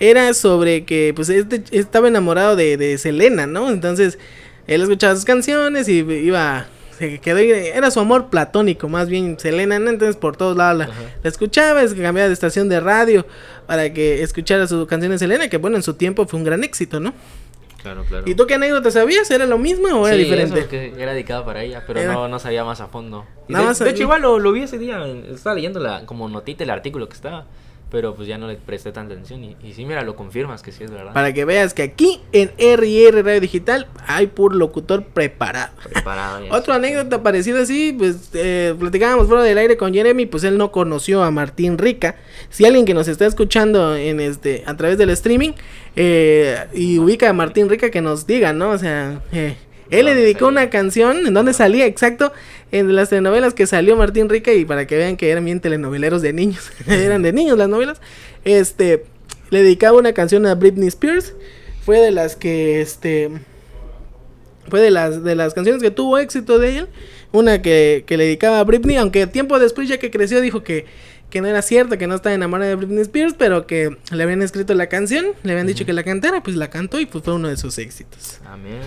era 0.00 0.32
sobre 0.34 0.84
que 0.84 1.12
pues 1.14 1.28
este 1.28 1.62
estaba 1.70 2.08
enamorado 2.08 2.56
de, 2.56 2.76
de 2.76 2.98
Selena, 2.98 3.46
¿no? 3.46 3.70
Entonces 3.70 4.18
él 4.66 4.82
escuchaba 4.82 5.14
sus 5.14 5.24
canciones 5.24 5.88
y 5.88 5.98
iba, 5.98 6.66
se 6.98 7.18
quedó, 7.18 7.38
era 7.38 7.90
su 7.90 8.00
amor 8.00 8.30
platónico, 8.30 8.88
más 8.88 9.08
bien 9.08 9.38
Selena, 9.38 9.78
¿no? 9.78 9.90
Entonces 9.90 10.16
por 10.16 10.36
todos 10.36 10.56
lados 10.56 10.78
la, 10.78 10.90
la 11.22 11.28
escuchaba, 11.28 11.82
es 11.82 11.94
que 11.94 12.02
cambiaba 12.02 12.28
de 12.28 12.34
estación 12.34 12.68
de 12.68 12.80
radio 12.80 13.26
para 13.66 13.92
que 13.92 14.22
escuchara 14.22 14.66
sus 14.66 14.86
canciones 14.86 15.20
de 15.20 15.26
Selena, 15.26 15.48
que 15.48 15.58
bueno, 15.58 15.76
en 15.76 15.82
su 15.82 15.94
tiempo 15.94 16.26
fue 16.26 16.38
un 16.38 16.44
gran 16.44 16.64
éxito, 16.64 16.98
¿no? 16.98 17.12
Claro, 17.82 18.04
claro. 18.08 18.24
¿Y 18.28 18.34
tú 18.34 18.46
qué 18.46 18.54
anécdota 18.54 18.90
sabías? 18.90 19.30
¿Era 19.30 19.44
lo 19.46 19.58
mismo 19.58 19.88
o 19.88 20.06
era 20.06 20.16
Sí, 20.16 20.22
diferente? 20.24 20.60
eso, 20.60 20.68
que 20.68 20.94
era 20.98 21.12
dedicada 21.12 21.44
para 21.44 21.62
ella, 21.62 21.82
pero 21.86 22.00
Era- 22.00 22.12
no, 22.12 22.28
no 22.28 22.38
sabía 22.38 22.64
más 22.64 22.80
a 22.80 22.86
fondo. 22.86 23.24
Nada 23.48 23.62
de, 23.64 23.68
más 23.68 23.78
de 23.78 23.90
hecho, 23.90 24.02
igual 24.02 24.22
lo, 24.22 24.38
lo 24.38 24.52
vi 24.52 24.62
ese 24.62 24.78
día, 24.78 25.04
estaba 25.06 25.54
leyendo 25.56 25.80
la, 25.80 26.06
como 26.06 26.28
notita 26.28 26.62
el 26.64 26.70
artículo 26.70 27.08
que 27.08 27.14
estaba, 27.14 27.46
pero 27.92 28.14
pues 28.14 28.26
ya 28.26 28.38
no 28.38 28.48
le 28.48 28.56
presté 28.56 28.90
tanta 28.90 29.12
atención. 29.12 29.44
Y, 29.44 29.54
y 29.62 29.74
sí, 29.74 29.84
mira, 29.84 30.02
lo 30.02 30.16
confirmas 30.16 30.62
que 30.62 30.72
sí 30.72 30.82
es 30.82 30.90
verdad. 30.90 31.12
Para 31.12 31.34
que 31.34 31.44
veas 31.44 31.74
que 31.74 31.82
aquí 31.82 32.22
en 32.32 32.50
R&R 32.56 33.22
Radio 33.22 33.40
Digital 33.40 33.86
hay 34.06 34.28
puro 34.28 34.56
locutor 34.56 35.04
preparado. 35.04 35.72
Preparado. 35.92 36.46
Otra 36.50 36.76
anécdota 36.76 37.22
parecida 37.22 37.60
así, 37.60 37.94
pues 37.96 38.30
eh, 38.32 38.74
platicábamos 38.78 39.28
fuera 39.28 39.42
del 39.42 39.58
aire 39.58 39.76
con 39.76 39.92
Jeremy, 39.92 40.24
pues 40.24 40.42
él 40.44 40.56
no 40.56 40.72
conoció 40.72 41.22
a 41.22 41.30
Martín 41.30 41.76
Rica. 41.76 42.16
Si 42.48 42.64
alguien 42.64 42.86
que 42.86 42.94
nos 42.94 43.08
está 43.08 43.26
escuchando 43.26 43.94
en 43.94 44.20
este 44.20 44.62
a 44.64 44.74
través 44.74 44.96
del 44.96 45.10
streaming 45.10 45.52
eh, 45.94 46.64
y 46.72 46.98
ubica 46.98 47.28
a 47.28 47.34
Martín 47.34 47.68
Rica 47.68 47.90
que 47.90 48.00
nos 48.00 48.26
diga, 48.26 48.54
¿no? 48.54 48.70
O 48.70 48.78
sea, 48.78 49.20
eh, 49.32 49.56
él 49.90 50.06
le 50.06 50.12
¿Dónde 50.12 50.22
dedicó 50.22 50.46
salía? 50.46 50.60
una 50.62 50.70
canción, 50.70 51.26
¿en 51.26 51.34
dónde 51.34 51.52
salía? 51.52 51.84
Exacto, 51.84 52.32
en 52.72 52.96
las 52.96 53.10
telenovelas 53.10 53.54
que 53.54 53.66
salió 53.66 53.96
Martín 53.96 54.28
Rica 54.28 54.52
y 54.52 54.64
para 54.64 54.86
que 54.86 54.96
vean 54.96 55.16
que 55.16 55.30
eran 55.30 55.44
bien 55.44 55.60
telenoveleros 55.60 56.22
de 56.22 56.32
niños, 56.32 56.72
eran 56.86 57.22
de 57.22 57.32
niños 57.32 57.56
las 57.58 57.68
novelas. 57.68 58.00
Este, 58.44 59.04
le 59.50 59.62
dedicaba 59.62 59.98
una 59.98 60.14
canción 60.14 60.46
a 60.46 60.54
Britney 60.54 60.88
Spears, 60.88 61.34
fue 61.84 62.00
de 62.00 62.10
las 62.10 62.34
que 62.34 62.80
este 62.80 63.30
fue 64.68 64.80
de 64.80 64.90
las 64.90 65.22
de 65.22 65.34
las 65.34 65.52
canciones 65.52 65.82
que 65.82 65.90
tuvo 65.90 66.18
éxito 66.18 66.58
de 66.58 66.78
él, 66.78 66.88
una 67.30 67.60
que, 67.60 68.04
que 68.06 68.16
le 68.16 68.24
dedicaba 68.24 68.60
a 68.60 68.64
Britney, 68.64 68.96
aunque 68.96 69.26
tiempo 69.26 69.58
después 69.58 69.88
ya 69.88 69.98
que 69.98 70.10
creció 70.10 70.40
dijo 70.40 70.62
que, 70.62 70.86
que 71.28 71.42
no 71.42 71.48
era 71.48 71.60
cierto, 71.60 71.98
que 71.98 72.06
no 72.06 72.14
estaba 72.14 72.34
enamorada 72.34 72.70
de 72.70 72.76
Britney 72.76 73.02
Spears, 73.02 73.34
pero 73.36 73.66
que 73.66 73.98
le 74.10 74.22
habían 74.22 74.40
escrito 74.40 74.72
la 74.72 74.88
canción, 74.88 75.26
le 75.42 75.52
habían 75.52 75.66
dicho 75.66 75.84
que 75.84 75.92
la 75.92 76.04
cantara, 76.04 76.42
pues 76.42 76.56
la 76.56 76.70
cantó 76.70 77.00
y 77.00 77.06
pues 77.06 77.22
fue 77.22 77.34
uno 77.34 77.48
de 77.48 77.58
sus 77.58 77.76
éxitos. 77.76 78.40
Amén. 78.46 78.80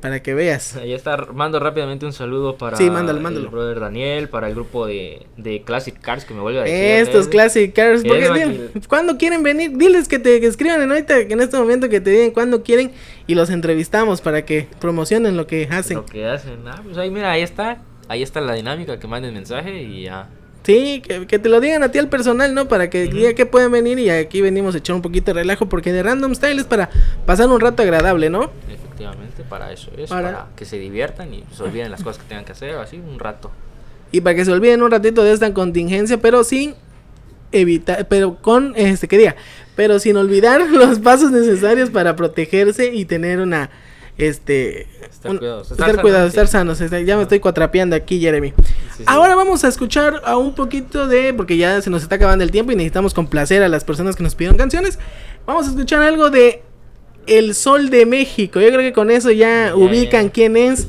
Para 0.00 0.22
que 0.22 0.34
veas. 0.34 0.76
Ahí 0.76 0.92
está, 0.92 1.16
mando 1.32 1.58
rápidamente 1.58 2.04
un 2.06 2.12
saludo 2.12 2.56
para 2.56 2.76
Sí, 2.76 2.90
mándalo, 2.90 3.20
mándalo. 3.20 3.46
el 3.46 3.50
brother 3.50 3.80
Daniel, 3.80 4.28
para 4.28 4.48
el 4.48 4.54
grupo 4.54 4.86
de, 4.86 5.26
de 5.36 5.62
Classic 5.62 5.98
Cars 5.98 6.24
que 6.24 6.34
me 6.34 6.40
vuelve 6.40 6.60
a 6.60 6.62
decir. 6.64 6.76
Estos 6.78 7.26
¿eh? 7.26 7.30
Classic 7.30 7.72
Cars, 7.72 8.02
Que 8.02 8.08
porque 8.08 8.30
bien, 8.30 8.70
cuando 8.88 9.16
quieren 9.16 9.42
venir, 9.42 9.76
diles 9.76 10.06
que 10.06 10.18
te 10.18 10.38
que 10.40 10.46
escriban 10.46 10.82
en 10.82 10.90
ahorita, 10.90 11.26
que 11.26 11.32
en 11.32 11.40
este 11.40 11.56
momento 11.56 11.88
que 11.88 12.00
te 12.00 12.10
digan 12.10 12.30
cuándo 12.30 12.62
quieren 12.62 12.92
y 13.26 13.34
los 13.34 13.48
entrevistamos 13.50 14.20
para 14.20 14.44
que 14.44 14.68
promocionen 14.80 15.36
lo 15.36 15.46
que 15.46 15.66
hacen. 15.70 15.96
Lo 15.96 16.06
que 16.06 16.26
hacen. 16.26 16.58
Ah, 16.66 16.80
pues 16.84 16.98
ahí 16.98 17.10
mira, 17.10 17.30
ahí 17.30 17.42
está. 17.42 17.78
Ahí 18.08 18.22
está 18.22 18.40
la 18.40 18.52
dinámica, 18.52 19.00
que 19.00 19.06
manden 19.08 19.34
mensaje 19.34 19.82
y 19.82 20.04
ya. 20.04 20.28
Sí, 20.62 21.00
que, 21.06 21.26
que 21.26 21.38
te 21.38 21.48
lo 21.48 21.60
digan 21.60 21.82
a 21.84 21.90
ti 21.90 21.98
al 21.98 22.08
personal, 22.08 22.52
¿no? 22.54 22.68
Para 22.68 22.90
que 22.90 23.04
diga 23.04 23.34
que 23.34 23.46
pueden 23.46 23.70
venir 23.72 23.98
y 23.98 24.10
aquí 24.10 24.40
venimos 24.42 24.74
a 24.74 24.78
echar 24.78 24.94
un 24.94 25.02
poquito 25.02 25.32
de 25.32 25.40
relajo 25.40 25.68
porque 25.68 25.92
de 25.92 26.02
Random 26.02 26.34
Style 26.34 26.58
es 26.60 26.66
para 26.66 26.90
pasar 27.24 27.48
un 27.48 27.60
rato 27.60 27.82
agradable, 27.82 28.30
¿no? 28.30 28.50
Efectivamente, 28.96 29.42
para 29.48 29.72
eso 29.72 29.90
es. 29.96 30.08
Para- 30.10 30.30
Para, 30.32 30.46
que 30.56 30.64
se 30.64 30.78
diviertan 30.78 31.32
y 31.34 31.44
se 31.54 31.62
olviden 31.62 31.90
las 31.90 32.02
cosas 32.02 32.22
que 32.22 32.28
tengan 32.28 32.44
que 32.44 32.52
hacer, 32.52 32.74
así 32.76 32.96
un 32.98 33.18
rato. 33.18 33.50
Y 34.12 34.20
para 34.20 34.34
que 34.36 34.44
se 34.44 34.52
olviden 34.52 34.82
un 34.82 34.90
ratito 34.90 35.22
de 35.22 35.32
esta 35.32 35.52
contingencia, 35.52 36.18
pero 36.20 36.44
sin 36.44 36.74
evitar, 37.52 38.06
pero 38.08 38.36
con, 38.40 38.72
este, 38.76 39.08
que 39.08 39.18
diga, 39.18 39.36
pero 39.74 39.98
sin 39.98 40.16
olvidar 40.16 40.60
los 40.70 40.98
pasos 40.98 41.30
necesarios 41.30 41.90
para 41.90 42.16
protegerse 42.16 42.92
y 42.94 43.04
tener 43.04 43.40
una, 43.40 43.70
este, 44.18 44.82
Estar 45.02 45.30
un- 45.32 45.38
cuidados, 45.38 45.70
estar, 45.70 45.88
estar 45.90 46.02
cuidados, 46.02 46.28
estar 46.30 46.46
sanos, 46.48 46.78
ya 46.78 47.16
me 47.16 47.22
estoy 47.22 47.40
cuatrapeando 47.40 47.94
aquí, 47.96 48.20
Jeremy. 48.20 48.52
sí. 48.96 49.04
Ahora 49.06 49.34
vamos 49.36 49.64
a 49.64 49.68
escuchar 49.68 50.22
a 50.24 50.36
un 50.36 50.54
poquito 50.54 51.06
de, 51.06 51.34
porque 51.34 51.56
ya 51.56 51.80
se 51.82 51.90
nos 51.90 52.02
está 52.02 52.14
acabando 52.16 52.42
el 52.44 52.50
tiempo 52.50 52.72
y 52.72 52.76
necesitamos 52.76 53.12
complacer 53.14 53.62
a 53.62 53.68
las 53.68 53.84
personas 53.84 54.16
que 54.16 54.22
nos 54.22 54.34
pidieron 54.34 54.56
canciones. 54.56 54.98
Vamos 55.46 55.66
a 55.66 55.70
escuchar 55.70 56.02
algo 56.02 56.30
de 56.30 56.62
El 57.26 57.54
Sol 57.54 57.90
de 57.90 58.06
México. 58.06 58.60
Yo 58.60 58.68
creo 58.68 58.80
que 58.80 58.92
con 58.92 59.10
eso 59.10 59.30
ya 59.30 59.72
ubican 59.74 60.28
quién 60.28 60.56
es. 60.56 60.88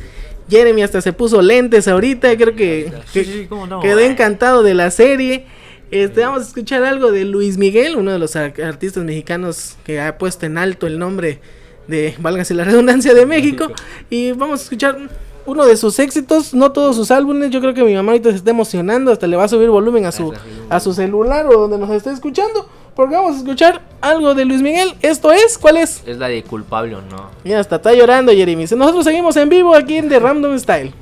Jeremy 0.50 0.82
hasta 0.84 1.02
se 1.02 1.12
puso 1.12 1.42
lentes 1.42 1.88
ahorita, 1.90 2.38
creo 2.38 2.56
que, 2.56 2.90
Sí, 3.12 3.20
que 3.20 3.24
sí, 3.26 3.46
cómo 3.50 3.68
no. 3.68 3.82
quedó 3.82 4.00
encantado 4.00 4.64
de 4.64 4.74
la 4.76 4.92
serie. 4.92 5.46
Este, 5.92 6.22
vamos 6.22 6.44
a 6.44 6.48
escuchar 6.48 6.84
algo 6.84 7.12
de 7.12 7.26
Luis 7.26 7.58
Miguel, 7.58 7.96
uno 7.98 8.12
de 8.14 8.20
los 8.20 8.36
ar- 8.38 8.54
artistas 8.62 9.04
mexicanos 9.04 9.76
que 9.86 10.00
ha 10.00 10.18
puesto 10.18 10.46
en 10.46 10.58
alto 10.58 10.88
el 10.88 11.00
nombre 11.00 11.40
de, 11.88 12.14
válgase 12.20 12.54
la 12.54 12.64
redundancia, 12.66 13.14
de 13.14 13.26
México. 13.26 13.72
Y 14.10 14.32
vamos 14.34 14.62
a 14.62 14.64
escuchar 14.64 14.98
uno 15.48 15.66
de 15.66 15.76
sus 15.78 15.98
éxitos, 15.98 16.54
no 16.54 16.72
todos 16.72 16.96
sus 16.96 17.10
álbumes. 17.10 17.50
Yo 17.50 17.60
creo 17.62 17.74
que 17.74 17.84
mi 17.84 17.96
mamá 17.96 18.12
ahorita 18.12 18.30
se 18.30 18.36
está 18.36 18.52
emocionando, 18.52 19.12
hasta 19.12 19.26
le 19.26 19.36
va 19.36 19.46
a 19.46 19.48
subir 19.48 19.70
volumen 19.70 20.06
a 20.06 20.12
su, 20.12 20.34
a 20.70 20.80
su 20.80 20.94
celular 20.94 21.48
o 21.48 21.62
donde 21.62 21.78
nos 21.80 21.90
esté 21.90 22.12
escuchando. 22.12 22.68
Porque 22.96 23.16
vamos 23.16 23.36
a 23.36 23.38
escuchar 23.38 23.82
algo 24.02 24.36
de 24.36 24.46
Luis 24.46 24.62
Miguel. 24.62 24.96
Esto 25.02 25.32
es, 25.32 25.58
¿cuál 25.58 25.78
es? 25.78 26.04
Es 26.06 26.18
la 26.18 26.28
de 26.28 26.44
culpable 26.44 26.96
o 26.96 27.02
no. 27.02 27.30
Mira, 27.44 27.60
hasta 27.60 27.78
está 27.78 27.94
llorando 27.94 28.32
Jeremy. 28.32 28.66
Nosotros 28.76 29.04
seguimos 29.04 29.38
en 29.38 29.50
vivo 29.50 29.74
aquí 29.74 29.98
en 29.98 30.10
The 30.10 30.20
Random 30.20 30.58
Style. 30.60 30.94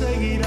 Siempre 0.00 0.39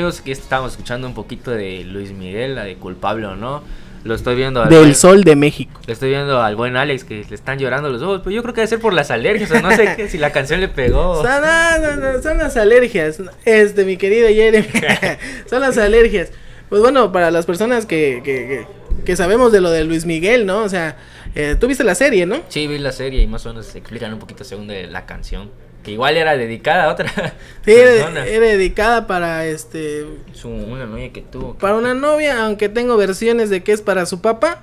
amigos, 0.00 0.20
aquí 0.20 0.30
estamos 0.32 0.72
escuchando 0.72 1.06
un 1.06 1.14
poquito 1.14 1.50
de 1.50 1.84
Luis 1.84 2.12
Miguel, 2.12 2.54
la 2.54 2.64
de 2.64 2.76
culpable 2.76 3.26
o 3.26 3.36
no. 3.36 3.62
Lo 4.02 4.14
estoy 4.14 4.34
viendo 4.34 4.62
al 4.62 4.70
Del 4.70 4.78
buen- 4.80 4.94
Sol 4.94 5.24
de 5.24 5.36
México. 5.36 5.78
Le 5.86 5.92
estoy 5.92 6.08
viendo 6.08 6.40
al 6.40 6.56
buen 6.56 6.74
Alex 6.76 7.04
que 7.04 7.22
le 7.28 7.34
están 7.34 7.58
llorando 7.58 7.90
los 7.90 8.00
ojos, 8.00 8.22
pero 8.24 8.30
yo 8.34 8.40
creo 8.42 8.54
que 8.54 8.62
debe 8.62 8.68
ser 8.68 8.80
por 8.80 8.94
las 8.94 9.10
alergias, 9.10 9.50
o 9.50 9.60
no 9.60 9.70
sé 9.72 9.92
qué, 9.96 10.08
si 10.08 10.16
la 10.16 10.32
canción 10.32 10.60
le 10.60 10.68
pegó. 10.68 11.16
Son, 11.22 11.42
no, 11.42 11.96
no, 11.96 12.22
son 12.22 12.38
las 12.38 12.56
alergias. 12.56 13.20
Este, 13.44 13.84
mi 13.84 13.98
querido 13.98 14.28
Jeremy. 14.28 14.66
son 15.50 15.60
las 15.60 15.76
alergias. 15.76 16.30
Pues 16.70 16.80
bueno, 16.80 17.12
para 17.12 17.30
las 17.30 17.44
personas 17.44 17.84
que, 17.84 18.22
que, 18.24 18.46
que, 18.46 18.66
que 19.04 19.16
sabemos 19.16 19.52
de 19.52 19.60
lo 19.60 19.70
de 19.70 19.84
Luis 19.84 20.06
Miguel, 20.06 20.46
¿no? 20.46 20.62
O 20.62 20.68
sea, 20.70 20.96
eh, 21.34 21.56
tú 21.60 21.66
viste 21.66 21.84
la 21.84 21.94
serie, 21.94 22.24
¿no? 22.24 22.36
Sí, 22.48 22.66
vi 22.68 22.78
la 22.78 22.92
serie 22.92 23.20
y 23.20 23.26
más 23.26 23.44
o 23.44 23.50
menos 23.50 23.66
se 23.66 23.76
explican 23.78 24.14
un 24.14 24.18
poquito 24.18 24.44
según 24.44 24.66
de 24.66 24.86
la 24.86 25.04
canción. 25.04 25.50
Que 25.84 25.92
igual 25.92 26.16
era 26.16 26.36
dedicada 26.36 26.84
a 26.84 26.88
otra 26.92 27.08
Sí, 27.64 27.72
persona. 27.72 28.26
era 28.26 28.46
dedicada 28.46 29.06
para 29.06 29.46
este 29.46 30.04
Su- 30.32 30.48
una 30.50 30.86
novia 30.86 31.10
que 31.12 31.22
tuvo. 31.22 31.54
para 31.54 31.74
una 31.76 31.94
novia, 31.94 32.44
aunque 32.44 32.68
tengo 32.68 32.96
versiones 32.96 33.48
de 33.50 33.62
que 33.62 33.72
es 33.72 33.80
para 33.82 34.04
su 34.06 34.20
papá. 34.20 34.62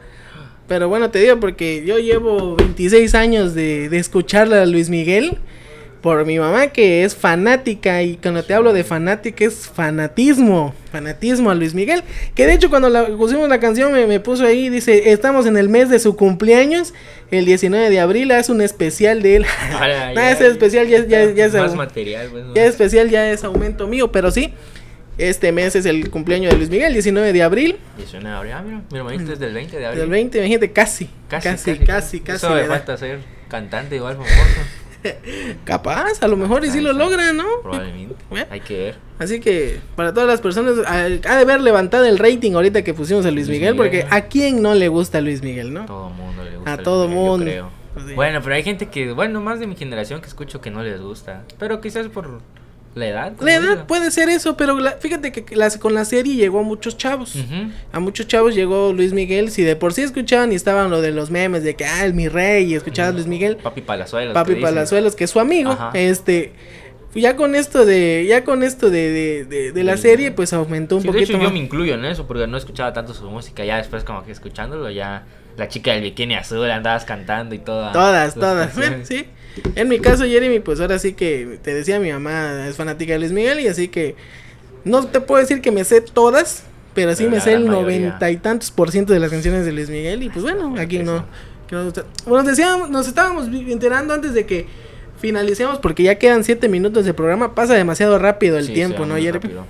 Pero 0.68 0.90
bueno, 0.90 1.10
te 1.12 1.20
digo 1.20 1.40
porque 1.40 1.84
yo 1.86 1.98
llevo 1.98 2.56
26 2.58 3.16
años 3.16 3.56
de, 3.56 3.88
de 3.90 3.98
escucharla 3.98 4.62
a 4.62 4.66
Luis 4.66 4.90
Miguel. 4.90 5.38
Por 6.08 6.26
mi 6.26 6.40
mamá 6.40 6.68
que 6.68 7.04
es 7.04 7.14
fanática 7.14 8.02
y 8.02 8.16
cuando 8.16 8.42
te 8.42 8.54
hablo 8.54 8.72
de 8.72 8.86
fanática 8.86 9.44
es 9.44 9.68
fanatismo, 9.68 10.74
fanatismo 10.90 11.52
a 11.52 11.56
Luis 11.56 11.74
Miguel, 11.74 12.02
que 12.34 12.46
de 12.46 12.54
hecho 12.54 12.70
cuando 12.70 12.88
la, 12.88 13.08
pusimos 13.08 13.50
la 13.50 13.60
canción 13.60 13.92
me, 13.92 14.08
me 14.08 14.22
puso 14.22 14.46
ahí, 14.46 14.70
dice, 14.70 15.12
estamos 15.12 15.48
en 15.48 15.58
el 15.58 15.68
mes 15.68 15.90
de 15.90 16.00
su 16.00 16.16
cumpleaños, 16.16 16.94
el 17.30 17.44
19 17.44 17.90
de 17.90 18.00
abril, 18.00 18.32
haz 18.32 18.48
un 18.48 18.62
especial 18.62 19.22
de 19.22 19.36
él. 19.36 19.46
Ahora, 19.74 20.14
Nada, 20.14 20.32
ese 20.32 20.48
especial 20.48 20.88
ya, 20.88 21.06
ya, 21.06 21.30
ya 21.30 21.48
es 21.48 21.54
Más 21.54 21.76
material, 21.76 22.30
pues. 22.32 22.46
ya 22.56 22.66
especial 22.66 23.10
ya 23.10 23.30
es 23.30 23.44
aumento 23.44 23.86
mío, 23.86 24.10
pero 24.10 24.32
sí, 24.32 24.54
este 25.18 25.52
mes 25.52 25.76
es 25.76 25.86
el 25.86 26.10
cumpleaños 26.10 26.54
de 26.54 26.58
Luis 26.58 26.70
Miguel, 26.70 26.94
19 26.94 27.34
de 27.34 27.44
abril, 27.44 27.80
19 27.98 28.30
de 28.30 28.34
abril. 28.34 28.54
Ah, 28.54 28.62
mira, 28.64 28.82
mi 28.90 28.98
hermanito 28.98 29.34
es 29.34 29.40
del 29.40 29.54
20 29.54 29.78
de 29.78 29.86
abril. 29.86 30.00
del 30.00 30.10
20, 30.10 30.38
imagínate, 30.38 30.72
casi, 30.72 31.10
casi, 31.28 31.50
casi, 31.50 31.78
casi, 31.80 32.20
casi. 32.22 32.46
Eso 32.46 32.56
le 32.56 32.62
me 32.62 32.68
da. 32.70 32.76
falta 32.76 32.96
ser 32.96 33.20
cantante 33.50 33.98
igual 33.98 34.14
famoso. 34.16 34.32
Capaz, 35.66 36.22
a 36.22 36.28
lo 36.28 36.38
mejor 36.38 36.64
y 36.66 36.70
sí 36.70 36.82
lo 36.82 36.90
Chance. 36.92 37.04
logra, 37.06 37.34
¿no? 37.34 37.46
Probablemente. 37.62 38.16
¿Eh? 38.32 38.46
Hay 38.50 38.60
que 38.62 38.78
ver. 38.78 38.96
Así 39.20 39.40
que 39.40 39.80
para 39.96 40.14
todas 40.14 40.28
las 40.28 40.42
personas 40.42 40.76
ha 40.86 41.08
de 41.08 41.22
haber 41.28 41.62
levantado 41.62 42.06
el 42.06 42.18
rating 42.20 42.54
ahorita 42.54 42.84
que 42.84 42.94
pusimos 42.94 43.26
a 43.26 43.32
Luis 43.32 43.48
Luis 43.48 43.60
Miguel, 43.60 43.76
Miguel. 43.76 44.04
porque 44.04 44.08
a 44.16 44.22
quién 44.26 44.62
no 44.62 44.74
le 44.76 44.88
gusta 44.88 45.22
Luis 45.22 45.42
Miguel, 45.42 45.74
¿no? 45.74 45.86
todo 45.86 46.10
mundo 46.10 46.44
le 46.44 46.56
gusta. 46.58 46.74
A 46.74 46.78
todo 46.78 47.08
Miguel, 47.08 47.16
yo 47.24 47.30
mundo. 47.30 47.46
creo. 47.46 47.70
Sí. 48.08 48.14
Bueno, 48.14 48.42
pero 48.44 48.54
hay 48.56 48.64
gente 48.64 48.90
que, 48.90 49.12
bueno, 49.14 49.42
más 49.42 49.60
de 49.60 49.66
mi 49.66 49.76
generación 49.76 50.22
que 50.22 50.28
escucho 50.28 50.62
que 50.62 50.70
no 50.70 50.84
les 50.84 51.02
gusta. 51.02 51.44
Pero 51.58 51.82
quizás 51.82 52.08
por 52.10 52.42
la 52.98 53.08
edad. 53.08 53.34
La 53.40 53.54
edad 53.56 53.70
digo. 53.76 53.88
puede 53.88 54.12
ser 54.12 54.30
eso, 54.30 54.58
pero 54.58 54.80
la- 54.80 54.94
fíjate 54.94 55.32
que 55.32 55.56
las- 55.56 55.78
con 55.78 55.94
la 55.94 56.04
serie 56.06 56.36
llegó 56.36 56.60
a 56.60 56.64
muchos 56.64 56.98
chavos. 56.98 57.36
A 57.92 58.00
muchos 58.00 58.28
chavos 58.28 58.56
llegó 58.56 58.92
Luis 58.94 59.14
Miguel, 59.14 59.50
si 59.52 59.64
de 59.64 59.76
por 59.76 59.94
sí 59.94 60.02
escuchaban 60.02 60.52
y 60.52 60.56
estaban 60.56 60.90
lo 60.92 61.02
de 61.02 61.12
los 61.12 61.32
memes 61.32 61.64
de 61.64 61.76
que, 61.76 61.86
ah, 61.86 62.04
el 62.06 62.14
mi 62.14 62.28
rey, 62.28 62.66
y 62.72 62.76
escuchabas 62.76 63.14
Luis 63.14 63.28
Miguel, 63.28 63.58
Papi 63.58 63.82
Palazuelos. 63.82 64.34
Papi. 64.34 64.56
Palazuelos, 64.56 65.16
que 65.16 65.24
es 65.24 65.30
su 65.30 65.40
amigo, 65.40 65.72
Ajá. 65.72 65.92
este, 65.94 66.54
ya 67.16 67.36
con 67.36 67.56
esto 67.56 67.86
de, 67.86 68.26
ya 68.28 68.44
con 68.44 68.62
esto 68.64 68.90
de, 68.90 69.12
de, 69.12 69.46
de- 69.46 69.72
de 69.72 69.84
la 69.84 69.98
serie, 69.98 70.32
pues 70.32 70.54
aumentó 70.54 70.98
un 70.98 71.02
Sí, 71.02 71.08
de 71.08 71.14
poquito 71.14 71.34
hecho, 71.34 71.42
yo 71.44 71.52
me 71.52 71.60
incluyo 71.60 71.94
en 71.96 72.06
eso 72.06 72.28
porque 72.28 72.46
no 72.48 72.58
escuchaba 72.58 72.94
tanto 72.94 73.14
su 73.14 73.30
música. 73.30 73.64
Ya 73.66 73.78
después, 73.78 74.04
como 74.04 74.24
que 74.24 74.32
escuchándolo, 74.32 74.90
ya 74.92 75.24
la 75.58 75.68
chica 75.68 75.94
del 75.94 76.04
bikini 76.04 76.36
azul 76.36 76.70
andabas 76.70 77.06
cantando 77.06 77.56
y 77.56 77.60
toda. 77.60 77.92
Todas, 77.92 78.36
todas. 78.36 78.72
canciones. 78.74 79.08
sí. 79.08 79.26
En 79.76 79.88
mi 79.88 80.00
caso, 80.00 80.24
Jeremy, 80.26 80.60
pues 80.60 80.80
ahora 80.80 81.00
sí 81.00 81.14
que 81.14 81.60
te 81.62 81.74
decía, 81.74 82.00
mi 82.00 82.12
mamá 82.12 82.68
es 82.68 82.76
fanática 82.76 83.14
de 83.14 83.20
Luis 83.20 83.32
Miguel 83.32 83.60
y 83.60 83.68
así 83.68 83.88
que 83.88 84.16
no 84.84 85.06
te 85.06 85.20
puedo 85.20 85.42
decir 85.42 85.62
que 85.62 85.72
me 85.72 85.84
sé 85.84 86.02
todas, 86.02 86.64
pero 86.94 87.12
sí 87.16 87.24
Pero 87.24 87.36
me 87.36 87.42
sé 87.42 87.54
el 87.54 87.66
noventa 87.66 88.30
y 88.32 88.38
tantos 88.38 88.72
por 88.72 88.92
ciento 88.92 89.14
de 89.14 89.20
las 89.20 89.30
canciones 89.32 89.66
de 89.66 89.72
Luis 89.72 89.90
Miguel 89.90 90.24
y 90.24 90.30
pues 90.30 90.44
bueno, 90.44 90.76
aquí 90.80 91.00
no. 91.00 91.26
que 91.68 91.76
no 91.76 91.84
gusta. 91.86 92.06
Bueno, 92.26 92.44
nos 92.44 92.56
decíamos, 92.58 92.90
nos 92.90 93.08
estábamos 93.08 93.48
enterando 93.48 94.14
antes 94.14 94.34
de 94.34 94.46
que 94.46 94.66
finalicemos 95.20 95.80
porque 95.80 96.04
ya 96.04 96.16
quedan 96.16 96.44
siete 96.44 96.70
minutos 96.70 97.06
de 97.06 97.14
programa, 97.14 97.56
pasa 97.56 97.74
demasiado 97.74 98.18
rápido 98.20 98.58
el 98.58 98.68
Sí, 98.68 98.74
tiempo, 98.74 99.06
¿no, 99.06 99.16
Jeremy? 99.16 99.34
rápido. 99.40 99.66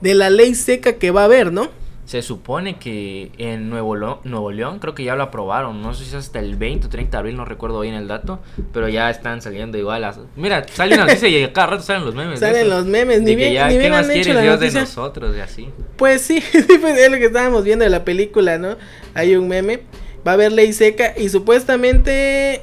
De 0.00 0.14
la 0.14 0.30
ley 0.30 0.54
seca 0.54 0.94
que 0.94 1.10
va 1.10 1.22
a 1.22 1.24
haber, 1.24 1.52
¿no? 1.52 1.70
Se 2.06 2.22
supone 2.22 2.78
que 2.78 3.32
en 3.36 3.68
Nuevo, 3.68 3.96
Lo- 3.96 4.20
Nuevo 4.24 4.52
León 4.52 4.78
creo 4.78 4.94
que 4.94 5.02
ya 5.04 5.16
lo 5.16 5.24
aprobaron. 5.24 5.82
No 5.82 5.92
sé 5.92 6.04
si 6.04 6.10
es 6.10 6.14
hasta 6.14 6.38
el 6.38 6.56
20 6.56 6.86
o 6.86 6.88
30 6.88 7.10
de 7.16 7.18
abril, 7.18 7.36
no 7.36 7.44
recuerdo 7.44 7.80
bien 7.80 7.94
el 7.94 8.06
dato. 8.08 8.38
Pero 8.72 8.88
ya 8.88 9.10
están 9.10 9.42
saliendo 9.42 9.76
igual. 9.76 10.02
Las... 10.02 10.18
Mira, 10.36 10.64
sale 10.72 10.94
una 10.94 11.04
noticia 11.06 11.28
y 11.28 11.46
cada 11.52 11.66
rato 11.66 11.82
salen 11.82 12.04
los 12.04 12.14
memes. 12.14 12.38
Salen 12.40 12.70
los 12.70 12.86
memes, 12.86 13.22
ni 13.22 13.34
bien, 13.34 13.52
ya, 13.52 13.66
ni 13.66 13.74
¿qué 13.74 13.78
bien 13.80 13.90
más 13.92 14.06
han 14.08 14.12
hecho 14.12 14.32
la 14.32 14.40
Dios 14.40 14.60
de 14.60 14.70
nosotros? 14.70 15.36
Y 15.36 15.40
así. 15.40 15.68
Pues 15.96 16.20
sí, 16.22 16.40
pues 16.80 16.98
es 16.98 17.10
lo 17.10 17.18
que 17.18 17.26
estábamos 17.26 17.64
viendo 17.64 17.82
de 17.84 17.90
la 17.90 18.04
película, 18.04 18.56
¿no? 18.56 18.76
Hay 19.14 19.34
un 19.34 19.48
meme, 19.48 19.80
va 20.26 20.30
a 20.30 20.34
haber 20.34 20.52
ley 20.52 20.72
seca 20.72 21.12
y 21.16 21.28
supuestamente 21.28 22.62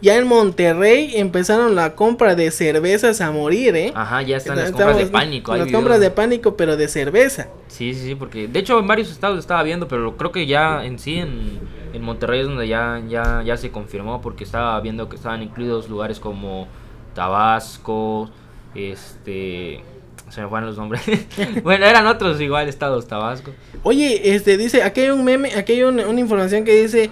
ya 0.00 0.16
en 0.16 0.26
Monterrey 0.26 1.12
empezaron 1.16 1.74
la 1.74 1.94
compra 1.94 2.34
de 2.34 2.50
cervezas 2.50 3.20
a 3.20 3.30
morir, 3.32 3.74
¿eh? 3.76 3.92
Ajá, 3.94 4.22
ya 4.22 4.36
están 4.36 4.56
las 4.56 4.66
Estamos- 4.70 4.84
compras 4.92 5.06
de 5.06 5.12
pánico. 5.12 5.52
hay 5.52 5.58
Las 5.58 5.66
videos. 5.66 5.78
compras 5.82 6.00
de 6.00 6.10
pánico, 6.10 6.56
pero 6.56 6.76
de 6.76 6.88
cerveza. 6.88 7.48
Sí, 7.68 7.94
sí, 7.94 8.06
sí, 8.06 8.14
porque 8.14 8.46
de 8.48 8.58
hecho 8.60 8.78
en 8.78 8.86
varios 8.86 9.10
estados 9.10 9.38
estaba 9.38 9.62
viendo, 9.62 9.88
pero 9.88 10.16
creo 10.16 10.30
que 10.32 10.46
ya 10.46 10.84
en 10.84 10.98
sí 10.98 11.16
en, 11.18 11.58
en 11.92 12.02
Monterrey 12.02 12.40
es 12.40 12.46
donde 12.46 12.68
ya, 12.68 13.02
ya, 13.08 13.42
ya 13.44 13.56
se 13.56 13.70
confirmó 13.70 14.20
porque 14.20 14.44
estaba 14.44 14.80
viendo 14.80 15.08
que 15.08 15.16
estaban 15.16 15.42
incluidos 15.42 15.88
lugares 15.88 16.20
como 16.20 16.68
Tabasco, 17.14 18.30
este... 18.74 19.82
Se 20.30 20.42
me 20.42 20.48
fueron 20.48 20.68
los 20.68 20.76
nombres. 20.76 21.00
bueno, 21.62 21.86
eran 21.86 22.06
otros 22.06 22.38
igual 22.42 22.68
estados, 22.68 23.06
Tabasco. 23.08 23.50
Oye, 23.82 24.34
este 24.34 24.58
dice, 24.58 24.82
aquí 24.82 25.00
hay 25.00 25.08
un 25.10 25.24
meme, 25.24 25.54
aquí 25.54 25.72
hay 25.72 25.84
un- 25.84 26.00
una 26.00 26.20
información 26.20 26.64
que 26.64 26.82
dice, 26.82 27.08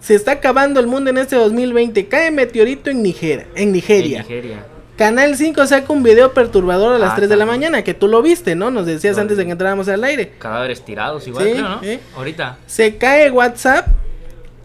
se 0.00 0.14
está 0.14 0.32
acabando 0.32 0.80
el 0.80 0.86
mundo 0.86 1.10
en 1.10 1.18
este 1.18 1.36
2020, 1.36 2.08
cae 2.08 2.30
meteorito 2.30 2.90
en 2.90 3.02
Nigeria, 3.02 3.46
en 3.54 3.72
Nigeria. 3.72 4.20
En 4.20 4.26
Nigeria. 4.26 4.66
Canal 4.96 5.34
5 5.34 5.66
saca 5.66 5.92
un 5.92 6.02
video 6.02 6.34
perturbador 6.34 6.94
a 6.94 6.98
las 6.98 7.12
Ah, 7.12 7.16
3 7.16 7.28
de 7.30 7.36
la 7.36 7.46
mañana, 7.46 7.82
que 7.82 7.94
tú 7.94 8.06
lo 8.06 8.20
viste, 8.20 8.54
¿no? 8.54 8.70
Nos 8.70 8.84
decías 8.84 9.16
antes 9.16 9.38
de 9.38 9.46
que 9.46 9.52
entráramos 9.52 9.88
al 9.88 10.04
aire. 10.04 10.32
Cadáveres 10.38 10.84
tirados 10.84 11.26
igual, 11.26 11.44
Sí, 11.46 11.52
creo, 11.52 11.68
¿no? 11.68 11.80
Ahorita. 12.16 12.58
Se 12.66 12.96
cae 12.98 13.30
WhatsApp, 13.30 13.86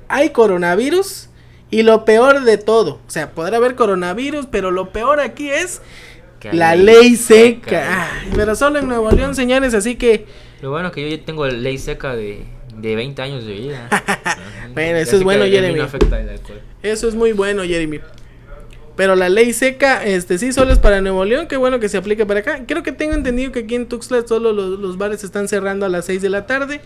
hay 0.10 0.32
coronavirus 0.32 1.30
y 1.72 1.84
lo 1.84 2.04
peor 2.06 2.42
de 2.44 2.58
todo, 2.58 3.00
o 3.08 3.10
sea, 3.10 3.32
podrá 3.32 3.58
haber 3.58 3.76
coronavirus, 3.76 4.48
pero 4.52 4.72
lo 4.72 4.90
peor 4.92 5.20
aquí 5.22 5.50
es 5.50 5.82
que 6.40 6.52
la 6.54 6.76
ley 6.76 7.16
seca. 7.16 8.10
Ay, 8.22 8.32
pero 8.36 8.56
solo 8.56 8.80
en 8.80 8.88
Nuevo 8.90 9.10
León, 9.12 9.36
señores, 9.36 9.74
así 9.74 9.96
que 9.96 10.26
Lo 10.62 10.70
bueno 10.70 10.92
que 10.92 11.02
yo 11.10 11.16
ya 11.16 11.24
tengo 11.26 11.48
ley 11.48 11.78
seca 11.78 12.14
de, 12.14 12.44
de 12.78 12.96
20 12.96 13.22
años 13.22 13.46
de 13.46 13.54
vida. 13.54 13.90
Bueno, 14.74 14.98
eso 14.98 15.12
Así 15.12 15.16
es 15.18 15.24
bueno, 15.24 15.46
Jeremy. 15.46 15.78
No 15.78 15.86
afecta 15.86 16.20
el 16.20 16.28
alcohol. 16.28 16.60
eso 16.84 17.08
es 17.08 17.16
muy 17.16 17.32
bueno, 17.32 17.64
Jeremy. 17.64 18.02
Pero 18.98 19.16
la 19.16 19.30
ley 19.30 19.54
seca, 19.54 20.04
este 20.04 20.38
sí, 20.38 20.52
solo 20.52 20.74
es 20.74 20.80
para 20.80 21.00
Nuevo 21.00 21.24
León, 21.24 21.48
qué 21.48 21.56
bueno 21.56 21.80
que 21.80 21.88
se 21.88 21.98
aplique 21.98 22.26
para 22.26 22.42
acá. 22.42 22.66
Creo 22.68 22.84
que 22.84 22.92
tengo 22.92 23.14
entendido 23.14 23.54
que 23.54 23.60
aquí 23.60 23.76
en 23.76 23.88
Tuxtla 23.88 24.28
solo 24.28 24.52
los, 24.52 24.80
los 24.80 24.98
bares 24.98 25.24
están 25.24 25.48
cerrando 25.48 25.86
a 25.86 25.90
las 25.90 26.06
6 26.06 26.22
de 26.22 26.30
la 26.30 26.46
tarde. 26.46 26.82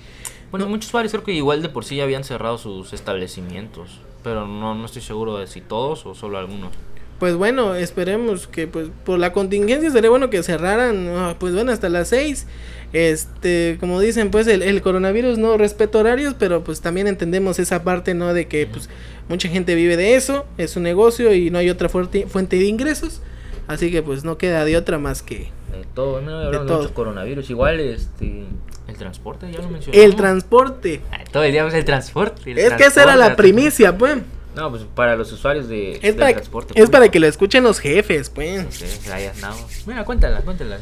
Bueno, 0.51 0.67
muchos 0.67 0.91
bares 0.91 1.11
creo 1.11 1.23
que 1.23 1.33
igual 1.33 1.61
de 1.63 1.69
por 1.69 1.85
sí 1.85 1.95
ya 1.95 2.03
habían 2.03 2.23
cerrado 2.23 2.57
sus 2.57 2.93
establecimientos. 2.93 4.01
Pero 4.23 4.47
no, 4.47 4.75
no 4.75 4.85
estoy 4.85 5.01
seguro 5.01 5.37
de 5.37 5.47
si 5.47 5.61
todos 5.61 6.05
o 6.05 6.13
solo 6.15 6.37
algunos. 6.37 6.71
Pues 7.19 7.35
bueno, 7.35 7.75
esperemos 7.75 8.47
que 8.47 8.67
pues 8.67 8.87
por 9.03 9.19
la 9.19 9.33
contingencia 9.33 9.91
sería 9.91 10.09
bueno 10.09 10.29
que 10.29 10.41
cerraran, 10.41 11.35
pues 11.37 11.53
bueno, 11.53 11.71
hasta 11.71 11.89
las 11.89 12.07
6. 12.09 12.47
Este, 12.91 13.77
como 13.79 13.99
dicen, 13.99 14.31
pues 14.31 14.47
el, 14.47 14.63
el 14.63 14.81
coronavirus 14.81 15.37
no 15.37 15.57
respeta 15.57 15.99
horarios, 15.99 16.35
pero 16.39 16.63
pues 16.63 16.81
también 16.81 17.07
entendemos 17.07 17.59
esa 17.59 17.83
parte, 17.83 18.13
¿no? 18.13 18.33
De 18.33 18.47
que 18.47 18.65
pues 18.65 18.89
mucha 19.27 19.49
gente 19.49 19.75
vive 19.75 19.95
de 19.95 20.15
eso, 20.15 20.47
es 20.57 20.75
un 20.75 20.83
negocio 20.83 21.33
y 21.33 21.51
no 21.51 21.59
hay 21.59 21.69
otra 21.69 21.89
fuerte, 21.89 22.25
fuente 22.27 22.57
de 22.57 22.65
ingresos. 22.65 23.21
Así 23.67 23.91
que 23.91 24.01
pues 24.01 24.23
no 24.23 24.39
queda 24.39 24.65
de 24.65 24.75
otra 24.77 24.97
más 24.97 25.21
que 25.21 25.51
De 25.71 25.85
todo, 25.93 26.21
no 26.21 26.39
hablamos 26.39 26.61
de, 26.61 26.67
todo. 26.67 26.81
mucho 26.81 26.93
coronavirus. 26.95 27.51
Igual, 27.51 27.79
este. 27.79 28.45
El 28.87 28.95
transporte, 28.95 29.51
ya 29.51 29.59
lo 29.59 29.69
mencioné. 29.69 30.03
el 30.03 30.15
transporte. 30.15 31.01
todo 31.31 31.43
el 31.43 31.51
día 31.51 31.67
es 31.67 31.75
el 31.75 31.85
transporte. 31.85 32.49
el 32.49 32.57
Es 32.57 32.73
que 32.73 32.85
esa 32.85 33.03
era 33.03 33.15
la 33.15 33.35
primicia, 33.35 33.95
pues. 33.95 34.17
No, 34.59 34.69
pues 34.69 34.83
para 34.93 35.15
los 35.15 35.31
usuarios 35.31 35.69
de, 35.69 35.93
Es 35.95 36.01
del 36.01 36.15
para, 36.17 36.33
transporte. 36.33 36.73
es 36.75 36.89
para 36.89 36.99
público. 37.05 37.11
que 37.13 37.19
lo 37.21 37.27
escuchen 37.27 37.63
los 37.63 37.79
jefes, 37.79 38.29
pues. 38.29 38.65
No 38.65 38.71
sé, 38.71 38.87
andamos. 39.27 39.87
Mira, 39.87 40.03
cuéntala, 40.03 40.41
cuéntala. 40.41 40.77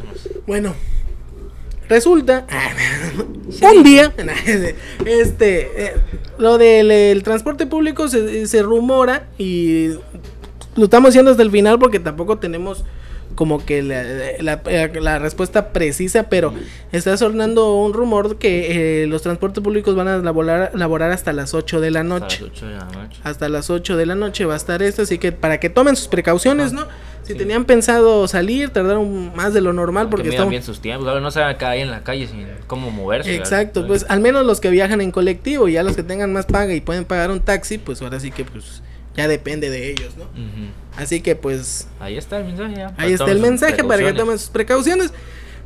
Bueno, 0.48 0.74
resulta 1.88 2.48
un 3.78 3.84
día, 3.84 4.14
este, 5.06 5.86
eh, 5.86 5.94
lo 6.38 6.58
del 6.58 6.90
el 6.92 7.24
transporte 7.24 7.68
público 7.68 8.08
se, 8.08 8.48
se 8.48 8.64
rumora 8.64 9.28
y 9.38 9.90
lo 10.76 10.84
estamos 10.86 11.10
haciendo 11.10 11.32
hasta 11.32 11.44
el 11.44 11.52
final 11.52 11.80
porque 11.80 12.00
tampoco 12.00 12.38
tenemos 12.40 12.84
como 13.38 13.64
que 13.66 13.82
la, 13.84 14.04
la- 14.42 14.88
la 15.00 15.20
respuesta 15.20 15.70
precisa, 15.72 16.24
pero 16.24 16.54
está 16.92 17.16
sonando 17.16 17.76
un 17.76 17.94
rumor 17.94 18.38
que 18.38 19.04
eh, 19.04 19.08
los 19.08 19.22
transportes 19.22 19.64
públicos 19.64 19.96
van 19.96 20.10
a 20.10 20.18
laborar, 20.18 20.72
laborar 20.74 21.12
hasta 21.12 21.32
las 21.32 21.54
8 21.54 21.80
de 21.80 21.92
la 21.92 22.02
Hasta 22.02 22.10
noche. 22.20 22.42
las 22.42 22.52
8 22.52 22.66
de 22.68 22.74
la 22.76 22.86
noche. 22.86 23.20
Hasta 23.24 23.48
las 23.50 23.70
8 23.70 23.96
de 23.96 24.06
la 24.06 24.16
noche 24.16 24.44
va 24.46 24.56
a 24.56 24.58
estar 24.58 24.82
esto, 24.84 25.04
así 25.04 25.18
que 25.20 25.32
para 25.32 25.60
que 25.60 25.70
tomen 25.70 25.96
sus 25.96 26.08
precauciones, 26.10 26.74
¿no? 26.74 26.86
Si 27.24 27.34
Sí. 27.34 27.40
tenían 27.40 27.66
pensado 27.66 28.28
salir, 28.28 28.70
tardaron 28.70 29.36
más 29.36 29.54
de 29.54 29.62
lo 29.62 29.72
normal 29.74 30.08
porque 30.10 30.30
bien 30.50 30.64
sus 30.64 30.80
tiempos. 30.80 31.08
Ahora 31.08 31.20
no 31.22 31.30
se 31.30 31.40
van 31.42 31.56
a 31.62 31.70
ahí 31.70 31.82
en 31.82 31.92
la 31.92 32.02
calle 32.04 32.26
sin 32.28 32.48
cómo 32.68 32.90
moverse. 32.90 33.30
¿verdad? 33.30 33.46
Exacto, 33.46 33.86
pues 33.86 34.06
al 34.10 34.20
menos 34.22 34.46
los 34.46 34.60
que 34.62 34.70
viajan 34.70 35.00
en 35.02 35.12
colectivo, 35.12 35.68
ya 35.68 35.84
los 35.84 35.96
que 35.96 36.04
tengan 36.04 36.34
más 36.34 36.46
paga 36.46 36.74
y 36.74 36.82
pueden 36.82 37.06
pagar 37.06 37.30
un 37.32 37.40
taxi, 37.42 37.78
pues 37.78 38.02
ahora 38.02 38.20
sí 38.20 38.32
que 38.32 38.46
pues 38.46 38.82
ya 39.18 39.28
depende 39.28 39.70
de 39.70 39.90
ellos, 39.90 40.16
¿no? 40.16 40.26
Así 40.96 41.22
que 41.22 41.36
pues 41.36 41.88
Ahí 42.00 42.18
está 42.18 42.38
el 42.38 42.46
mensaje. 42.46 42.76
ya, 42.76 42.94
ahí 42.98 43.14
está 43.14 43.32
el 43.32 43.40
mensaje 43.40 43.84
para 43.84 44.04
que 44.04 44.14
tomen 44.14 44.40
sus 44.40 44.50
precauciones. 44.50 45.12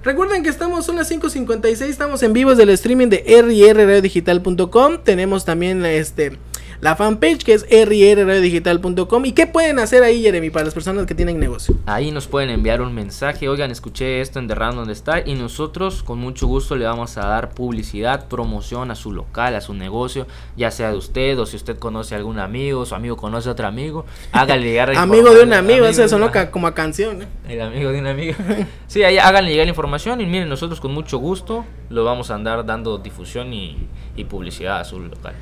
Recuerden 0.03 0.41
que 0.41 0.49
estamos, 0.49 0.85
son 0.85 0.95
las 0.95 1.11
5.56, 1.11 1.83
estamos 1.83 2.23
en 2.23 2.33
vivos 2.33 2.57
del 2.57 2.69
streaming 2.69 3.07
de 3.09 3.23
rrradiodigital.com. 3.41 4.97
Tenemos 5.03 5.45
también 5.45 5.85
este 5.85 6.37
la 6.82 6.95
fanpage 6.95 7.43
que 7.43 7.53
es 7.53 7.63
rrradiodigital.com. 7.69 9.25
¿Y 9.25 9.32
qué 9.34 9.47
pueden 9.47 9.79
hacer 9.79 10.03
ahí, 10.03 10.21
Jeremy, 10.23 10.49
para 10.49 10.65
las 10.65 10.73
personas 10.73 11.05
que 11.05 11.13
tienen 11.15 11.39
negocio? 11.39 11.75
Ahí 11.86 12.11
nos 12.11 12.27
pueden 12.27 12.49
enviar 12.49 12.82
un 12.82 12.93
mensaje, 12.93 13.47
oigan, 13.47 13.71
escuché 13.71 14.21
esto 14.21 14.39
en 14.39 14.47
The 14.47 14.55
Random 14.55 14.77
donde 14.79 14.93
está 14.93 15.19
y 15.25 15.36
nosotros 15.36 16.01
con 16.03 16.19
mucho 16.19 16.47
gusto 16.47 16.75
le 16.75 16.86
vamos 16.86 17.17
a 17.17 17.21
dar 17.27 17.51
publicidad, 17.51 18.27
promoción 18.27 18.89
a 18.91 18.95
su 18.95 19.11
local, 19.11 19.55
a 19.55 19.61
su 19.61 19.73
negocio, 19.73 20.25
ya 20.57 20.71
sea 20.71 20.91
de 20.91 20.97
usted 20.97 21.38
o 21.39 21.45
si 21.45 21.55
usted 21.55 21.77
conoce 21.77 22.15
a 22.15 22.17
algún 22.17 22.39
amigo, 22.39 22.86
su 22.86 22.95
amigo 22.95 23.15
conoce 23.15 23.49
a 23.49 23.51
otro 23.51 23.67
amigo, 23.67 24.05
háganle 24.32 24.65
llegar 24.67 24.93
la 24.93 25.01
Amigo 25.01 25.34
de 25.34 25.43
un 25.43 25.53
amigo, 25.53 25.86
eso 25.86 26.07
sonó 26.07 26.32
ca- 26.32 26.49
como 26.51 26.67
a 26.67 26.73
canción. 26.73 27.21
¿eh? 27.21 27.27
El 27.47 27.61
amigo 27.61 27.91
de 27.91 27.99
un 27.99 28.07
amigo. 28.07 28.34
Sí, 28.88 29.03
ahí 29.03 29.17
háganle 29.17 29.51
llegar 29.51 29.67
la 29.67 29.69
información 29.71 30.19
y 30.19 30.25
miren, 30.25 30.49
nosotros 30.49 30.82
con 30.82 30.93
mucho 30.93 31.17
gusto 31.17 31.63
lo 31.89 32.03
vamos 32.03 32.29
a 32.29 32.36
andar 32.36 32.65
dando 32.65 32.97
difusión 32.97 33.53
y, 33.53 33.77
y 34.17 34.25
publicidad 34.25 34.79
a 34.82 34.84
su 34.84 34.99
local. 34.99 35.34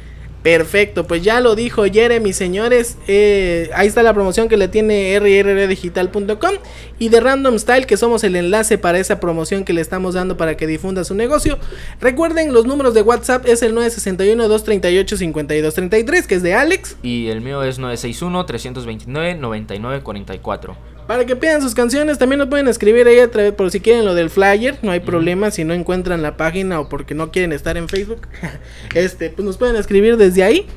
Perfecto, 0.43 1.05
pues 1.05 1.21
ya 1.21 1.41
lo 1.41 1.55
dijo 1.55 1.83
Jeremy, 1.83 2.31
señores. 2.31 2.97
eh, 3.07 3.69
ahí 3.73 3.87
está 3.87 4.03
la 4.03 4.13
promoción 4.13 4.47
que 4.47 4.55
le 4.55 4.69
tiene 4.69 5.19
rrrdigital.com 5.19 6.51
y 6.97 7.09
de 7.09 7.19
Random 7.19 7.59
Style, 7.59 7.85
que 7.85 7.97
somos 7.97 8.23
el 8.23 8.37
enlace 8.37 8.77
para 8.77 8.99
esa 8.99 9.19
promoción 9.19 9.65
que 9.65 9.73
le 9.73 9.81
estamos 9.81 10.13
dando 10.13 10.37
para 10.37 10.55
que 10.55 10.65
difunda 10.65 11.03
su 11.03 11.13
negocio. 11.13 11.59
Recuerden, 11.99 12.53
los 12.53 12.65
números 12.65 12.93
de 12.93 13.01
WhatsApp 13.01 13.45
es 13.47 13.61
el 13.63 13.75
961-238-5233, 13.75 16.25
que 16.25 16.35
es 16.35 16.43
de 16.43 16.53
Alex. 16.53 16.95
Y 17.03 17.27
el 17.27 17.41
mío 17.41 17.61
es 17.63 17.77
961-329-9944. 17.79 20.75
Para 21.09 21.25
que 21.25 21.35
pidan 21.35 21.59
sus 21.63 21.73
canciones, 21.73 22.19
también 22.19 22.37
lo 22.37 22.51
pueden 22.51 22.67
escribir 22.67 23.07
ahí 23.07 23.17
a 23.17 23.31
través, 23.31 23.51
por 23.53 23.71
si 23.71 23.79
quieren 23.79 24.05
lo 24.05 24.13
del 24.13 24.29
flyer, 24.29 24.77
no 24.83 24.91
hay 24.91 24.99
problema, 24.99 25.49
si 25.49 25.63
no 25.63 25.73
encuentran 25.73 26.21
la 26.21 26.37
página 26.37 26.79
o 26.79 26.87
porque 26.87 27.15
no 27.15 27.31
quieren 27.31 27.51
estar 27.51 27.77
en 27.77 27.89
Facebook, 27.89 28.27
este, 28.93 29.31
pues 29.31 29.43
nos 29.43 29.57
pueden 29.57 29.75
escribir 29.75 30.17
desde 30.17 30.43
ahí 30.43 30.67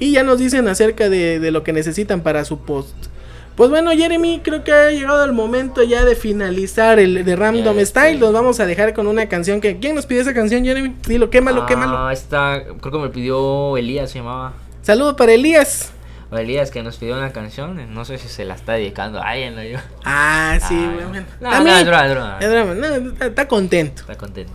y 0.00 0.10
ya 0.10 0.24
nos 0.24 0.40
dicen 0.40 0.66
acerca 0.66 1.08
de, 1.08 1.38
de 1.38 1.50
lo 1.52 1.62
que 1.62 1.72
necesitan 1.72 2.20
para 2.22 2.44
su 2.44 2.58
post. 2.62 2.96
Pues 3.54 3.70
bueno, 3.70 3.92
Jeremy, 3.92 4.40
creo 4.42 4.64
que 4.64 4.72
ha 4.72 4.90
llegado 4.90 5.24
el 5.24 5.32
momento 5.32 5.84
ya 5.84 6.04
de 6.04 6.16
finalizar 6.16 6.98
el 6.98 7.24
de 7.24 7.36
Random 7.36 7.78
Style. 7.78 8.18
Nos 8.18 8.32
vamos 8.32 8.58
a 8.58 8.66
dejar 8.66 8.92
con 8.92 9.06
una 9.06 9.28
canción 9.28 9.60
que. 9.60 9.78
¿Quién 9.78 9.94
nos 9.94 10.04
pidió 10.04 10.22
esa 10.22 10.34
canción, 10.34 10.64
Jeremy? 10.64 10.96
Dilo, 11.06 11.30
quémalo, 11.30 11.66
quémalo. 11.66 11.96
Ah, 11.96 12.12
esta, 12.12 12.64
creo 12.80 12.92
que 12.92 12.98
me 12.98 13.08
pidió 13.10 13.76
Elías, 13.76 14.10
se 14.10 14.18
llamaba. 14.18 14.54
Saludos 14.82 15.14
para 15.14 15.32
Elías. 15.32 15.92
O 16.32 16.38
Elías 16.38 16.70
que 16.70 16.82
nos 16.82 16.96
pidió 16.96 17.16
una 17.16 17.32
canción, 17.32 17.92
no 17.92 18.04
sé 18.04 18.16
si 18.18 18.28
se 18.28 18.44
la 18.44 18.54
está 18.54 18.74
dedicando 18.74 19.20
a 19.20 19.30
alguien 19.30 19.58
o 19.58 19.62
yo. 19.64 19.78
Ah, 20.04 20.58
sí, 20.60 20.76
Ah, 20.78 20.92
bueno. 20.94 21.26
no, 21.40 21.50
no, 21.64 21.76
es 21.76 21.82
es 21.82 22.76
no, 23.02 23.10
está- 23.12 23.26
está 23.26 23.48
contento. 23.48 24.02
Está 24.02 24.16
contento. 24.16 24.52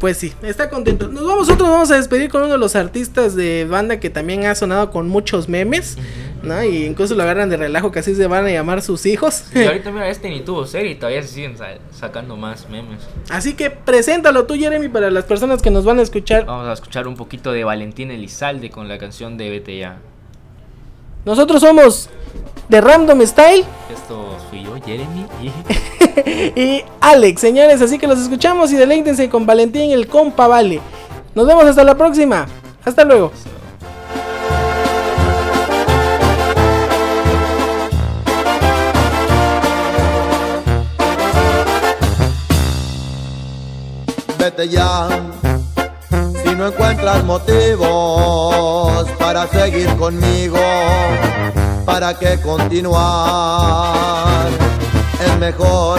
Pues 0.00 0.18
sí, 0.18 0.34
está 0.42 0.68
contento. 0.68 1.06
Nos 1.08 1.24
vamos, 1.24 1.46
nosotros 1.46 1.68
vamos 1.68 1.90
a 1.92 1.96
despedir 1.96 2.28
con 2.28 2.42
uno 2.42 2.52
de 2.52 2.58
los 2.58 2.74
artistas 2.76 3.36
de 3.36 3.64
banda 3.64 4.00
que 4.00 4.10
también 4.10 4.44
ha 4.44 4.54
sonado 4.56 4.90
con 4.90 5.08
muchos 5.08 5.48
memes, 5.48 5.96
¿no? 6.42 6.62
Y 6.64 6.84
incluso 6.84 7.14
lo 7.14 7.22
agarran 7.22 7.48
de 7.48 7.56
relajo, 7.56 7.92
que 7.92 8.00
así 8.00 8.14
se 8.16 8.26
van 8.26 8.44
a 8.44 8.50
llamar 8.50 8.82
sus 8.82 9.06
hijos. 9.06 9.44
Y 9.54 9.62
ahorita 9.66 9.92
mira, 9.92 10.08
este 10.10 10.28
ni 10.28 10.40
tuvo 10.40 10.66
serie 10.66 10.90
y 10.90 10.94
todavía 10.96 11.22
se 11.22 11.28
siguen 11.28 11.56
sa- 11.56 11.78
sacando 11.92 12.36
más 12.36 12.68
memes. 12.68 13.00
así 13.30 13.54
que 13.54 13.70
preséntalo 13.70 14.44
tú, 14.46 14.56
Jeremy, 14.56 14.88
para 14.88 15.10
las 15.12 15.24
personas 15.24 15.62
que 15.62 15.70
nos 15.70 15.84
van 15.84 16.00
a 16.00 16.02
escuchar. 16.02 16.44
Vamos 16.44 16.66
a 16.68 16.72
escuchar 16.72 17.06
un 17.06 17.14
poquito 17.16 17.52
de 17.52 17.62
Valentín 17.64 18.10
Elizalde 18.10 18.68
con 18.70 18.88
la 18.88 18.98
canción 18.98 19.38
de 19.38 19.48
Vete 19.48 19.78
Ya. 19.78 19.98
Nosotros 21.24 21.60
somos 21.60 22.10
de 22.68 22.80
Random 22.80 23.20
Style 23.26 23.64
Esto 23.92 24.38
fui 24.50 24.62
yo, 24.62 24.74
Jeremy, 24.84 25.26
y... 25.42 26.60
y 26.60 26.84
Alex, 27.00 27.40
señores. 27.40 27.80
Así 27.80 27.98
que 27.98 28.06
los 28.06 28.18
escuchamos 28.18 28.72
y 28.72 28.76
deleítense 28.76 29.28
con 29.28 29.46
Valentín, 29.46 29.90
el 29.90 30.06
compa 30.06 30.46
Vale. 30.46 30.80
Nos 31.34 31.46
vemos 31.46 31.64
hasta 31.64 31.84
la 31.84 31.96
próxima. 31.96 32.46
Hasta 32.84 33.04
luego. 33.04 33.32
vete 44.44 44.68
ya. 44.68 45.08
Si 46.54 46.58
no 46.60 46.68
encuentras 46.68 47.24
motivos 47.24 49.10
para 49.18 49.48
seguir 49.48 49.92
conmigo, 49.96 50.56
¿para 51.84 52.16
qué 52.16 52.40
continuar? 52.40 53.02
Es 55.18 55.36
mejor 55.40 55.98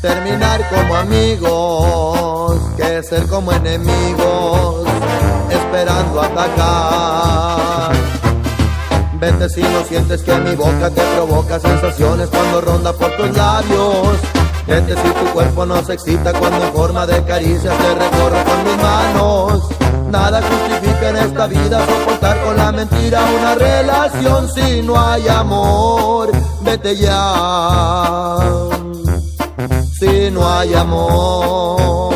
terminar 0.00 0.66
como 0.70 0.96
amigos 0.96 2.58
que 2.78 3.02
ser 3.02 3.26
como 3.26 3.52
enemigos, 3.52 4.86
esperando 5.50 6.22
atacar. 6.22 7.92
Vete 9.20 9.50
si 9.50 9.60
no 9.60 9.84
sientes 9.84 10.22
que 10.22 10.34
mi 10.36 10.54
boca 10.54 10.88
te 10.88 11.02
provoca 11.02 11.60
sensaciones 11.60 12.30
cuando 12.30 12.62
ronda 12.62 12.94
por 12.94 13.14
tus 13.18 13.36
labios. 13.36 14.37
Vete 14.68 14.94
si 14.94 15.08
tu 15.14 15.32
cuerpo 15.32 15.64
no 15.64 15.82
se 15.82 15.94
excita 15.94 16.30
cuando 16.34 16.62
en 16.62 16.72
forma 16.74 17.06
de 17.06 17.24
caricias 17.24 17.74
te 17.78 17.94
recorro 17.94 18.44
con 18.44 18.64
mis 18.64 18.76
manos. 18.76 19.62
Nada 20.10 20.42
justifica 20.42 21.08
en 21.08 21.16
esta 21.16 21.46
vida 21.46 21.86
soportar 21.86 22.44
con 22.44 22.56
la 22.56 22.70
mentira 22.72 23.20
una 23.38 23.54
relación 23.54 24.48
si 24.50 24.82
no 24.82 25.00
hay 25.00 25.26
amor. 25.26 26.30
Vete 26.60 26.96
ya. 26.96 28.36
Si 29.98 30.30
no 30.30 30.46
hay 30.46 30.74
amor. 30.74 32.07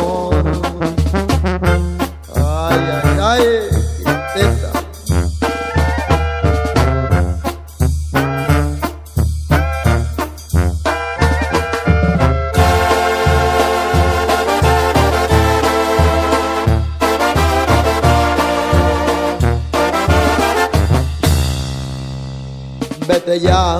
Ya. 23.25 23.79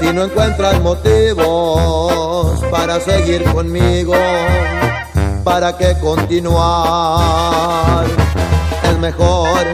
Si 0.00 0.12
no 0.12 0.24
encuentras 0.24 0.80
motivos 0.80 2.60
para 2.70 2.98
seguir 3.00 3.44
conmigo, 3.52 4.14
¿para 5.44 5.76
qué 5.76 5.94
continuar? 6.00 6.46
Es 8.82 8.98
mejor 8.98 9.66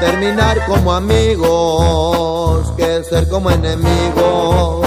terminar 0.00 0.66
como 0.66 0.92
amigos 0.92 2.72
que 2.76 3.04
ser 3.04 3.28
como 3.28 3.50
enemigos, 3.50 4.84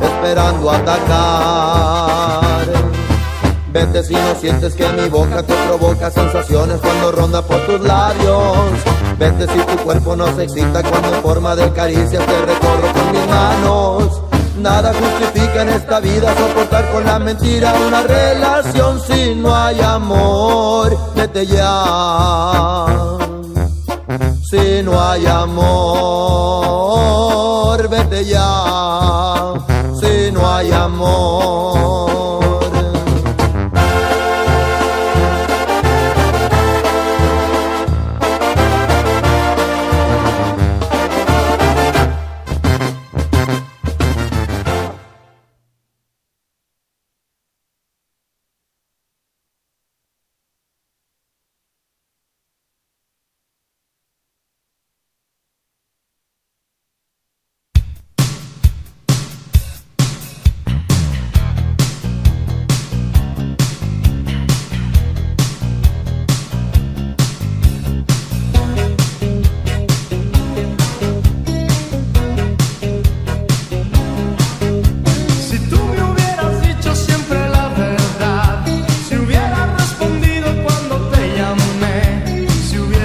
esperando 0.00 0.70
atacar. 0.70 2.64
Vete 3.72 4.04
si 4.04 4.14
no 4.14 4.34
sientes 4.40 4.74
que 4.74 4.88
mi 4.90 5.08
boca 5.08 5.42
te 5.42 5.54
provoca 5.66 6.08
sensaciones 6.10 6.78
cuando 6.80 7.10
ronda 7.10 7.42
por 7.42 7.58
tus 7.66 7.80
labios. 7.80 9.03
Vete 9.18 9.46
si 9.46 9.58
tu 9.58 9.76
cuerpo 9.84 10.16
no 10.16 10.34
se 10.34 10.44
excita 10.44 10.82
cuando 10.82 11.14
en 11.14 11.22
forma 11.22 11.54
de 11.54 11.72
caricias 11.72 12.26
te 12.26 12.40
recorro 12.46 12.92
con 12.92 13.12
mis 13.12 13.26
manos. 13.28 14.20
Nada 14.58 14.92
justifica 14.94 15.62
en 15.62 15.68
esta 15.68 16.00
vida 16.00 16.34
soportar 16.36 16.90
con 16.90 17.04
la 17.04 17.18
mentira 17.18 17.74
una 17.86 18.02
relación 18.02 19.00
si 19.00 19.34
no 19.34 19.54
hay 19.54 19.80
amor. 19.80 20.96
Vete 21.14 21.46
ya. 21.46 22.96
Si 24.50 24.82
no 24.82 25.00
hay 25.00 25.26
amor, 25.26 25.58
vete 27.88 28.24
ya. 28.24 29.54
Si 30.00 30.30
no 30.32 30.50
hay 30.54 30.72
amor. 30.72 32.13